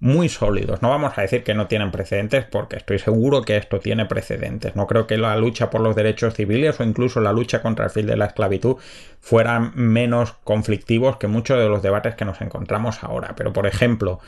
muy 0.00 0.30
sólidos. 0.30 0.80
No 0.80 0.88
vamos 0.88 1.16
a 1.16 1.20
decir 1.20 1.44
que 1.44 1.54
no 1.54 1.66
tienen 1.66 1.90
precedentes 1.90 2.46
porque 2.46 2.76
estoy 2.76 2.98
seguro 2.98 3.42
que 3.42 3.58
esto 3.58 3.80
tiene 3.80 4.06
precedentes. 4.06 4.74
No 4.74 4.86
creo 4.86 5.06
que 5.06 5.18
la 5.18 5.36
lucha 5.36 5.68
por 5.68 5.82
los 5.82 5.94
derechos 5.94 6.34
civiles 6.34 6.80
o 6.80 6.84
incluso 6.84 7.20
la 7.20 7.32
lucha 7.32 7.60
contra 7.60 7.84
el 7.84 7.90
fin 7.90 8.06
de 8.06 8.16
la 8.16 8.24
esclavitud 8.26 8.76
fueran 9.20 9.72
menos 9.74 10.32
conflictivos 10.42 11.18
que 11.18 11.26
muchos 11.26 11.58
de 11.58 11.68
los 11.68 11.82
debates 11.82 12.14
que 12.14 12.24
nos 12.24 12.40
encontramos 12.40 13.04
ahora. 13.04 13.34
Pero 13.36 13.52
por 13.52 13.66
ejemplo, 13.66 14.20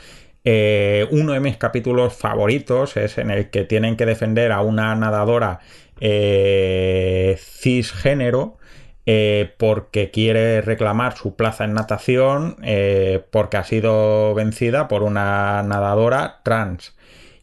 eh, 0.45 1.07
uno 1.09 1.33
de 1.33 1.39
mis 1.39 1.57
capítulos 1.57 2.13
favoritos 2.13 2.95
es 2.95 3.17
en 3.17 3.31
el 3.31 3.49
que 3.49 3.63
tienen 3.63 3.97
que 3.97 4.05
defender 4.05 4.51
a 4.51 4.61
una 4.61 4.93
nadadora 4.95 5.59
eh, 5.99 7.37
cisgénero 7.39 8.57
eh, 9.05 9.53
porque 9.57 10.11
quiere 10.11 10.61
reclamar 10.61 11.17
su 11.17 11.35
plaza 11.35 11.65
en 11.65 11.73
natación 11.73 12.55
eh, 12.63 13.21
porque 13.31 13.57
ha 13.57 13.63
sido 13.65 14.33
vencida 14.33 14.87
por 14.87 15.03
una 15.03 15.61
nadadora 15.63 16.39
trans. 16.43 16.95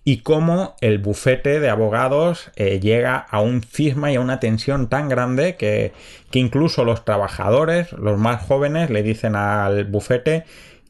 Y 0.02 0.22
cómo 0.22 0.76
el 0.80 0.98
bufete 0.98 1.60
de 1.60 1.68
abogados 1.68 2.50
eh, 2.56 2.80
llega 2.80 3.18
a 3.18 3.40
un 3.40 3.62
cisma 3.62 4.10
y 4.10 4.16
a 4.16 4.20
una 4.20 4.40
tensión 4.40 4.88
tan 4.88 5.10
grande 5.10 5.56
que, 5.56 5.92
que, 6.30 6.38
incluso 6.38 6.86
los 6.86 7.04
trabajadores, 7.04 7.92
los 7.92 8.18
más 8.18 8.42
jóvenes, 8.42 8.88
le 8.88 9.02
dicen 9.02 9.36
al 9.36 9.84
bufete 9.84 10.44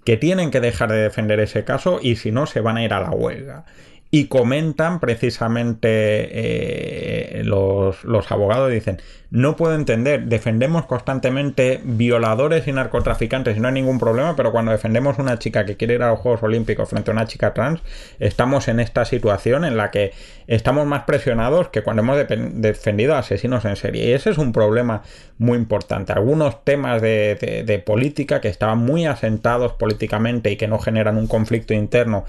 que 0.04 0.16
tienen 0.16 0.52
que 0.52 0.60
dejar 0.60 0.92
de 0.92 0.98
defender 0.98 1.40
ese 1.40 1.64
caso 1.64 1.98
y 2.00 2.16
si 2.16 2.30
no 2.30 2.46
se 2.46 2.60
van 2.60 2.76
a 2.76 2.84
ir 2.84 2.94
a 2.94 3.00
la 3.00 3.10
huelga 3.10 3.64
y 4.10 4.26
comentan 4.26 4.98
precisamente 4.98 5.88
eh, 5.88 7.44
los, 7.44 8.02
los, 8.04 8.32
abogados, 8.32 8.70
dicen, 8.70 9.00
no 9.30 9.54
puedo 9.54 9.76
entender, 9.76 10.24
defendemos 10.24 10.86
constantemente 10.86 11.80
violadores 11.84 12.66
y 12.66 12.72
narcotraficantes 12.72 13.56
y 13.56 13.60
no 13.60 13.68
hay 13.68 13.74
ningún 13.74 14.00
problema, 14.00 14.34
pero 14.34 14.50
cuando 14.50 14.72
defendemos 14.72 15.18
una 15.20 15.38
chica 15.38 15.64
que 15.64 15.76
quiere 15.76 15.94
ir 15.94 16.02
a 16.02 16.10
los 16.10 16.18
Juegos 16.18 16.42
Olímpicos 16.42 16.88
frente 16.88 17.12
a 17.12 17.14
una 17.14 17.26
chica 17.26 17.54
trans, 17.54 17.80
estamos 18.18 18.66
en 18.66 18.80
esta 18.80 19.04
situación 19.04 19.64
en 19.64 19.76
la 19.76 19.92
que 19.92 20.12
estamos 20.56 20.84
más 20.84 21.04
presionados 21.04 21.68
que 21.68 21.82
cuando 21.82 22.02
hemos 22.02 22.18
defendido 22.26 23.14
a 23.14 23.20
asesinos 23.20 23.64
en 23.64 23.76
serie. 23.76 24.08
Y 24.08 24.12
ese 24.12 24.30
es 24.30 24.38
un 24.38 24.52
problema 24.52 25.02
muy 25.38 25.56
importante. 25.56 26.12
Algunos 26.12 26.64
temas 26.64 27.00
de, 27.00 27.82
política 27.86 28.40
que 28.40 28.48
estaban 28.48 28.78
muy 28.78 29.06
asentados 29.06 29.74
políticamente 29.74 30.50
y 30.50 30.56
que 30.56 30.66
no 30.66 30.80
generan 30.80 31.16
un 31.16 31.28
conflicto 31.28 31.72
interno 31.72 32.24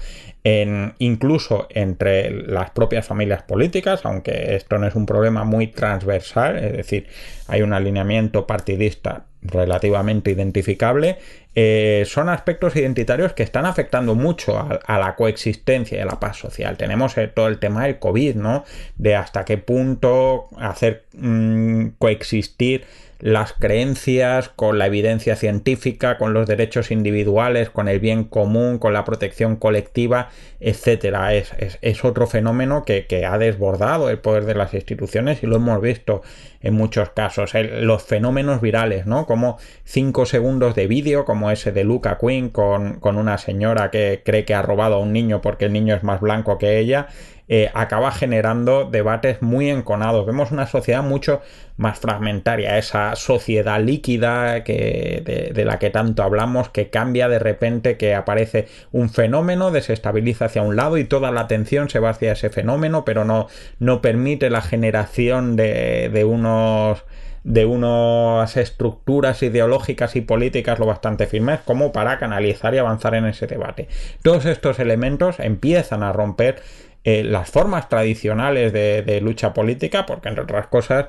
incluso 0.98 1.66
entre 1.70 2.30
las 2.30 2.70
propias 2.70 3.06
familias 3.06 3.42
políticas, 3.42 4.04
aunque 4.04 4.54
esto 4.54 4.78
no 4.78 4.86
es 4.86 4.94
un 4.94 5.06
problema 5.06 5.44
muy 5.44 5.68
transversal, 5.68 6.58
es 6.58 6.72
decir, 6.72 7.06
hay 7.46 7.62
un 7.62 7.72
alineamiento 7.72 8.46
partidista 8.46 9.26
relativamente 9.42 10.30
identificable, 10.30 11.18
eh, 11.54 12.04
son 12.06 12.28
aspectos 12.28 12.76
identitarios 12.76 13.32
que 13.34 13.42
están 13.42 13.66
afectando 13.66 14.14
mucho 14.14 14.58
a, 14.58 14.98
la 14.98 15.14
coexistencia 15.16 15.98
y 15.98 16.00
a 16.00 16.06
la 16.06 16.20
paz 16.20 16.38
social. 16.38 16.76
Tenemos 16.76 17.18
eh, 17.18 17.28
todo 17.28 17.48
el 17.48 17.58
tema 17.58 17.84
del 17.84 17.98
COVID, 17.98 18.36
¿no? 18.36 18.64
De 18.96 19.16
hasta 19.16 19.44
qué 19.44 19.58
punto 19.58 20.48
hacer 20.58 21.04
mm, 21.12 21.88
coexistir 21.98 22.84
las 23.22 23.52
creencias, 23.52 24.48
con 24.48 24.80
la 24.80 24.86
evidencia 24.86 25.36
científica, 25.36 26.18
con 26.18 26.34
los 26.34 26.48
derechos 26.48 26.90
individuales, 26.90 27.70
con 27.70 27.86
el 27.86 28.00
bien 28.00 28.24
común, 28.24 28.78
con 28.78 28.92
la 28.92 29.04
protección 29.04 29.54
colectiva, 29.54 30.30
etcétera. 30.58 31.32
Es, 31.32 31.52
es, 31.56 32.04
otro 32.04 32.26
fenómeno 32.26 32.84
que, 32.84 33.06
que, 33.06 33.24
ha 33.24 33.38
desbordado 33.38 34.10
el 34.10 34.18
poder 34.18 34.44
de 34.44 34.56
las 34.56 34.74
instituciones 34.74 35.44
y 35.44 35.46
lo 35.46 35.54
hemos 35.54 35.80
visto 35.80 36.22
en 36.62 36.74
muchos 36.74 37.10
casos. 37.10 37.52
los 37.54 38.02
fenómenos 38.02 38.60
virales, 38.60 39.06
¿no? 39.06 39.24
Como 39.26 39.56
cinco 39.84 40.26
segundos 40.26 40.74
de 40.74 40.88
vídeo, 40.88 41.24
como 41.24 41.52
ese 41.52 41.70
de 41.70 41.84
Luca 41.84 42.18
Quinn 42.18 42.48
con, 42.48 42.98
con 42.98 43.16
una 43.18 43.38
señora 43.38 43.92
que 43.92 44.22
cree 44.24 44.44
que 44.44 44.54
ha 44.54 44.62
robado 44.62 44.96
a 44.96 44.98
un 44.98 45.12
niño 45.12 45.40
porque 45.40 45.66
el 45.66 45.72
niño 45.72 45.94
es 45.94 46.02
más 46.02 46.20
blanco 46.20 46.58
que 46.58 46.80
ella 46.80 47.06
eh, 47.54 47.70
acaba 47.74 48.10
generando 48.12 48.88
debates 48.90 49.42
muy 49.42 49.68
enconados. 49.68 50.24
Vemos 50.24 50.52
una 50.52 50.66
sociedad 50.66 51.02
mucho 51.02 51.42
más 51.76 51.98
fragmentaria, 51.98 52.78
esa 52.78 53.14
sociedad 53.14 53.78
líquida 53.78 54.64
que, 54.64 55.50
de, 55.54 55.64
la 55.66 55.78
que 55.78 55.90
tanto 55.90 56.22
hablamos, 56.22 56.70
que 56.70 56.88
cambia 56.88 57.28
de 57.28 57.38
repente, 57.38 57.98
que 57.98 58.14
aparece 58.14 58.68
un 58.90 59.10
fenómeno, 59.10 59.70
desestabiliza 59.70 60.46
hacia 60.46 60.62
un 60.62 60.76
lado 60.76 60.96
y 60.96 61.04
toda 61.04 61.30
la 61.30 61.42
atención 61.42 61.90
se 61.90 61.98
va 61.98 62.08
hacia 62.08 62.32
ese 62.32 62.48
fenómeno, 62.48 63.04
pero 63.04 63.26
no, 63.26 63.48
no 63.78 64.00
permite 64.00 64.48
la 64.48 64.62
generación 64.62 65.54
de, 65.54 66.08
de 66.08 66.24
unos 66.24 67.04
de 67.44 67.66
unas 67.66 68.56
estructuras 68.56 69.42
ideológicas 69.42 70.16
y 70.16 70.20
políticas 70.22 70.78
lo 70.78 70.86
bastante 70.86 71.26
firmes 71.26 71.60
como 71.60 71.92
para 71.92 72.18
canalizar 72.18 72.72
y 72.74 72.78
avanzar 72.78 73.14
en 73.14 73.26
ese 73.26 73.46
debate. 73.46 73.88
Todos 74.22 74.46
estos 74.46 74.78
elementos 74.78 75.38
empiezan 75.40 76.02
a 76.02 76.12
romper 76.12 76.62
eh, 77.04 77.24
las 77.24 77.50
formas 77.50 77.88
tradicionales 77.88 78.72
de, 78.72 79.20
lucha 79.20 79.52
política, 79.52 80.06
porque 80.06 80.28
entre 80.28 80.44
otras 80.44 80.68
cosas 80.68 81.06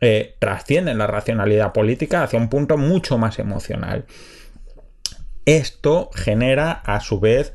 eh, 0.00 0.36
trascienden 0.38 0.98
la 0.98 1.06
racionalidad 1.06 1.72
política 1.72 2.22
hacia 2.22 2.38
un 2.38 2.48
punto 2.48 2.76
mucho 2.78 3.18
más 3.18 3.38
emocional. 3.38 4.06
Esto 5.44 6.10
genera 6.14 6.72
a 6.72 7.00
su 7.00 7.20
vez 7.20 7.52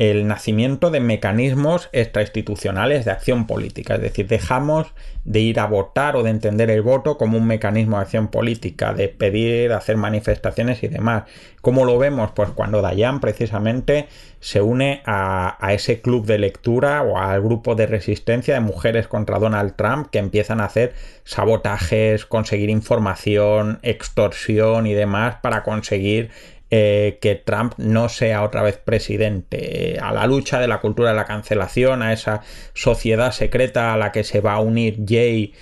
el 0.00 0.26
nacimiento 0.26 0.90
de 0.90 0.98
mecanismos 0.98 1.90
extrainstitucionales 1.92 3.04
de 3.04 3.10
acción 3.10 3.46
política. 3.46 3.96
Es 3.96 4.00
decir, 4.00 4.26
dejamos 4.26 4.94
de 5.26 5.40
ir 5.40 5.60
a 5.60 5.66
votar 5.66 6.16
o 6.16 6.22
de 6.22 6.30
entender 6.30 6.70
el 6.70 6.80
voto 6.80 7.18
como 7.18 7.36
un 7.36 7.46
mecanismo 7.46 7.98
de 7.98 8.04
acción 8.04 8.28
política, 8.28 8.94
de 8.94 9.08
pedir, 9.08 9.72
hacer 9.72 9.98
manifestaciones 9.98 10.82
y 10.82 10.88
demás. 10.88 11.24
¿Cómo 11.60 11.84
lo 11.84 11.98
vemos? 11.98 12.30
Pues 12.30 12.48
cuando 12.48 12.80
Dayan 12.80 13.20
precisamente 13.20 14.08
se 14.38 14.62
une 14.62 15.02
a, 15.04 15.58
a, 15.60 15.74
ese 15.74 16.00
club 16.00 16.24
de 16.24 16.38
lectura 16.38 17.02
o 17.02 17.18
al 17.18 17.42
grupo 17.42 17.74
de 17.74 17.84
resistencia 17.84 18.54
de 18.54 18.60
mujeres 18.60 19.06
contra 19.06 19.38
Donald 19.38 19.76
Trump 19.76 20.08
que 20.10 20.18
empiezan 20.18 20.62
a 20.62 20.64
hacer 20.64 20.94
sabotajes, 21.24 22.24
conseguir 22.24 22.70
información, 22.70 23.80
extorsión 23.82 24.86
y 24.86 24.94
demás 24.94 25.36
para 25.42 25.62
conseguir 25.62 26.30
eh, 26.70 27.18
que 27.20 27.34
Trump 27.34 27.74
no 27.78 28.08
sea 28.08 28.42
otra 28.42 28.62
vez 28.62 28.78
presidente, 28.78 29.98
a 30.00 30.12
la 30.12 30.26
lucha 30.26 30.60
de 30.60 30.68
la 30.68 30.80
cultura 30.80 31.10
de 31.10 31.16
la 31.16 31.24
cancelación, 31.24 32.02
a 32.02 32.12
esa 32.12 32.42
sociedad 32.74 33.32
secreta 33.32 33.92
a 33.92 33.96
la 33.96 34.12
que 34.12 34.24
se 34.24 34.40
va 34.40 34.54
a 34.54 34.60
unir 34.60 35.00
Jay 35.06 35.52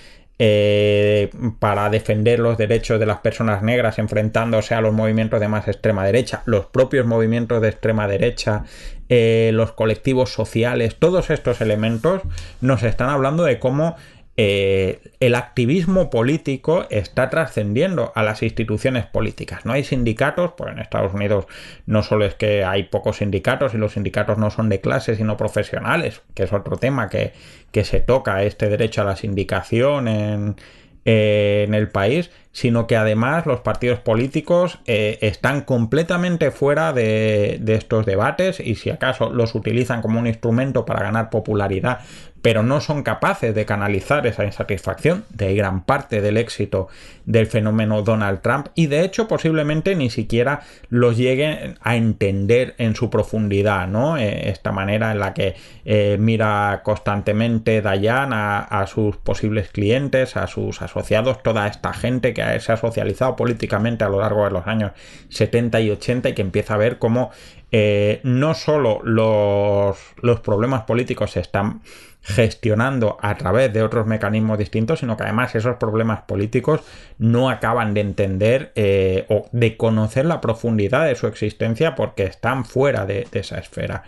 eh, 0.41 1.29
para 1.59 1.89
defender 1.89 2.39
los 2.39 2.57
derechos 2.57 2.97
de 2.97 3.05
las 3.05 3.17
personas 3.19 3.61
negras 3.61 3.99
enfrentándose 3.99 4.73
a 4.73 4.79
los 4.79 4.93
movimientos 4.93 5.41
de 5.41 5.49
más 5.49 5.67
extrema 5.67 6.05
derecha, 6.05 6.43
los 6.45 6.65
propios 6.65 7.05
movimientos 7.05 7.61
de 7.61 7.67
extrema 7.67 8.07
derecha, 8.07 8.63
eh, 9.09 9.51
los 9.53 9.73
colectivos 9.73 10.31
sociales, 10.31 10.95
todos 10.97 11.29
estos 11.29 11.59
elementos 11.59 12.21
nos 12.61 12.83
están 12.83 13.09
hablando 13.09 13.43
de 13.43 13.59
cómo 13.59 13.97
eh, 14.41 15.01
el 15.19 15.35
activismo 15.35 16.09
político 16.09 16.85
está 16.89 17.29
trascendiendo 17.29 18.13
a 18.15 18.23
las 18.23 18.41
instituciones 18.41 19.05
políticas. 19.05 19.65
No 19.65 19.73
hay 19.73 19.83
sindicatos, 19.83 20.53
pues 20.55 20.71
en 20.71 20.79
Estados 20.79 21.13
Unidos 21.13 21.45
no 21.85 22.03
solo 22.03 22.23
es 22.23 22.35
que 22.35 22.63
hay 22.63 22.83
pocos 22.83 23.17
sindicatos 23.17 23.73
y 23.73 23.77
los 23.77 23.91
sindicatos 23.91 24.37
no 24.37 24.49
son 24.49 24.69
de 24.69 24.79
clase 24.79 25.17
sino 25.17 25.35
profesionales, 25.35 26.21
que 26.35 26.43
es 26.43 26.53
otro 26.53 26.77
tema 26.77 27.09
que, 27.09 27.33
que 27.73 27.83
se 27.83 27.99
toca, 27.99 28.43
este 28.43 28.69
derecho 28.69 29.01
a 29.01 29.03
la 29.03 29.17
sindicación 29.17 30.07
en, 30.07 30.55
en 31.03 31.73
el 31.73 31.89
país, 31.89 32.29
sino 32.51 32.87
que 32.87 32.97
además 32.97 33.45
los 33.45 33.61
partidos 33.61 33.99
políticos 33.99 34.79
eh, 34.85 35.17
están 35.21 35.61
completamente 35.61 36.51
fuera 36.51 36.93
de, 36.93 37.61
estos 37.67 38.05
debates 38.05 38.59
y 38.59 38.75
si 38.75 38.89
acaso 38.89 39.29
los 39.29 39.55
utilizan 39.55 40.01
como 40.01 40.19
un 40.19 40.27
instrumento 40.27 40.85
para 40.85 41.01
ganar 41.01 41.29
popularidad 41.29 41.99
pero 42.41 42.63
no 42.63 42.81
son 42.81 43.03
capaces 43.03 43.53
de 43.53 43.65
canalizar 43.65 44.25
esa 44.27 44.45
insatisfacción, 44.45 45.25
de 45.29 45.55
gran 45.55 45.83
parte 45.83 46.21
del 46.21 46.37
éxito 46.37 46.87
del 47.25 47.47
fenómeno 47.47 48.01
Donald 48.01 48.41
Trump, 48.41 48.67
y 48.75 48.87
de 48.87 49.03
hecho 49.03 49.27
posiblemente 49.27 49.95
ni 49.95 50.09
siquiera 50.09 50.61
los 50.89 51.17
lleguen 51.17 51.77
a 51.81 51.95
entender 51.95 52.75
en 52.77 52.95
su 52.95 53.09
profundidad, 53.09 53.87
¿no? 53.87 54.17
Eh, 54.17 54.49
esta 54.49 54.71
manera 54.71 55.11
en 55.11 55.19
la 55.19 55.33
que 55.33 55.55
eh, 55.85 56.17
mira 56.19 56.81
constantemente 56.83 57.81
Dayan 57.81 58.31
a, 58.33 58.85
sus 58.87 59.17
posibles 59.17 59.69
clientes, 59.69 60.37
a 60.37 60.47
sus 60.47 60.81
asociados, 60.81 61.43
toda 61.43 61.67
esta 61.67 61.93
gente 61.93 62.33
que 62.33 62.59
se 62.59 62.71
ha 62.71 62.77
socializado 62.77 63.35
políticamente 63.35 64.03
a 64.03 64.09
lo 64.09 64.19
largo 64.19 64.45
de 64.45 64.51
los 64.51 64.67
años 64.67 64.91
70 65.29 65.81
y 65.81 65.91
80 65.91 66.29
y 66.29 66.33
que 66.33 66.41
empieza 66.41 66.73
a 66.73 66.77
ver 66.77 66.97
cómo 66.97 67.31
eh, 67.71 68.19
no 68.23 68.55
solo 68.55 69.01
los, 69.03 69.97
los 70.21 70.39
problemas 70.39 70.83
políticos 70.83 71.31
se 71.31 71.41
están 71.41 71.81
gestionando 72.21 73.17
a 73.21 73.35
través 73.35 73.73
de 73.73 73.81
otros 73.81 74.05
mecanismos 74.05 74.57
distintos, 74.57 74.99
sino 74.99 75.17
que 75.17 75.23
además 75.23 75.55
esos 75.55 75.77
problemas 75.77 76.21
políticos 76.21 76.81
no 77.17 77.49
acaban 77.49 77.93
de 77.93 78.01
entender 78.01 78.71
eh, 78.75 79.25
o 79.29 79.47
de 79.51 79.77
conocer 79.77 80.25
la 80.25 80.41
profundidad 80.41 81.05
de 81.05 81.15
su 81.15 81.27
existencia 81.27 81.95
porque 81.95 82.23
están 82.23 82.65
fuera 82.65 83.05
de, 83.05 83.27
de 83.31 83.39
esa 83.39 83.57
esfera. 83.57 84.03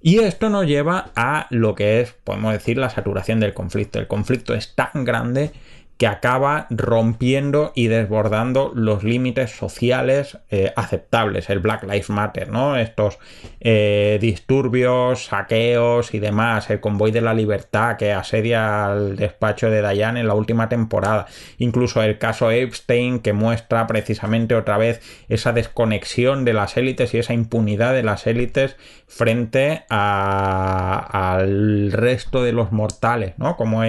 Y 0.00 0.20
esto 0.20 0.48
nos 0.48 0.66
lleva 0.66 1.10
a 1.16 1.48
lo 1.50 1.74
que 1.74 2.00
es, 2.00 2.12
podemos 2.12 2.52
decir, 2.52 2.78
la 2.78 2.88
saturación 2.88 3.40
del 3.40 3.52
conflicto. 3.52 3.98
El 3.98 4.06
conflicto 4.06 4.54
es 4.54 4.74
tan 4.76 5.04
grande 5.04 5.50
que 5.98 6.06
acaba 6.06 6.68
rompiendo 6.70 7.72
y 7.74 7.88
desbordando 7.88 8.70
los 8.72 9.02
límites 9.02 9.50
sociales 9.50 10.38
eh, 10.48 10.72
aceptables, 10.76 11.50
el 11.50 11.58
Black 11.58 11.82
Lives 11.82 12.08
Matter, 12.08 12.50
¿no? 12.50 12.76
Estos 12.76 13.18
eh, 13.60 14.18
disturbios, 14.20 15.24
saqueos 15.26 16.14
y 16.14 16.20
demás, 16.20 16.70
el 16.70 16.78
convoy 16.78 17.10
de 17.10 17.20
la 17.20 17.34
libertad 17.34 17.96
que 17.96 18.12
asedia 18.12 18.86
al 18.86 19.16
despacho 19.16 19.70
de 19.70 19.82
Dayan 19.82 20.16
en 20.16 20.28
la 20.28 20.34
última 20.34 20.68
temporada, 20.68 21.26
incluso 21.58 22.00
el 22.00 22.18
caso 22.18 22.52
Epstein 22.52 23.18
que 23.18 23.32
muestra 23.32 23.88
precisamente 23.88 24.54
otra 24.54 24.78
vez 24.78 25.00
esa 25.28 25.52
desconexión 25.52 26.44
de 26.44 26.52
las 26.52 26.76
élites 26.76 27.12
y 27.12 27.18
esa 27.18 27.34
impunidad 27.34 27.92
de 27.92 28.04
las 28.04 28.28
élites 28.28 28.76
frente 29.08 29.84
al 29.88 31.90
resto 31.92 32.42
de 32.42 32.52
los 32.52 32.72
mortales, 32.72 33.32
¿no? 33.38 33.56
Como 33.56 33.82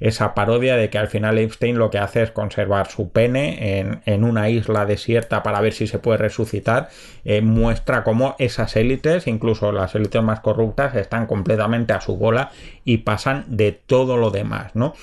esa 0.00 0.34
parodia 0.34 0.76
de 0.76 0.90
que 0.90 0.98
al 0.98 1.06
final 1.06 1.38
Epstein 1.38 1.78
lo 1.78 1.90
que 1.90 1.98
hace 1.98 2.22
es 2.22 2.32
conservar 2.32 2.88
su 2.88 3.10
pene 3.10 4.00
en, 4.04 4.24
una 4.24 4.50
isla 4.50 4.84
desierta 4.84 5.44
para 5.44 5.60
ver 5.60 5.72
si 5.72 5.86
se 5.86 6.00
puede 6.00 6.18
resucitar, 6.18 6.88
eh, 7.24 7.40
muestra 7.40 8.02
cómo 8.02 8.34
esas 8.38 8.74
élites, 8.74 9.28
incluso 9.28 9.70
las 9.70 9.94
élites 9.94 10.22
más 10.22 10.40
corruptas, 10.40 10.96
están 10.96 11.26
completamente 11.26 11.92
a 11.92 12.00
su 12.00 12.16
bola 12.16 12.50
y 12.84 12.98
pasan 12.98 13.44
de 13.46 13.72
todo 13.72 14.16
lo 14.16 14.30
demás, 14.30 14.74
¿no? 14.74 14.94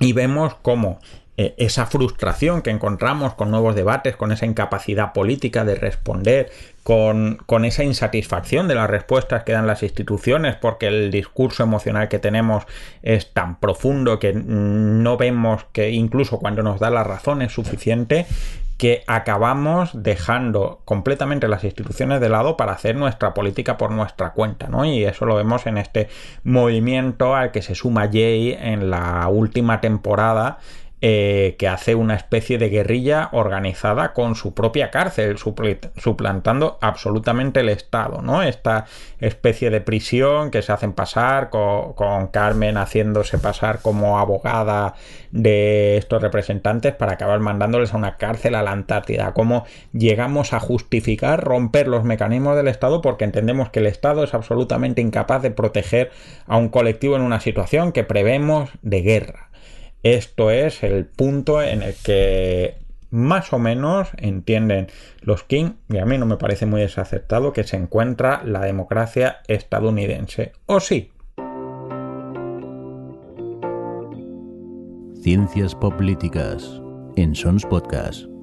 Y 0.00 0.12
vemos 0.12 0.56
cómo 0.60 0.98
eh, 1.40 1.54
esa 1.56 1.86
frustración 1.86 2.62
que 2.62 2.70
encontramos 2.70 3.34
con 3.34 3.52
nuevos 3.52 3.76
debates, 3.76 4.16
con 4.16 4.32
esa 4.32 4.44
incapacidad 4.44 5.12
política 5.12 5.64
de 5.64 5.76
responder, 5.76 6.50
con, 6.82 7.64
esa 7.64 7.84
insatisfacción 7.84 8.66
de 8.66 8.74
las 8.74 8.90
respuestas 8.90 9.44
que 9.44 9.52
dan 9.52 9.68
las 9.68 9.84
instituciones, 9.84 10.56
porque 10.56 10.88
el 10.88 11.12
discurso 11.12 11.62
emocional 11.62 12.08
que 12.08 12.18
tenemos 12.18 12.64
es 13.02 13.32
tan 13.32 13.60
profundo 13.60 14.18
que 14.18 14.32
no 14.32 15.16
vemos 15.16 15.64
que 15.70 15.90
incluso 15.90 16.40
cuando 16.40 16.64
nos 16.64 16.80
da 16.80 16.90
la 16.90 17.04
razón 17.04 17.40
es 17.42 17.52
suficiente, 17.52 18.26
que 18.76 19.04
acabamos 19.06 19.90
dejando 19.92 20.80
completamente 20.84 21.46
las 21.46 21.62
instituciones 21.62 22.20
de 22.20 22.30
lado 22.30 22.56
para 22.56 22.72
hacer 22.72 22.96
nuestra 22.96 23.32
política 23.32 23.76
por 23.76 23.92
nuestra 23.92 24.32
cuenta, 24.32 24.66
¿no? 24.66 24.84
Y 24.84 25.04
eso 25.04 25.24
lo 25.24 25.36
vemos 25.36 25.66
en 25.66 25.78
este 25.78 26.08
movimiento 26.42 27.36
al 27.36 27.52
que 27.52 27.62
se 27.62 27.76
suma 27.76 28.08
Jay 28.10 28.56
en 28.58 28.90
la 28.90 29.28
última 29.28 29.80
temporada 29.80 30.58
eh, 31.00 31.54
que 31.60 31.68
hace 31.68 31.94
una 31.94 32.16
especie 32.16 32.58
de 32.58 32.70
guerrilla 32.70 33.28
organizada 33.30 34.12
con 34.14 34.34
su 34.34 34.52
propia 34.52 34.90
cárcel, 34.90 35.38
suplantando 35.38 36.76
absolutamente 36.80 37.60
el 37.60 37.68
Estado, 37.68 38.20
¿no? 38.20 38.42
Esta 38.42 38.86
especie 39.20 39.70
de 39.70 39.80
prisión 39.80 40.50
que 40.50 40.60
se 40.60 40.72
hacen 40.72 40.94
pasar 40.94 41.50
con, 41.50 42.26
Carmen 42.32 42.76
haciéndose 42.76 43.38
pasar 43.38 43.80
como 43.80 44.18
abogada 44.18 44.94
de 45.30 45.96
estos 45.98 46.20
representantes 46.20 46.94
para 46.94 47.12
acabar 47.12 47.38
mandándoles 47.38 47.94
a 47.94 47.96
una 47.96 48.16
cárcel 48.16 48.56
a 48.56 48.62
la 48.62 48.72
Antártida. 48.72 49.34
¿Cómo 49.34 49.66
llegamos 49.92 50.52
a 50.52 50.58
justificar 50.58 51.44
romper 51.44 51.86
los 51.86 52.02
mecanismos 52.02 52.56
del 52.56 52.66
Estado 52.66 53.02
porque 53.02 53.24
entendemos 53.24 53.70
que 53.70 53.78
el 53.78 53.86
Estado 53.86 54.24
es 54.24 54.34
absolutamente 54.34 55.00
incapaz 55.00 55.42
de 55.42 55.52
proteger 55.52 56.10
a 56.46 56.56
un 56.56 56.70
colectivo 56.70 57.14
en 57.14 57.22
una 57.22 57.38
situación 57.38 57.92
que 57.92 58.02
prevemos 58.02 58.70
de 58.82 59.02
guerra? 59.02 59.47
Esto 60.02 60.50
es 60.50 60.82
el 60.82 61.06
punto 61.06 61.62
en 61.62 61.82
el 61.82 61.94
que 61.94 62.76
más 63.10 63.52
o 63.52 63.58
menos 63.58 64.08
entienden 64.16 64.88
los 65.22 65.42
King, 65.42 65.72
y 65.88 65.98
a 65.98 66.04
mí 66.04 66.18
no 66.18 66.26
me 66.26 66.36
parece 66.36 66.66
muy 66.66 66.80
desacertado, 66.80 67.52
que 67.52 67.64
se 67.64 67.76
encuentra 67.76 68.42
la 68.44 68.60
democracia 68.60 69.38
estadounidense. 69.48 70.52
¿O 70.66 70.80
sí? 70.80 71.10
Ciencias 75.22 75.74
Políticas 75.74 76.80
en 77.16 77.34
Sons 77.34 77.66
Podcast. 77.66 78.37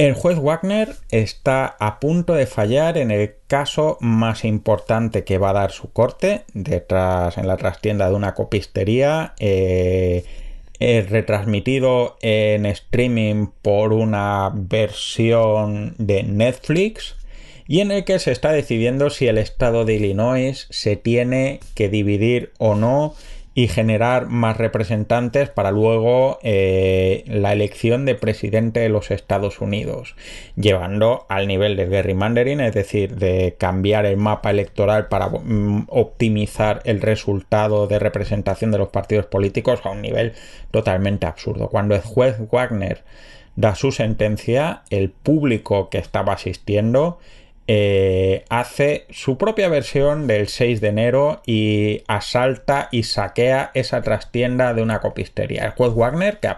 El 0.00 0.14
juez 0.14 0.38
Wagner 0.38 0.94
está 1.10 1.76
a 1.78 2.00
punto 2.00 2.32
de 2.32 2.46
fallar 2.46 2.96
en 2.96 3.10
el 3.10 3.34
caso 3.46 3.98
más 4.00 4.46
importante 4.46 5.24
que 5.24 5.36
va 5.36 5.50
a 5.50 5.52
dar 5.52 5.72
su 5.72 5.92
corte, 5.92 6.44
detrás 6.54 7.36
en 7.36 7.46
la 7.46 7.58
trastienda 7.58 8.08
de 8.08 8.14
una 8.14 8.32
copistería, 8.32 9.34
eh, 9.38 10.24
es 10.78 11.10
retransmitido 11.10 12.16
en 12.22 12.64
streaming 12.64 13.48
por 13.60 13.92
una 13.92 14.50
versión 14.54 15.96
de 15.98 16.22
Netflix 16.22 17.16
y 17.68 17.80
en 17.80 17.90
el 17.90 18.04
que 18.04 18.18
se 18.20 18.32
está 18.32 18.52
decidiendo 18.52 19.10
si 19.10 19.26
el 19.26 19.36
estado 19.36 19.84
de 19.84 19.96
Illinois 19.96 20.66
se 20.70 20.96
tiene 20.96 21.60
que 21.74 21.90
dividir 21.90 22.52
o 22.56 22.74
no 22.74 23.16
y 23.60 23.68
generar 23.68 24.28
más 24.28 24.56
representantes 24.56 25.50
para 25.50 25.70
luego 25.70 26.38
eh, 26.42 27.24
la 27.26 27.52
elección 27.52 28.06
de 28.06 28.14
presidente 28.14 28.80
de 28.80 28.88
los 28.88 29.10
Estados 29.10 29.60
Unidos, 29.60 30.16
llevando 30.56 31.26
al 31.28 31.46
nivel 31.46 31.76
de 31.76 31.86
gerrymandering, 31.86 32.60
es 32.60 32.72
decir, 32.72 33.16
de 33.16 33.56
cambiar 33.58 34.06
el 34.06 34.16
mapa 34.16 34.48
electoral 34.48 35.08
para 35.08 35.28
mm, 35.28 35.88
optimizar 35.88 36.80
el 36.86 37.02
resultado 37.02 37.86
de 37.86 37.98
representación 37.98 38.70
de 38.70 38.78
los 38.78 38.88
partidos 38.88 39.26
políticos 39.26 39.80
a 39.84 39.90
un 39.90 40.00
nivel 40.00 40.32
totalmente 40.70 41.26
absurdo. 41.26 41.68
Cuando 41.68 41.94
el 41.94 42.00
juez 42.00 42.36
Wagner 42.50 43.04
da 43.56 43.74
su 43.74 43.92
sentencia, 43.92 44.84
el 44.88 45.10
público 45.10 45.90
que 45.90 45.98
estaba 45.98 46.32
asistiendo 46.32 47.18
eh, 47.66 48.44
hace 48.48 49.06
su 49.10 49.38
propia 49.38 49.68
versión 49.68 50.26
del 50.26 50.48
6 50.48 50.80
de 50.80 50.88
enero 50.88 51.40
y 51.46 52.02
asalta 52.08 52.88
y 52.90 53.04
saquea 53.04 53.70
esa 53.74 54.02
trastienda 54.02 54.74
de 54.74 54.82
una 54.82 55.00
copistería. 55.00 55.66
El 55.66 55.70
juez 55.72 55.94
Wagner, 55.94 56.40
que 56.40 56.48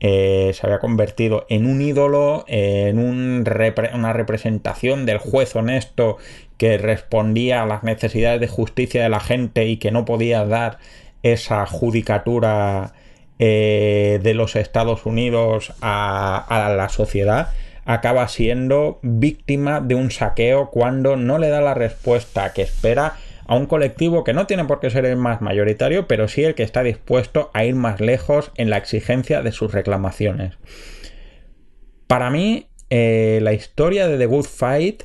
eh, 0.00 0.50
se 0.54 0.66
había 0.66 0.78
convertido 0.78 1.46
en 1.48 1.66
un 1.66 1.80
ídolo, 1.80 2.44
en 2.48 2.98
una 2.98 4.12
representación 4.12 5.06
del 5.06 5.18
juez 5.18 5.56
honesto 5.56 6.18
que 6.58 6.76
respondía 6.76 7.62
a 7.62 7.66
las 7.66 7.82
necesidades 7.82 8.40
de 8.40 8.48
justicia 8.48 9.02
de 9.02 9.08
la 9.08 9.20
gente 9.20 9.66
y 9.66 9.78
que 9.78 9.90
no 9.90 10.04
podía 10.04 10.44
dar 10.44 10.78
esa 11.22 11.64
judicatura 11.64 12.92
eh, 13.38 14.20
de 14.22 14.34
los 14.34 14.56
Estados 14.56 15.06
Unidos 15.06 15.72
a 15.80 16.74
la 16.76 16.88
sociedad 16.90 17.54
acaba 17.92 18.28
siendo 18.28 19.00
víctima 19.02 19.80
de 19.80 19.96
un 19.96 20.12
saqueo 20.12 20.70
cuando 20.70 21.16
no 21.16 21.38
le 21.38 21.48
da 21.48 21.60
la 21.60 21.74
respuesta 21.74 22.52
que 22.52 22.62
espera 22.62 23.16
a 23.48 23.56
un 23.56 23.66
colectivo 23.66 24.22
que 24.22 24.32
no 24.32 24.46
tiene 24.46 24.64
por 24.64 24.78
qué 24.78 24.90
ser 24.90 25.04
el 25.06 25.16
más 25.16 25.40
mayoritario, 25.40 26.06
pero 26.06 26.28
sí 26.28 26.44
el 26.44 26.54
que 26.54 26.62
está 26.62 26.84
dispuesto 26.84 27.50
a 27.52 27.64
ir 27.64 27.74
más 27.74 28.00
lejos 28.00 28.52
en 28.54 28.70
la 28.70 28.76
exigencia 28.76 29.42
de 29.42 29.50
sus 29.50 29.72
reclamaciones. 29.72 30.54
Para 32.06 32.30
mí, 32.30 32.68
eh, 32.90 33.40
la 33.42 33.54
historia 33.54 34.06
de 34.06 34.18
The 34.18 34.26
Good 34.26 34.46
Fight, 34.46 35.02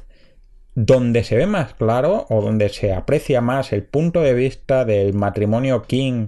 donde 0.75 1.23
se 1.23 1.37
ve 1.37 1.47
más 1.47 1.73
claro 1.73 2.27
o 2.29 2.39
donde 2.41 2.69
se 2.69 2.93
aprecia 2.93 3.41
más 3.41 3.73
el 3.73 3.81
punto 3.81 4.21
de 4.21 4.35
vista 4.35 4.85
del 4.85 5.15
matrimonio 5.15 5.81
King 5.83 6.27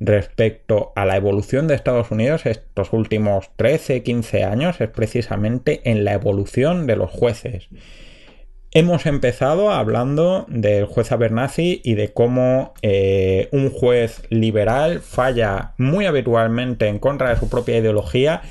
respecto 0.00 0.92
a 0.96 1.04
la 1.04 1.16
evolución 1.16 1.68
de 1.68 1.74
Estados 1.74 2.10
Unidos 2.10 2.46
estos 2.46 2.92
últimos 2.92 3.50
13, 3.56 4.02
15 4.02 4.44
años 4.44 4.80
es 4.80 4.88
precisamente 4.88 5.82
en 5.84 6.04
la 6.04 6.14
evolución 6.14 6.86
de 6.86 6.96
los 6.96 7.10
jueces. 7.10 7.68
Hemos 8.72 9.04
empezado 9.06 9.70
hablando 9.72 10.46
del 10.48 10.86
juez 10.86 11.12
Abernathy 11.12 11.82
y 11.84 11.94
de 11.94 12.12
cómo 12.12 12.72
eh, 12.82 13.48
un 13.52 13.68
juez 13.70 14.22
liberal 14.30 15.00
falla 15.00 15.74
muy 15.76 16.06
habitualmente 16.06 16.86
en 16.86 16.98
contra 16.98 17.30
de 17.30 17.36
su 17.36 17.50
propia 17.50 17.78
ideología 17.78 18.42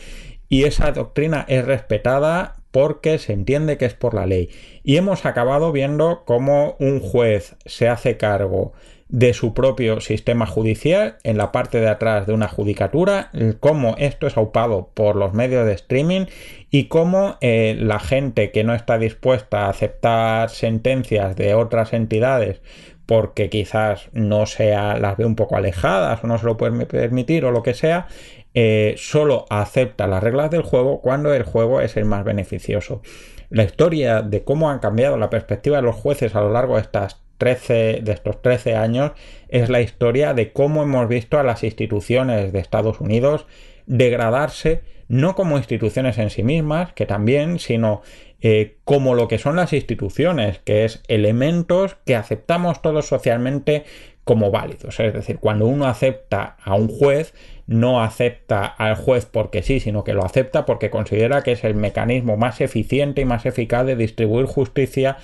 y 0.50 0.66
esa 0.66 0.92
doctrina 0.92 1.46
es 1.48 1.66
respetada 1.66 2.58
porque 2.72 3.18
se 3.18 3.34
entiende 3.34 3.78
que 3.78 3.86
es 3.86 3.94
por 3.94 4.14
la 4.14 4.26
ley. 4.26 4.50
Y 4.84 4.98
hemos 4.98 5.26
acabado 5.26 5.72
viendo 5.72 6.24
cómo 6.26 6.76
un 6.80 7.00
juez 7.00 7.56
se 7.66 7.88
hace 7.88 8.18
cargo 8.18 8.74
de 9.10 9.34
su 9.34 9.56
propio 9.56 10.02
sistema 10.02 10.46
judicial 10.46 11.18
en 11.24 11.38
la 11.38 11.52
parte 11.52 11.80
de 11.80 11.90
atrás 11.90 12.28
de 12.28 12.34
una 12.34 12.48
judicatura, 12.48 13.32
cómo 13.60 13.96
esto 13.98 14.28
es 14.28 14.38
aupado 14.38 14.92
por 14.94 15.16
los 15.16 15.34
medios 15.34 15.66
de 15.66 15.74
streaming 15.74 16.26
y 16.70 16.86
cómo 16.86 17.38
eh, 17.42 17.76
la 17.80 18.00
gente 18.00 18.52
que 18.52 18.64
no 18.64 18.76
está 18.76 19.00
dispuesta 19.00 19.66
a 19.66 19.70
aceptar 19.70 20.52
sentencias 20.52 21.36
de 21.36 21.56
otras 21.56 21.94
entidades 21.94 22.62
porque 23.08 23.50
quizás 23.50 24.10
no 24.14 24.46
sea, 24.46 25.00
las 25.00 25.18
ve 25.18 25.26
un 25.26 25.36
poco 25.36 25.56
alejadas 25.56 26.24
o 26.24 26.28
no 26.28 26.38
se 26.38 26.46
lo 26.46 26.58
pueden 26.58 26.86
permitir 26.86 27.44
o 27.44 27.50
lo 27.50 27.64
que 27.64 27.74
sea, 27.74 28.08
eh, 28.54 28.94
solo 28.98 29.48
acepta 29.50 30.06
las 30.06 30.22
reglas 30.22 30.52
del 30.52 30.62
juego 30.62 31.02
cuando 31.02 31.34
el 31.34 31.42
juego 31.42 31.82
es 31.82 31.98
el 31.98 32.06
más 32.06 32.24
beneficioso. 32.24 33.02
La 33.50 33.64
historia 33.64 34.22
de 34.22 34.44
cómo 34.44 34.70
han 34.70 34.78
cambiado 34.78 35.18
la 35.18 35.32
perspectiva 35.32 35.78
de 35.78 35.84
los 35.84 35.96
jueces 35.96 36.36
a 36.36 36.42
lo 36.42 36.52
largo 36.52 36.76
de 36.76 36.82
estas 36.82 37.20
13, 37.40 38.02
de 38.04 38.12
estos 38.12 38.40
13 38.44 38.76
años 38.76 39.14
es 39.48 39.70
la 39.70 39.82
historia 39.82 40.36
de 40.36 40.52
cómo 40.52 40.84
hemos 40.84 41.08
visto 41.08 41.40
a 41.40 41.44
las 41.44 41.64
instituciones 41.64 42.54
de 42.54 42.60
Estados 42.60 43.02
Unidos 43.02 43.48
degradarse 43.88 44.84
no 45.10 45.34
como 45.36 45.58
instituciones 45.58 46.20
en 46.20 46.30
sí 46.30 46.44
mismas, 46.44 46.94
que 46.94 47.08
también, 47.08 47.58
sino 47.58 48.04
eh, 48.42 48.78
como 48.86 49.16
lo 49.16 49.28
que 49.28 49.40
son 49.40 49.56
las 49.56 49.74
instituciones, 49.74 50.60
que 50.60 50.86
es 50.86 51.02
elementos 51.08 51.98
que 52.06 52.16
aceptamos 52.16 52.84
todos 52.84 53.08
socialmente 53.08 53.86
como 54.24 54.52
válidos. 54.52 55.00
Es 55.00 55.12
decir, 55.12 55.40
cuando 55.40 55.66
uno 55.66 55.88
acepta 55.88 56.58
a 56.64 56.76
un 56.76 56.88
juez, 56.88 57.34
no 57.66 58.04
acepta 58.04 58.66
al 58.66 58.94
juez 58.94 59.26
porque 59.26 59.64
sí, 59.64 59.80
sino 59.80 60.04
que 60.04 60.14
lo 60.14 60.24
acepta 60.24 60.68
porque 60.68 60.92
considera 60.92 61.42
que 61.42 61.54
es 61.54 61.64
el 61.64 61.74
mecanismo 61.74 62.38
más 62.38 62.62
eficiente 62.62 63.22
y 63.22 63.26
más 63.26 63.48
eficaz 63.48 63.88
de 63.88 63.96
distribuir 63.96 64.46
justicia 64.46 65.18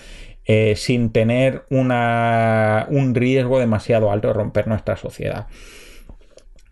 eh, 0.46 0.76
sin 0.76 1.12
tener 1.12 1.66
un 1.70 3.16
riesgo 3.16 3.60
demasiado 3.60 4.12
alto 4.12 4.28
de 4.28 4.34
romper 4.36 4.68
nuestra 4.68 4.96
sociedad. 4.96 5.48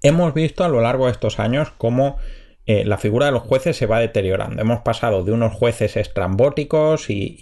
Hemos 0.03 0.33
visto 0.33 0.63
a 0.63 0.69
lo 0.69 0.81
largo 0.81 1.05
de 1.05 1.13
estos 1.13 1.39
años 1.39 1.71
cómo 1.77 2.17
eh, 2.65 2.85
la 2.85 2.97
figura 2.97 3.25
de 3.25 3.31
los 3.31 3.43
jueces 3.43 3.75
se 3.75 3.85
va 3.85 3.99
deteriorando. 3.99 4.61
Hemos 4.61 4.81
pasado 4.81 5.23
de 5.23 5.31
unos 5.31 5.53
jueces 5.53 5.97
estrambóticos 5.97 7.09
y, 7.09 7.37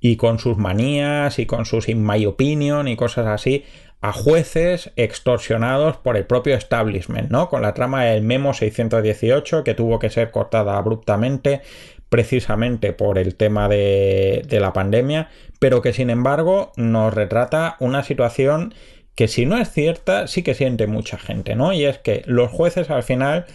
y, 0.00 0.16
con 0.16 0.38
sus 0.38 0.56
manías 0.56 1.38
y 1.38 1.46
con 1.46 1.66
sus 1.66 1.88
in 1.88 2.06
my 2.06 2.24
opinion 2.24 2.88
y 2.88 2.96
cosas 2.96 3.26
así 3.26 3.64
a 4.00 4.12
jueces 4.12 4.92
extorsionados 4.96 5.96
por 5.96 6.16
el 6.16 6.24
propio 6.24 6.54
establishment, 6.54 7.30
¿no? 7.30 7.48
Con 7.48 7.62
la 7.62 7.74
trama 7.74 8.04
del 8.04 8.22
Memo 8.22 8.54
618 8.54 9.64
que 9.64 9.74
tuvo 9.74 9.98
que 9.98 10.08
ser 10.08 10.30
cortada 10.30 10.78
abruptamente 10.78 11.62
precisamente 12.08 12.92
por 12.92 13.18
el 13.18 13.34
tema 13.34 13.68
de, 13.68 14.46
la 14.50 14.72
pandemia, 14.72 15.28
pero 15.58 15.82
que 15.82 15.92
sin 15.92 16.10
embargo 16.10 16.72
nos 16.76 17.12
retrata 17.12 17.76
una 17.80 18.02
situación 18.02 18.74
que 19.14 19.28
si 19.28 19.46
no 19.46 19.58
es 19.58 19.70
cierta, 19.70 20.26
sí 20.26 20.42
que 20.42 20.54
siente 20.54 20.86
mucha 20.86 21.18
gente, 21.18 21.56
¿no? 21.56 21.72
Y 21.72 21.84
es 21.84 21.98
que 21.98 22.22
los 22.26 22.50
jueces 22.50 22.88
al 22.90 23.02
final 23.02 23.46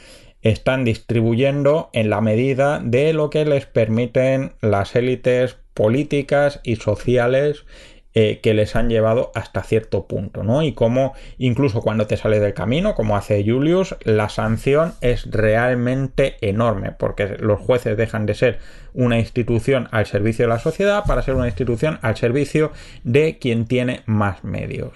están 0.42 0.84
distribuyendo 0.84 1.90
en 1.94 2.10
la 2.10 2.20
medida 2.20 2.82
de 2.84 3.14
lo 3.14 3.30
que 3.30 3.46
les 3.46 3.66
permiten 3.66 4.54
las 4.62 4.96
élites 4.96 5.58
políticas 5.74 6.60
y 6.64 6.76
sociales 6.76 7.66
eh, 8.16 8.40
que 8.42 8.54
les 8.54 8.76
han 8.76 8.90
llevado 8.90 9.32
hasta 9.34 9.64
cierto 9.64 10.06
punto, 10.06 10.44
¿no? 10.44 10.62
Y 10.62 10.74
cómo 10.74 11.14
incluso 11.40 11.82
cuando 11.82 12.06
te 12.06 12.16
sale 12.16 12.40
del 12.40 12.54
camino, 12.54 12.94
como 12.94 13.18
hace 13.18 13.44
Julius, 13.44 13.96
la 14.04 14.30
sanción 14.30 14.94
es 15.02 15.32
realmente 15.32 16.38
enorme, 16.42 16.92
porque 16.92 17.38
los 17.40 17.60
jueces 17.60 17.98
dejan 17.98 18.26
de 18.26 18.36
ser 18.36 18.60
una 18.94 19.18
institución 19.18 19.88
al 19.92 20.06
servicio 20.06 20.46
de 20.46 20.50
la 20.50 20.60
sociedad 20.60 21.06
para 21.06 21.24
ser 21.24 21.34
una 21.36 21.48
institución 21.48 21.98
al 22.02 22.16
servicio 22.16 22.72
de 23.04 23.40
quien 23.40 23.66
tiene 23.66 24.02
más 24.06 24.44
medios. 24.44 24.94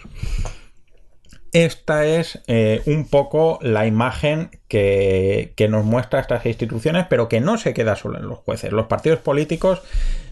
Esta 1.53 2.05
es 2.05 2.43
eh, 2.45 2.81
un 2.85 3.07
poco 3.07 3.57
la 3.63 3.87
imagen 3.87 4.51
que, 4.67 5.67
nos 5.69 5.85
muestra 5.85 6.19
estas 6.19 6.45
instituciones, 6.45 7.05
pero 7.09 7.29
que 7.29 7.39
no 7.39 7.57
se 7.57 7.73
queda 7.73 7.95
solo 7.95 8.19
en 8.19 8.27
los 8.27 8.39
jueces. 8.39 8.71
Los 8.71 8.87
partidos 8.87 9.19
políticos 9.19 9.81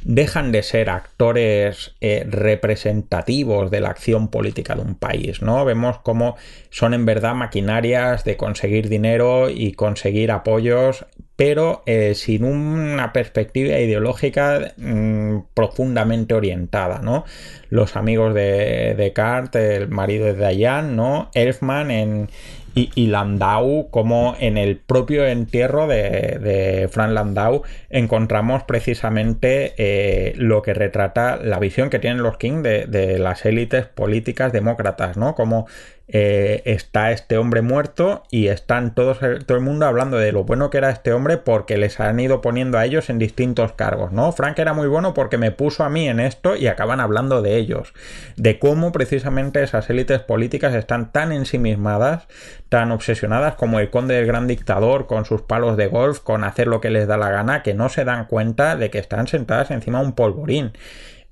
dejan 0.03 0.51
de 0.51 0.63
ser 0.63 0.89
actores 0.89 1.95
eh, 2.01 2.25
representativos 2.29 3.71
de 3.71 3.81
la 3.81 3.89
acción 3.89 4.27
política 4.27 4.75
de 4.75 4.81
un 4.81 4.95
país, 4.95 5.41
¿no? 5.41 5.65
Vemos 5.65 5.99
cómo 5.99 6.35
son 6.69 6.93
en 6.93 7.05
verdad 7.05 7.33
maquinarias 7.33 8.23
de 8.23 8.37
conseguir 8.37 8.89
dinero 8.89 9.49
y 9.49 9.73
conseguir 9.73 10.31
apoyos, 10.31 11.05
pero 11.35 11.83
eh, 11.85 12.13
sin 12.15 12.43
una 12.43 13.11
perspectiva 13.13 13.79
ideológica 13.79 14.73
mm, 14.77 15.39
profundamente 15.53 16.33
orientada, 16.33 16.99
¿no? 16.99 17.25
Los 17.69 17.95
amigos 17.95 18.33
de 18.33 18.93
Descartes, 18.95 19.81
el 19.81 19.89
marido 19.89 20.25
de 20.25 20.47
Diane, 20.49 20.93
¿no? 20.93 21.31
Elfman 21.33 21.91
en 21.91 22.29
y, 22.75 23.07
Landau, 23.07 23.89
como 23.89 24.35
en 24.37 24.57
el 24.57 24.77
propio 24.77 25.25
entierro 25.25 25.87
de, 25.87 26.37
de 26.41 26.89
Frank 26.91 27.11
Landau 27.11 27.63
encontramos 27.89 28.63
precisamente 28.63 29.73
eh, 29.77 30.33
lo 30.35 30.61
que 30.61 30.73
retrata 30.73 31.37
la 31.37 31.57
visión 31.59 31.89
que 31.89 31.99
tienen 31.99 32.21
los 32.21 32.37
King 32.37 32.63
de, 32.63 32.85
de 32.85 33.17
las 33.17 33.45
élites 33.45 33.85
políticas 33.85 34.51
demócratas, 34.51 35.15
¿no? 35.15 35.35
Como 35.35 35.67
eh, 36.07 36.61
está 36.65 37.11
este 37.11 37.37
hombre 37.37 37.63
muerto 37.63 38.23
y 38.29 38.47
están 38.47 38.93
todos 38.93 39.19
todo 39.19 39.57
el 39.57 39.63
mundo 39.63 39.87
hablando 39.87 40.17
de 40.17 40.31
lo 40.31 40.43
bueno 40.43 40.69
que 40.69 40.77
era 40.77 40.91
este 40.91 41.11
hombre 41.13 41.37
porque 41.37 41.77
les 41.77 41.99
han 41.99 42.19
ido 42.19 42.41
poniendo 42.41 42.77
a 42.77 42.85
ellos 42.85 43.09
en 43.09 43.17
distintos 43.17 43.73
cargos, 43.73 44.11
¿no? 44.11 44.31
Frank 44.31 44.59
era 44.59 44.73
muy 44.73 44.87
bueno 44.87 45.15
porque 45.15 45.39
me 45.39 45.51
puso 45.51 45.83
a 45.83 45.89
mí 45.89 46.07
en 46.07 46.19
esto 46.19 46.55
y 46.55 46.67
acaban 46.67 46.99
hablando 46.99 47.41
de 47.41 47.55
ellos, 47.57 47.93
de 48.35 48.59
cómo 48.59 48.91
precisamente 48.91 49.63
esas 49.63 49.89
élites 49.89 50.19
políticas 50.19 50.75
están 50.75 51.11
tan 51.11 51.31
ensimismadas, 51.31 52.27
tan 52.69 52.91
obsesionadas 52.91 53.55
como 53.55 53.79
el 53.79 53.89
conde 53.89 54.15
del 54.15 54.27
gran 54.27 54.45
dictador 54.45 55.07
con 55.07 55.25
sus 55.25 55.41
palos 55.41 55.75
de 55.75 55.87
golf, 55.87 56.19
con 56.19 56.43
hacer 56.43 56.67
lo 56.67 56.81
que 56.81 56.91
les 56.91 57.07
da 57.07 57.17
la 57.17 57.31
gana, 57.31 57.63
que 57.63 57.73
no 57.73 57.89
se 57.89 58.05
dan 58.05 58.25
cuenta 58.25 58.75
de 58.75 58.91
que 58.91 58.99
están 58.99 59.27
sentadas 59.27 59.71
encima 59.71 60.01
de 60.01 60.05
un 60.05 60.13
polvorín 60.13 60.73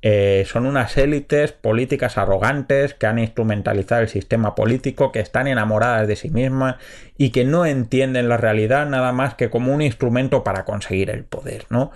eh, 0.05 0.43
son 0.45 0.65
unas 0.65 0.97
élites 0.97 1.53
políticas 1.53 2.17
arrogantes 2.17 2.93
que 2.93 3.07
han 3.07 3.19
instrumentalizado 3.19 4.01
el 4.01 4.09
sistema 4.09 4.53
político, 4.53 5.13
que 5.13 5.21
están 5.21 5.47
enamoradas 5.47 6.09
de 6.09 6.17
sí 6.17 6.29
mismas 6.29 6.75
y 7.17 7.29
que 7.29 7.45
no 7.45 7.65
entienden 7.65 8.27
la 8.27 8.35
realidad 8.35 8.85
nada 8.85 9.13
más 9.13 9.35
que 9.35 9.49
como 9.49 9.73
un 9.73 9.81
instrumento 9.81 10.43
para 10.43 10.65
conseguir 10.65 11.09
el 11.09 11.23
poder, 11.23 11.65
¿no? 11.69 11.91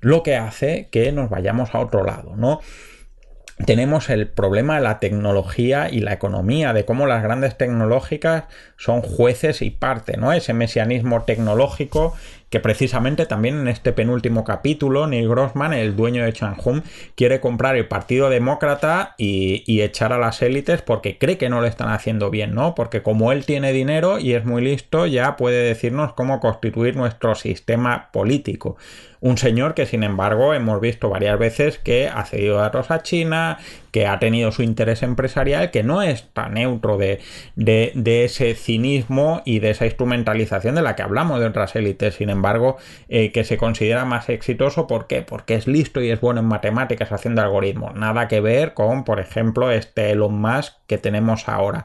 Lo 0.00 0.24
que 0.24 0.34
hace 0.34 0.88
que 0.90 1.12
nos 1.12 1.30
vayamos 1.30 1.72
a 1.72 1.78
otro 1.78 2.02
lado, 2.02 2.34
¿no? 2.36 2.60
tenemos 3.64 4.10
el 4.10 4.26
problema 4.26 4.76
de 4.76 4.80
la 4.80 4.98
tecnología 4.98 5.88
y 5.88 6.00
la 6.00 6.12
economía, 6.12 6.72
de 6.72 6.84
cómo 6.84 7.06
las 7.06 7.22
grandes 7.22 7.56
tecnológicas 7.56 8.44
son 8.76 9.02
jueces 9.02 9.62
y 9.62 9.70
parte, 9.70 10.16
¿no? 10.16 10.32
Ese 10.32 10.52
mesianismo 10.52 11.22
tecnológico 11.22 12.14
que 12.52 12.60
precisamente 12.60 13.24
también 13.24 13.58
en 13.60 13.66
este 13.66 13.92
penúltimo 13.92 14.44
capítulo 14.44 15.06
Neil 15.06 15.26
Grossman, 15.26 15.72
el 15.72 15.96
dueño 15.96 16.22
de 16.22 16.34
Changhum, 16.34 16.82
quiere 17.14 17.40
comprar 17.40 17.76
el 17.76 17.88
Partido 17.88 18.28
Demócrata 18.28 19.14
y, 19.16 19.64
y, 19.66 19.80
echar 19.80 20.12
a 20.12 20.18
las 20.18 20.42
élites 20.42 20.82
porque 20.82 21.16
cree 21.16 21.38
que 21.38 21.48
no 21.48 21.62
lo 21.62 21.66
están 21.66 21.88
haciendo 21.88 22.28
bien, 22.28 22.54
¿no? 22.54 22.74
Porque 22.74 23.02
como 23.02 23.32
él 23.32 23.46
tiene 23.46 23.72
dinero 23.72 24.18
y 24.18 24.34
es 24.34 24.44
muy 24.44 24.60
listo, 24.60 25.06
ya 25.06 25.38
puede 25.38 25.64
decirnos 25.64 26.12
cómo 26.12 26.40
constituir 26.40 26.94
nuestro 26.94 27.34
sistema 27.36 28.10
político. 28.12 28.76
Un 29.22 29.38
señor 29.38 29.72
que, 29.72 29.86
sin 29.86 30.02
embargo, 30.02 30.52
hemos 30.52 30.78
visto 30.80 31.08
varias 31.08 31.38
veces 31.38 31.78
que 31.78 32.08
ha 32.08 32.24
cedido 32.26 32.58
datos 32.58 32.90
a 32.90 33.02
China, 33.02 33.60
que 33.92 34.06
ha 34.06 34.18
tenido 34.18 34.50
su 34.50 34.62
interés 34.62 35.02
empresarial, 35.02 35.70
que 35.70 35.82
no 35.84 36.02
está 36.02 36.48
neutro 36.48 36.96
de, 36.96 37.20
de, 37.54 38.24
ese 38.24 38.54
cinismo 38.54 39.42
y 39.44 39.60
de 39.60 39.70
esa 39.70 39.84
instrumentalización 39.84 40.74
de 40.74 40.82
la 40.82 40.96
que 40.96 41.02
hablamos 41.02 41.38
de 41.38 41.46
otras 41.46 41.76
élites, 41.76 42.14
sin 42.14 42.30
embargo, 42.30 42.78
eh, 43.08 43.30
que 43.32 43.44
se 43.44 43.58
considera 43.58 44.04
más 44.06 44.30
exitoso. 44.30 44.86
¿Por 44.86 45.06
qué? 45.06 45.20
Porque 45.22 45.54
es 45.54 45.66
listo 45.66 46.00
y 46.00 46.10
es 46.10 46.20
bueno 46.20 46.40
en 46.40 46.46
matemáticas 46.46 47.12
haciendo 47.12 47.42
algoritmos. 47.42 47.94
Nada 47.94 48.28
que 48.28 48.40
ver 48.40 48.72
con, 48.72 49.04
por 49.04 49.20
ejemplo, 49.20 49.70
este 49.70 50.10
Elon 50.10 50.40
Musk 50.40 50.74
que 50.86 50.96
tenemos 50.96 51.48
ahora. 51.48 51.84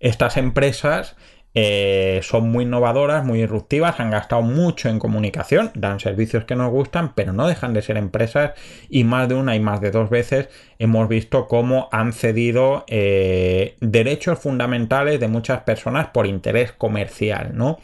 Estas 0.00 0.36
empresas 0.36 1.16
eh, 1.54 2.20
son 2.24 2.50
muy 2.50 2.64
innovadoras, 2.64 3.24
muy 3.24 3.40
disruptivas, 3.40 4.00
han 4.00 4.10
gastado 4.10 4.42
mucho 4.42 4.88
en 4.88 4.98
comunicación, 4.98 5.70
dan 5.74 6.00
servicios 6.00 6.44
que 6.44 6.56
nos 6.56 6.70
gustan, 6.70 7.14
pero 7.14 7.32
no 7.32 7.46
dejan 7.46 7.72
de 7.74 7.82
ser 7.82 7.96
empresas 7.96 8.52
y 8.88 9.04
más 9.04 9.28
de 9.28 9.36
una 9.36 9.54
y 9.54 9.60
más 9.60 9.80
de 9.80 9.92
dos 9.92 10.10
veces 10.10 10.48
hemos 10.80 11.08
visto 11.08 11.46
cómo 11.46 11.88
han 11.92 12.12
cedido 12.12 12.84
eh, 12.88 13.76
derechos 13.80 14.40
fundamentales 14.40 15.20
de 15.20 15.28
muchas 15.28 15.60
personas 15.60 16.08
por 16.08 16.26
interés 16.26 16.72
comercial, 16.72 17.52
¿no? 17.54 17.78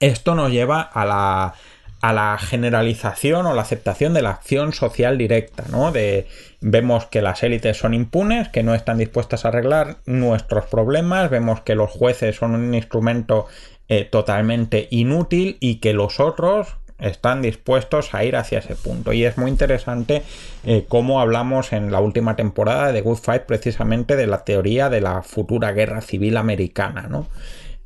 Esto 0.00 0.34
nos 0.34 0.50
lleva 0.50 0.80
a 0.80 1.04
la 1.04 1.54
a 2.02 2.12
la 2.12 2.36
generalización 2.36 3.46
o 3.46 3.54
la 3.54 3.62
aceptación 3.62 4.12
de 4.12 4.22
la 4.22 4.30
acción 4.30 4.72
social 4.72 5.16
directa, 5.16 5.64
¿no? 5.70 5.92
De, 5.92 6.26
vemos 6.60 7.06
que 7.06 7.22
las 7.22 7.44
élites 7.44 7.78
son 7.78 7.94
impunes, 7.94 8.48
que 8.48 8.64
no 8.64 8.74
están 8.74 8.98
dispuestas 8.98 9.44
a 9.44 9.48
arreglar 9.48 9.98
nuestros 10.04 10.66
problemas, 10.66 11.30
vemos 11.30 11.60
que 11.60 11.76
los 11.76 11.90
jueces 11.90 12.36
son 12.36 12.56
un 12.56 12.74
instrumento 12.74 13.46
eh, 13.88 14.04
totalmente 14.04 14.88
inútil 14.90 15.58
y 15.60 15.76
que 15.76 15.92
los 15.92 16.18
otros 16.18 16.76
están 16.98 17.40
dispuestos 17.40 18.14
a 18.14 18.24
ir 18.24 18.34
hacia 18.34 18.58
ese 18.58 18.74
punto. 18.74 19.12
Y 19.12 19.24
es 19.24 19.38
muy 19.38 19.50
interesante 19.50 20.22
eh, 20.64 20.84
cómo 20.88 21.20
hablamos 21.20 21.72
en 21.72 21.92
la 21.92 22.00
última 22.00 22.34
temporada 22.34 22.92
de 22.92 23.00
Good 23.00 23.18
Fight 23.18 23.42
precisamente 23.42 24.16
de 24.16 24.26
la 24.26 24.44
teoría 24.44 24.88
de 24.88 25.00
la 25.00 25.22
futura 25.22 25.72
guerra 25.72 26.00
civil 26.00 26.36
americana, 26.36 27.06
¿no? 27.08 27.28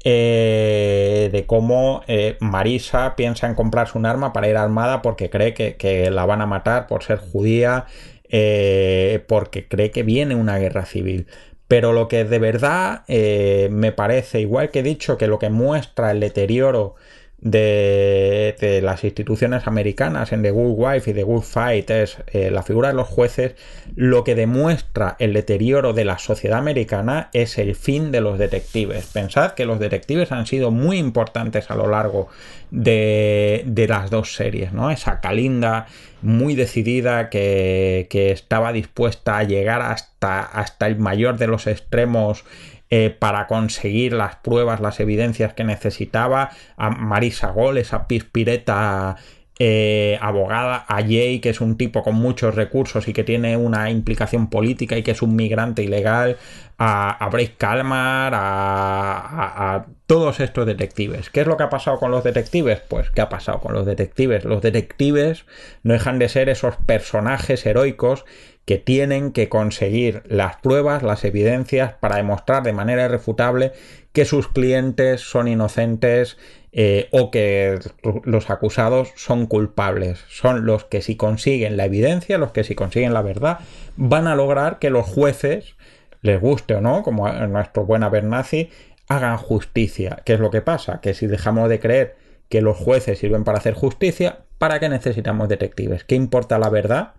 Eh, 0.08 1.30
de 1.32 1.46
cómo 1.46 2.04
eh, 2.06 2.36
Marisa 2.38 3.16
piensa 3.16 3.48
en 3.48 3.56
comprarse 3.56 3.98
un 3.98 4.06
arma 4.06 4.32
para 4.32 4.48
ir 4.48 4.56
armada 4.56 5.02
porque 5.02 5.30
cree 5.30 5.52
que, 5.52 6.10
la 6.12 6.24
van 6.24 6.40
a 6.42 6.46
matar 6.46 6.86
por 6.86 7.02
ser 7.02 7.18
judía, 7.18 7.86
eh, 8.28 9.24
porque 9.26 9.66
cree 9.66 9.90
que 9.90 10.04
viene 10.04 10.36
una 10.36 10.58
guerra 10.58 10.86
civil. 10.86 11.26
Pero 11.66 11.92
lo 11.92 12.06
que 12.06 12.24
de 12.24 12.38
verdad 12.38 13.04
me 13.08 13.90
parece, 13.90 14.40
igual 14.40 14.70
que 14.70 14.78
he 14.78 14.82
dicho, 14.84 15.18
que 15.18 15.26
lo 15.26 15.40
que 15.40 15.50
muestra 15.50 16.12
el 16.12 16.20
deterioro 16.20 16.94
de, 17.38 18.80
las 18.82 19.04
instituciones 19.04 19.66
americanas 19.66 20.32
en 20.32 20.42
The 20.42 20.50
Good 20.50 20.74
Wife 20.76 21.10
y 21.10 21.14
The 21.14 21.22
Good 21.22 21.42
Fight 21.42 21.90
es 21.90 22.18
eh, 22.32 22.50
la 22.50 22.62
figura 22.62 22.88
de 22.88 22.94
los 22.94 23.08
jueces, 23.08 23.54
lo 23.94 24.24
que 24.24 24.34
demuestra 24.34 25.16
el 25.18 25.32
deterioro 25.32 25.92
de 25.92 26.04
la 26.04 26.18
sociedad 26.18 26.58
americana 26.58 27.28
es 27.32 27.58
el 27.58 27.74
fin 27.74 28.10
de 28.10 28.20
los 28.20 28.38
detectives. 28.38 29.06
Pensad 29.12 29.52
que 29.52 29.66
los 29.66 29.78
detectives 29.78 30.32
han 30.32 30.46
sido 30.46 30.70
muy 30.70 30.98
importantes 30.98 31.70
a 31.70 31.76
lo 31.76 31.88
largo 31.88 32.28
de, 32.70 33.86
las 33.88 34.10
dos 34.10 34.34
series, 34.34 34.72
¿no? 34.72 34.90
Esa 34.90 35.20
Calinda 35.20 35.86
muy 36.22 36.54
decidida 36.56 37.30
que, 37.30 38.08
que 38.10 38.32
estaba 38.32 38.72
dispuesta 38.72 39.38
a 39.38 39.44
llegar 39.44 39.82
hasta, 39.82 40.42
hasta 40.42 40.86
el 40.86 40.96
mayor 40.96 41.38
de 41.38 41.46
los 41.46 41.66
extremos 41.66 42.44
eh, 42.88 43.10
para 43.10 43.46
conseguir 43.46 44.12
las 44.12 44.36
pruebas, 44.36 44.80
las 44.80 45.00
evidencias 45.00 45.54
que 45.54 45.64
necesitaba, 45.64 46.50
a 46.76 46.90
Marisa 46.90 47.50
Gol, 47.50 47.78
esa 47.78 48.06
pispireta 48.06 49.16
eh, 49.58 50.18
abogada, 50.20 50.84
a 50.86 51.00
Jay, 51.00 51.40
que 51.40 51.48
es 51.48 51.62
un 51.62 51.78
tipo 51.78 52.02
con 52.02 52.14
muchos 52.14 52.54
recursos 52.54 53.08
y 53.08 53.14
que 53.14 53.24
tiene 53.24 53.56
una 53.56 53.90
implicación 53.90 54.50
política 54.50 54.98
y 54.98 55.02
que 55.02 55.12
es 55.12 55.22
un 55.22 55.34
migrante 55.34 55.82
ilegal, 55.82 56.36
a, 56.78 57.24
a 57.24 57.30
Kalmar, 57.56 58.34
a, 58.34 59.74
a, 59.74 59.86
todos 60.06 60.40
estos 60.40 60.66
detectives. 60.66 61.30
¿Qué 61.30 61.40
es 61.40 61.46
lo 61.46 61.56
que 61.56 61.62
ha 61.62 61.70
pasado 61.70 61.98
con 61.98 62.10
los 62.10 62.22
detectives? 62.22 62.80
Pues, 62.86 63.10
¿qué 63.10 63.22
ha 63.22 63.30
pasado 63.30 63.60
con 63.60 63.72
los 63.72 63.86
detectives? 63.86 64.44
Los 64.44 64.60
detectives 64.60 65.46
no 65.82 65.94
dejan 65.94 66.18
de 66.18 66.28
ser 66.28 66.50
esos 66.50 66.76
personajes 66.76 67.64
heroicos 67.64 68.26
que 68.66 68.76
tienen 68.76 69.32
que 69.32 69.48
conseguir 69.48 70.22
las 70.26 70.56
pruebas, 70.56 71.02
las 71.02 71.24
evidencias 71.24 71.94
para 71.94 72.16
demostrar 72.16 72.62
de 72.62 72.72
manera 72.72 73.06
irrefutable 73.06 73.72
que 74.12 74.24
sus 74.24 74.48
clientes 74.48 75.20
son 75.20 75.46
inocentes 75.46 76.36
eh, 76.78 77.08
o 77.10 77.30
que 77.30 77.78
los 78.24 78.50
acusados 78.50 79.12
son 79.16 79.46
culpables. 79.46 80.22
Son 80.28 80.64
los 80.64 80.84
que 80.84 81.02
si 81.02 81.16
consiguen 81.16 81.76
la 81.76 81.86
evidencia, 81.86 82.38
los 82.38 82.52
que 82.52 82.62
si 82.62 82.74
consiguen 82.74 83.14
la 83.14 83.22
verdad, 83.22 83.58
van 83.96 84.28
a 84.28 84.36
lograr 84.36 84.78
que 84.78 84.90
los 84.90 85.06
jueces, 85.06 85.74
les 86.22 86.40
guste 86.40 86.74
o 86.74 86.80
no, 86.80 87.02
como 87.02 87.26
a 87.26 87.46
nuestro 87.46 87.84
buen 87.84 88.02
Abernathy, 88.02 88.70
hagan 89.08 89.38
justicia. 89.38 90.22
¿Qué 90.24 90.34
es 90.34 90.40
lo 90.40 90.50
que 90.50 90.62
pasa? 90.62 91.00
Que 91.00 91.14
si 91.14 91.26
dejamos 91.26 91.68
de 91.68 91.80
creer 91.80 92.16
que 92.48 92.60
los 92.60 92.76
jueces 92.76 93.18
sirven 93.18 93.42
para 93.42 93.58
hacer 93.58 93.74
justicia, 93.74 94.44
¿para 94.58 94.78
qué 94.78 94.88
necesitamos 94.88 95.48
detectives? 95.48 96.04
¿Qué 96.04 96.14
importa 96.14 96.58
la 96.58 96.68
verdad? 96.68 97.14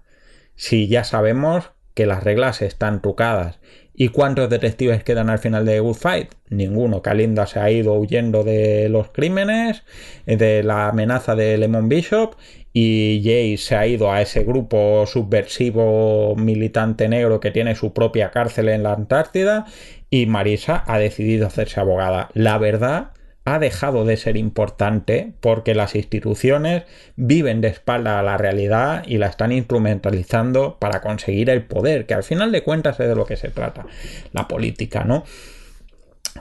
si 0.58 0.88
ya 0.88 1.05
sabemos 1.05 1.72
que 1.93 2.05
las 2.05 2.24
reglas 2.24 2.62
están 2.62 3.01
trucadas. 3.01 3.60
¿Y 4.00 4.10
cuántos 4.10 4.48
detectives 4.48 5.04
quedan 5.04 5.32
al 5.32 5.39
final 5.39 5.66
de 5.66 5.80
Good 5.80 5.95
Fight? 5.95 6.30
Ninguno. 6.50 7.02
Kalinda 7.02 7.48
se 7.48 7.60
ha 7.60 7.72
ido 7.72 7.95
huyendo 7.95 8.43
de 8.43 8.89
los 8.89 9.10
crímenes, 9.10 9.82
de 10.28 10.62
la 10.62 10.89
amenaza 10.89 11.36
de 11.36 11.58
Lemon 11.58 11.89
Bishop, 11.89 12.36
y 12.72 13.22
Jay 13.24 13.58
se 13.58 13.76
ha 13.76 13.88
ido 13.88 14.12
a 14.12 14.22
ese 14.22 14.43
grupo 14.43 15.08
subversivo 15.08 16.36
militante 16.36 17.10
negro 17.10 17.39
que 17.39 17.50
tiene 17.50 17.74
su 17.74 17.91
propia 17.91 18.30
cárcel 18.30 18.70
en 18.70 18.84
la 18.84 18.93
Antártida, 18.93 19.66
y 20.12 20.28
Marisa 20.28 20.84
ha 20.86 21.00
decidido 21.00 21.48
hacerse 21.48 21.80
abogada. 21.80 22.30
La 22.36 22.60
verdad 22.60 23.14
ha 23.48 23.60
dejado 23.60 24.04
de 24.04 24.18
ser 24.18 24.36
importante 24.36 25.32
porque 25.39 25.74
las 25.74 25.95
instituciones 25.95 26.84
viven 27.16 27.62
de 27.62 27.70
espalda 27.70 28.20
a 28.20 28.24
la 28.24 28.36
realidad 28.36 29.04
y 29.08 29.20
la 29.20 29.28
están 29.28 29.54
instrumentalizando 29.54 30.78
para 30.80 31.00
conseguir 31.00 31.50
el 31.50 31.64
poder, 31.64 32.06
que 32.06 32.14
al 32.14 32.24
final 32.24 32.52
de 32.52 32.62
cuentas 32.62 33.00
es 33.00 33.08
de 33.08 33.16
lo 33.16 33.26
que 33.26 33.38
se 33.38 33.48
trata, 33.48 33.86
la 34.34 34.50
política, 34.50 35.06
¿no? 35.06 35.24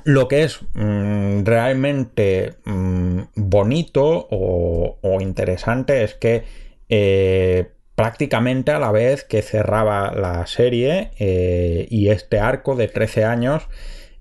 Lo 0.03 0.27
que 0.27 0.43
es 0.43 0.59
mm, 0.75 1.45
realmente 1.45 2.55
mm, 2.65 3.21
bonito 3.37 4.27
o, 4.29 5.19
interesante 5.21 6.03
es 6.03 6.15
que 6.15 6.43
eh, 6.89 7.71
prácticamente 7.95 8.73
a 8.73 8.81
la 8.81 8.91
vez 8.91 9.23
que 9.23 9.43
cerraba 9.43 10.13
la 10.13 10.45
serie 10.49 11.13
eh, 11.21 11.87
y 11.89 12.09
este 12.09 12.41
arco 12.41 12.75
de 12.75 12.89
13 12.89 13.25
años, 13.25 13.69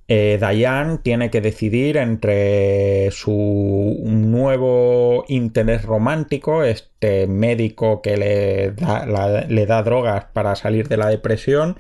eh, 0.08 0.38
Diane 0.40 1.00
tiene 1.00 1.32
que 1.32 1.42
decidir 1.42 1.98
entre 1.98 3.10
su 3.12 4.02
nuevo 4.04 5.26
interés 5.28 5.84
romántico, 5.84 6.64
este 6.64 7.26
médico 7.26 8.02
que 8.02 8.18
le 8.18 8.72
da, 8.72 9.46
le 9.48 9.66
da 9.66 9.82
drogas 9.82 10.26
para 10.34 10.56
salir 10.56 10.88
de 10.90 10.98
la 10.98 11.08
depresión, 11.08 11.78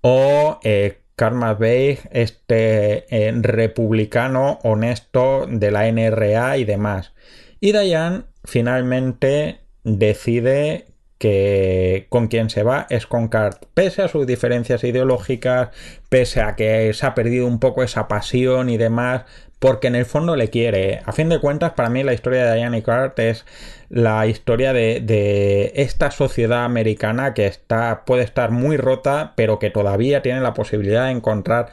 o 0.00 0.60
eh, 0.62 1.02
Karma 1.14 1.54
Bay, 1.54 1.98
este 2.10 3.04
eh, 3.10 3.32
republicano 3.42 4.58
honesto 4.62 5.46
de 5.46 5.70
la 5.70 5.90
NRA 5.92 6.56
y 6.56 6.64
demás. 6.64 7.12
Y 7.60 7.72
Diane 7.72 8.22
finalmente 8.44 9.60
decide 9.84 10.86
que 11.22 12.06
con 12.08 12.26
quien 12.26 12.50
se 12.50 12.64
va 12.64 12.88
es 12.90 13.06
con 13.06 13.28
Cart, 13.28 13.66
pese 13.74 14.02
a 14.02 14.08
sus 14.08 14.26
diferencias 14.26 14.82
ideológicas, 14.82 15.68
pese 16.08 16.40
a 16.40 16.56
que 16.56 16.92
se 16.94 17.06
ha 17.06 17.14
perdido 17.14 17.46
un 17.46 17.60
poco 17.60 17.84
esa 17.84 18.08
pasión 18.08 18.68
y 18.68 18.76
demás, 18.76 19.22
porque 19.60 19.86
en 19.86 19.94
el 19.94 20.04
fondo 20.04 20.34
le 20.34 20.50
quiere. 20.50 21.00
A 21.06 21.12
fin 21.12 21.28
de 21.28 21.38
cuentas, 21.38 21.74
para 21.74 21.90
mí 21.90 22.02
la 22.02 22.12
historia 22.12 22.44
de 22.46 22.56
Diane 22.56 22.82
Cart 22.82 23.16
es 23.20 23.44
la 23.88 24.26
historia 24.26 24.72
de, 24.72 25.70
esta 25.76 26.10
sociedad 26.10 26.64
americana 26.64 27.34
que 27.34 27.46
está, 27.46 28.04
puede 28.04 28.24
estar 28.24 28.50
muy 28.50 28.76
rota, 28.76 29.34
pero 29.36 29.60
que 29.60 29.70
todavía 29.70 30.22
tiene 30.22 30.40
la 30.40 30.54
posibilidad 30.54 31.04
de 31.04 31.12
encontrar 31.12 31.68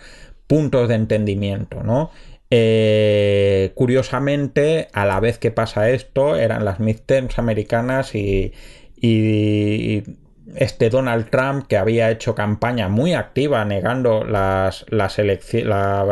puntos 0.46 0.90
de 0.90 0.94
entendimiento, 0.94 1.82
¿no? 1.82 2.12
Eh, 2.52 3.72
curiosamente, 3.74 4.90
a 4.94 5.06
la 5.08 5.20
vez 5.20 5.40
que 5.40 5.50
pasa 5.50 5.90
esto, 5.90 6.36
eran 6.36 6.66
las 6.66 6.80
midterms 6.80 7.40
americanas 7.40 8.14
y, 8.14 8.54
y 9.02 10.04
este 10.56 10.90
Donald 10.90 11.30
Trump 11.30 11.68
que 11.68 11.78
había 11.78 12.10
hecho 12.10 12.36
campaña 12.36 12.90
muy 12.90 13.14
activa 13.14 13.64
negando 13.66 14.24
las, 14.24 14.86
la 14.90 15.10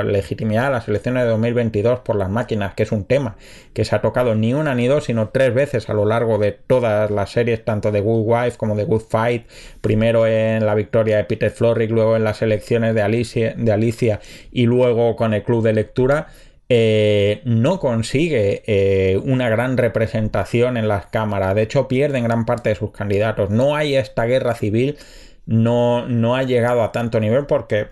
legitimidad 0.04 0.66
de 0.66 0.72
las 0.72 0.88
elecciones 0.88 1.24
de 1.24 1.30
2022 1.30 2.00
por 2.02 2.16
las 2.16 2.30
máquinas, 2.30 2.74
que 2.74 2.84
es 2.84 2.92
un 2.92 3.06
tema 3.06 3.36
que 3.74 3.86
se 3.86 3.96
ha 3.96 4.02
tocado 4.02 4.36
ni 4.36 4.54
una 4.54 4.76
ni 4.76 4.88
dos, 4.88 5.06
sino 5.06 5.30
tres 5.30 5.54
veces 5.54 5.90
a 5.90 5.94
lo 5.94 6.06
largo 6.06 6.38
de 6.38 6.52
todas 6.52 7.10
las 7.12 7.32
series, 7.32 7.64
tanto 7.64 7.92
de 7.92 8.02
Good 8.02 8.24
Wife 8.26 8.58
como 8.58 8.76
de 8.76 8.84
Good 8.84 9.04
Fight, 9.10 9.48
primero 9.82 10.28
en 10.28 10.66
la 10.66 10.76
victoria 10.76 11.18
de 11.18 11.24
Peter 11.26 11.52
Florrick, 11.52 11.92
luego 11.92 12.16
en 12.16 12.24
las 12.24 12.42
elecciones 12.42 12.94
de 12.96 13.02
Alicia, 13.02 13.54
de 13.58 13.72
Alicia 13.72 14.20
y 14.52 14.66
luego 14.66 15.16
con 15.16 15.34
el 15.34 15.44
club 15.44 15.64
de 15.64 15.74
lectura 15.74 16.28
eh, 16.70 17.42
no 17.46 17.80
consigue 17.80 18.64
eh, 18.68 19.18
una 19.24 19.50
gran 19.50 19.78
representación 19.78 20.78
en 20.78 20.88
las 20.88 21.06
cámaras. 21.08 21.56
De 21.56 21.62
hecho, 21.64 21.88
pierden 21.88 22.26
gran 22.26 22.46
parte 22.46 22.70
de 22.70 22.76
sus 22.76 22.92
candidatos. 22.92 23.50
No 23.50 23.76
hay 23.76 23.96
esta 23.96 24.26
guerra 24.26 24.56
civil, 24.56 24.98
no, 25.46 26.08
no 26.08 26.36
ha 26.36 26.44
llegado 26.44 26.84
a 26.84 26.92
tanto 26.92 27.20
nivel 27.20 27.46
porque 27.46 27.88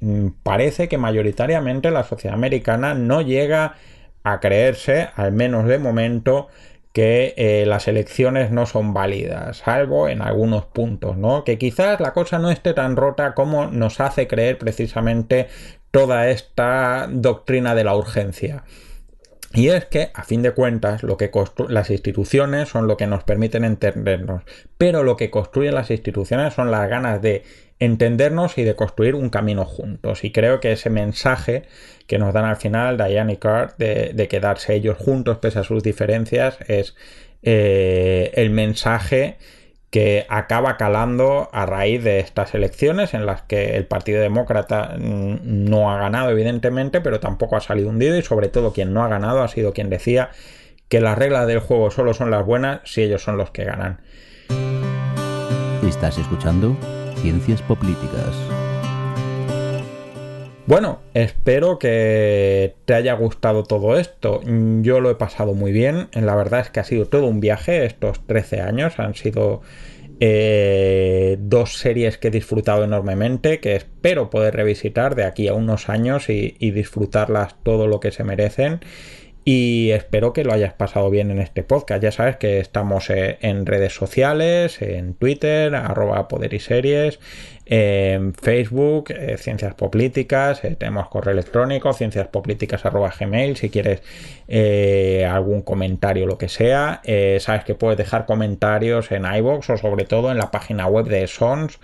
mm, 0.00 0.28
parece 0.42 0.88
que 0.88 0.98
mayoritariamente 0.98 1.90
la 1.90 2.04
sociedad 2.04 2.34
americana 2.34 2.94
no 2.94 3.20
llega 3.22 3.74
a 4.22 4.40
creerse, 4.40 5.08
al 5.16 5.32
menos 5.32 5.66
de 5.66 5.78
momento, 5.78 6.48
que 6.94 7.34
eh, 7.36 7.66
las 7.66 7.88
elecciones 7.88 8.52
no 8.52 8.66
son 8.66 8.94
válidas, 8.94 9.58
salvo 9.58 10.08
en 10.08 10.22
algunos 10.22 10.64
puntos, 10.64 11.16
¿no? 11.16 11.42
Que 11.44 11.58
quizás 11.58 12.00
la 12.00 12.12
cosa 12.12 12.38
no 12.38 12.50
esté 12.50 12.72
tan 12.72 12.96
rota 12.96 13.34
como 13.34 13.66
nos 13.66 14.00
hace 14.00 14.28
creer 14.28 14.58
precisamente 14.58 15.48
toda 15.94 16.28
esta 16.28 17.06
doctrina 17.08 17.76
de 17.76 17.84
la 17.84 17.94
urgencia. 17.94 18.64
Y 19.52 19.68
es 19.68 19.84
que, 19.84 20.10
a 20.12 20.24
fin 20.24 20.42
de 20.42 20.50
cuentas, 20.50 21.04
lo 21.04 21.16
que 21.16 21.30
las 21.68 21.90
instituciones 21.90 22.68
son 22.68 22.88
lo 22.88 22.96
que 22.96 23.06
nos 23.06 23.22
permiten 23.22 23.62
entendernos, 23.62 24.42
pero 24.76 25.04
lo 25.04 25.16
que 25.16 25.30
construyen 25.30 25.76
las 25.76 25.92
instituciones 25.92 26.52
son 26.52 26.72
las 26.72 26.88
ganas 26.90 27.22
de 27.22 27.44
entendernos 27.78 28.58
y 28.58 28.64
de 28.64 28.74
construir 28.74 29.14
un 29.14 29.30
camino 29.30 29.64
juntos. 29.64 30.24
Y 30.24 30.32
creo 30.32 30.58
que 30.58 30.72
ese 30.72 30.90
mensaje 30.90 31.62
que 32.08 32.18
nos 32.18 32.34
dan 32.34 32.46
al 32.46 32.56
final 32.56 32.96
Diane 32.96 33.34
y 33.34 33.36
Carr 33.36 33.76
de, 33.76 34.26
quedarse 34.28 34.74
ellos 34.74 34.98
juntos 34.98 35.38
pese 35.38 35.60
a 35.60 35.62
sus 35.62 35.84
diferencias 35.84 36.58
es 36.66 36.96
eh, 37.44 38.32
el 38.34 38.50
mensaje 38.50 39.36
que 39.94 40.26
acaba 40.28 40.76
calando 40.76 41.48
a 41.52 41.66
raíz 41.66 42.02
de 42.02 42.18
estas 42.18 42.52
elecciones 42.56 43.14
en 43.14 43.26
las 43.26 43.42
que 43.42 43.76
el 43.76 43.86
Partido 43.86 44.20
Demócrata 44.20 44.96
no 44.98 45.88
ha 45.88 46.00
ganado 46.00 46.30
evidentemente, 46.30 47.00
pero 47.00 47.20
tampoco 47.20 47.54
ha 47.54 47.60
salido 47.60 47.90
hundido 47.90 48.18
y 48.18 48.22
sobre 48.22 48.48
todo 48.48 48.72
quien 48.72 48.92
no 48.92 49.04
ha 49.04 49.08
ganado 49.08 49.44
ha 49.44 49.46
sido 49.46 49.72
quien 49.72 49.90
decía 49.90 50.30
que 50.88 51.00
las 51.00 51.16
reglas 51.16 51.46
del 51.46 51.60
juego 51.60 51.92
solo 51.92 52.12
son 52.12 52.32
las 52.32 52.44
buenas 52.44 52.80
si 52.82 53.04
ellos 53.04 53.22
son 53.22 53.36
los 53.36 53.52
que 53.52 53.62
ganan. 53.62 54.00
Estás 55.86 56.18
escuchando 56.18 56.76
Ciencias 57.22 57.62
Políticas. 57.62 58.63
Bueno, 60.66 61.00
espero 61.12 61.78
que 61.78 62.74
te 62.86 62.94
haya 62.94 63.12
gustado 63.12 63.64
todo 63.64 63.98
esto. 63.98 64.40
Yo 64.80 65.00
lo 65.00 65.10
he 65.10 65.14
pasado 65.14 65.52
muy 65.52 65.72
bien. 65.72 66.08
La 66.12 66.34
verdad 66.34 66.60
es 66.60 66.70
que 66.70 66.80
ha 66.80 66.84
sido 66.84 67.06
todo 67.06 67.26
un 67.26 67.40
viaje. 67.40 67.84
Estos 67.84 68.26
13 68.26 68.62
años 68.62 68.98
han 68.98 69.14
sido 69.14 69.60
eh, 70.20 71.36
dos 71.38 71.76
series 71.76 72.16
que 72.16 72.28
he 72.28 72.30
disfrutado 72.30 72.82
enormemente, 72.82 73.60
que 73.60 73.76
espero 73.76 74.30
poder 74.30 74.56
revisitar 74.56 75.14
de 75.16 75.24
aquí 75.24 75.48
a 75.48 75.54
unos 75.54 75.90
años 75.90 76.30
y, 76.30 76.56
y 76.58 76.70
disfrutarlas 76.70 77.62
todo 77.62 77.86
lo 77.86 78.00
que 78.00 78.10
se 78.10 78.24
merecen 78.24 78.80
y 79.44 79.90
espero 79.90 80.32
que 80.32 80.42
lo 80.42 80.54
hayas 80.54 80.72
pasado 80.72 81.10
bien 81.10 81.30
en 81.30 81.38
este 81.38 81.62
podcast. 81.62 82.02
Ya 82.02 82.12
sabes 82.12 82.36
que 82.36 82.60
estamos 82.60 83.10
eh, 83.10 83.36
en 83.42 83.66
redes 83.66 83.92
sociales, 83.92 84.80
en 84.80 85.14
Twitter, 85.14 85.74
arroba 85.74 86.28
poder 86.28 86.54
y 86.54 86.60
series, 86.60 87.20
en 87.66 88.32
Facebook, 88.34 89.10
eh, 89.10 89.36
Ciencias 89.36 89.74
Políticas, 89.74 90.64
eh, 90.64 90.76
tenemos 90.76 91.08
correo 91.08 91.32
electrónico, 91.32 91.92
cienciaspolíticas 91.92 92.86
arroba 92.86 93.12
gmail, 93.18 93.56
si 93.56 93.68
quieres 93.68 94.02
algún 95.28 95.62
comentario, 95.62 96.26
lo 96.26 96.38
que 96.38 96.48
sea. 96.48 97.00
sabes 97.40 97.64
que 97.64 97.74
puedes 97.74 97.96
dejar 97.96 98.26
comentarios 98.26 99.10
en 99.10 99.24
iVoox 99.24 99.70
o 99.70 99.76
sobre 99.76 100.04
todo 100.04 100.30
en 100.30 100.38
la 100.38 100.50
página 100.50 100.86
web 100.86 101.06
de 101.06 101.26
Sons 101.26 101.78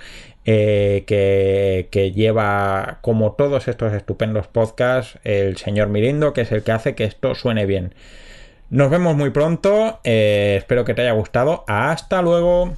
eh, 0.47 1.05
que, 1.07 2.13
lleva, 2.13 2.99
como 3.03 3.33
todos 3.33 3.69
estos 3.69 3.93
estupendos 3.93 4.47
podcasts, 4.47 5.19
el 5.25 5.57
señor 5.57 5.89
Mirindo, 5.89 6.33
que 6.33 6.43
es 6.43 6.53
el 6.53 6.63
que 6.63 6.73
hace 6.73 6.95
que 6.95 7.05
esto 7.05 7.35
suene 7.35 7.67
bien. 7.67 7.95
Nos 8.71 8.91
vemos 8.91 9.17
muy 9.17 9.31
pronto, 9.31 10.01
eh, 10.05 10.55
espero 10.59 10.85
que 10.85 10.95
te 10.95 11.03
haya 11.03 11.13
gustado. 11.13 11.65
Hasta 11.67 12.23
luego. 12.23 12.75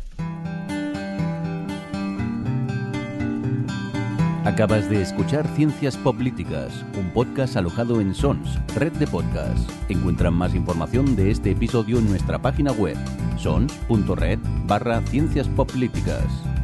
Acabas 4.44 4.90
de 4.90 5.00
escuchar 5.00 5.46
Ciencias 5.54 5.96
Políticas, 5.96 6.84
un 6.98 7.10
podcast 7.12 7.56
alojado 7.56 8.00
en 8.00 8.12
Sons, 8.12 8.58
red 8.74 8.90
de 8.94 9.06
podcasts. 9.06 9.72
Encuentran 9.88 10.34
más 10.34 10.52
información 10.56 11.14
de 11.14 11.30
este 11.30 11.52
episodio 11.52 11.98
en 11.98 12.08
nuestra 12.08 12.40
página 12.40 12.72
web, 12.72 12.96
sons.red 13.36 14.40
barra 14.66 15.00
ciencias 15.02 15.46
políticas 15.48 16.24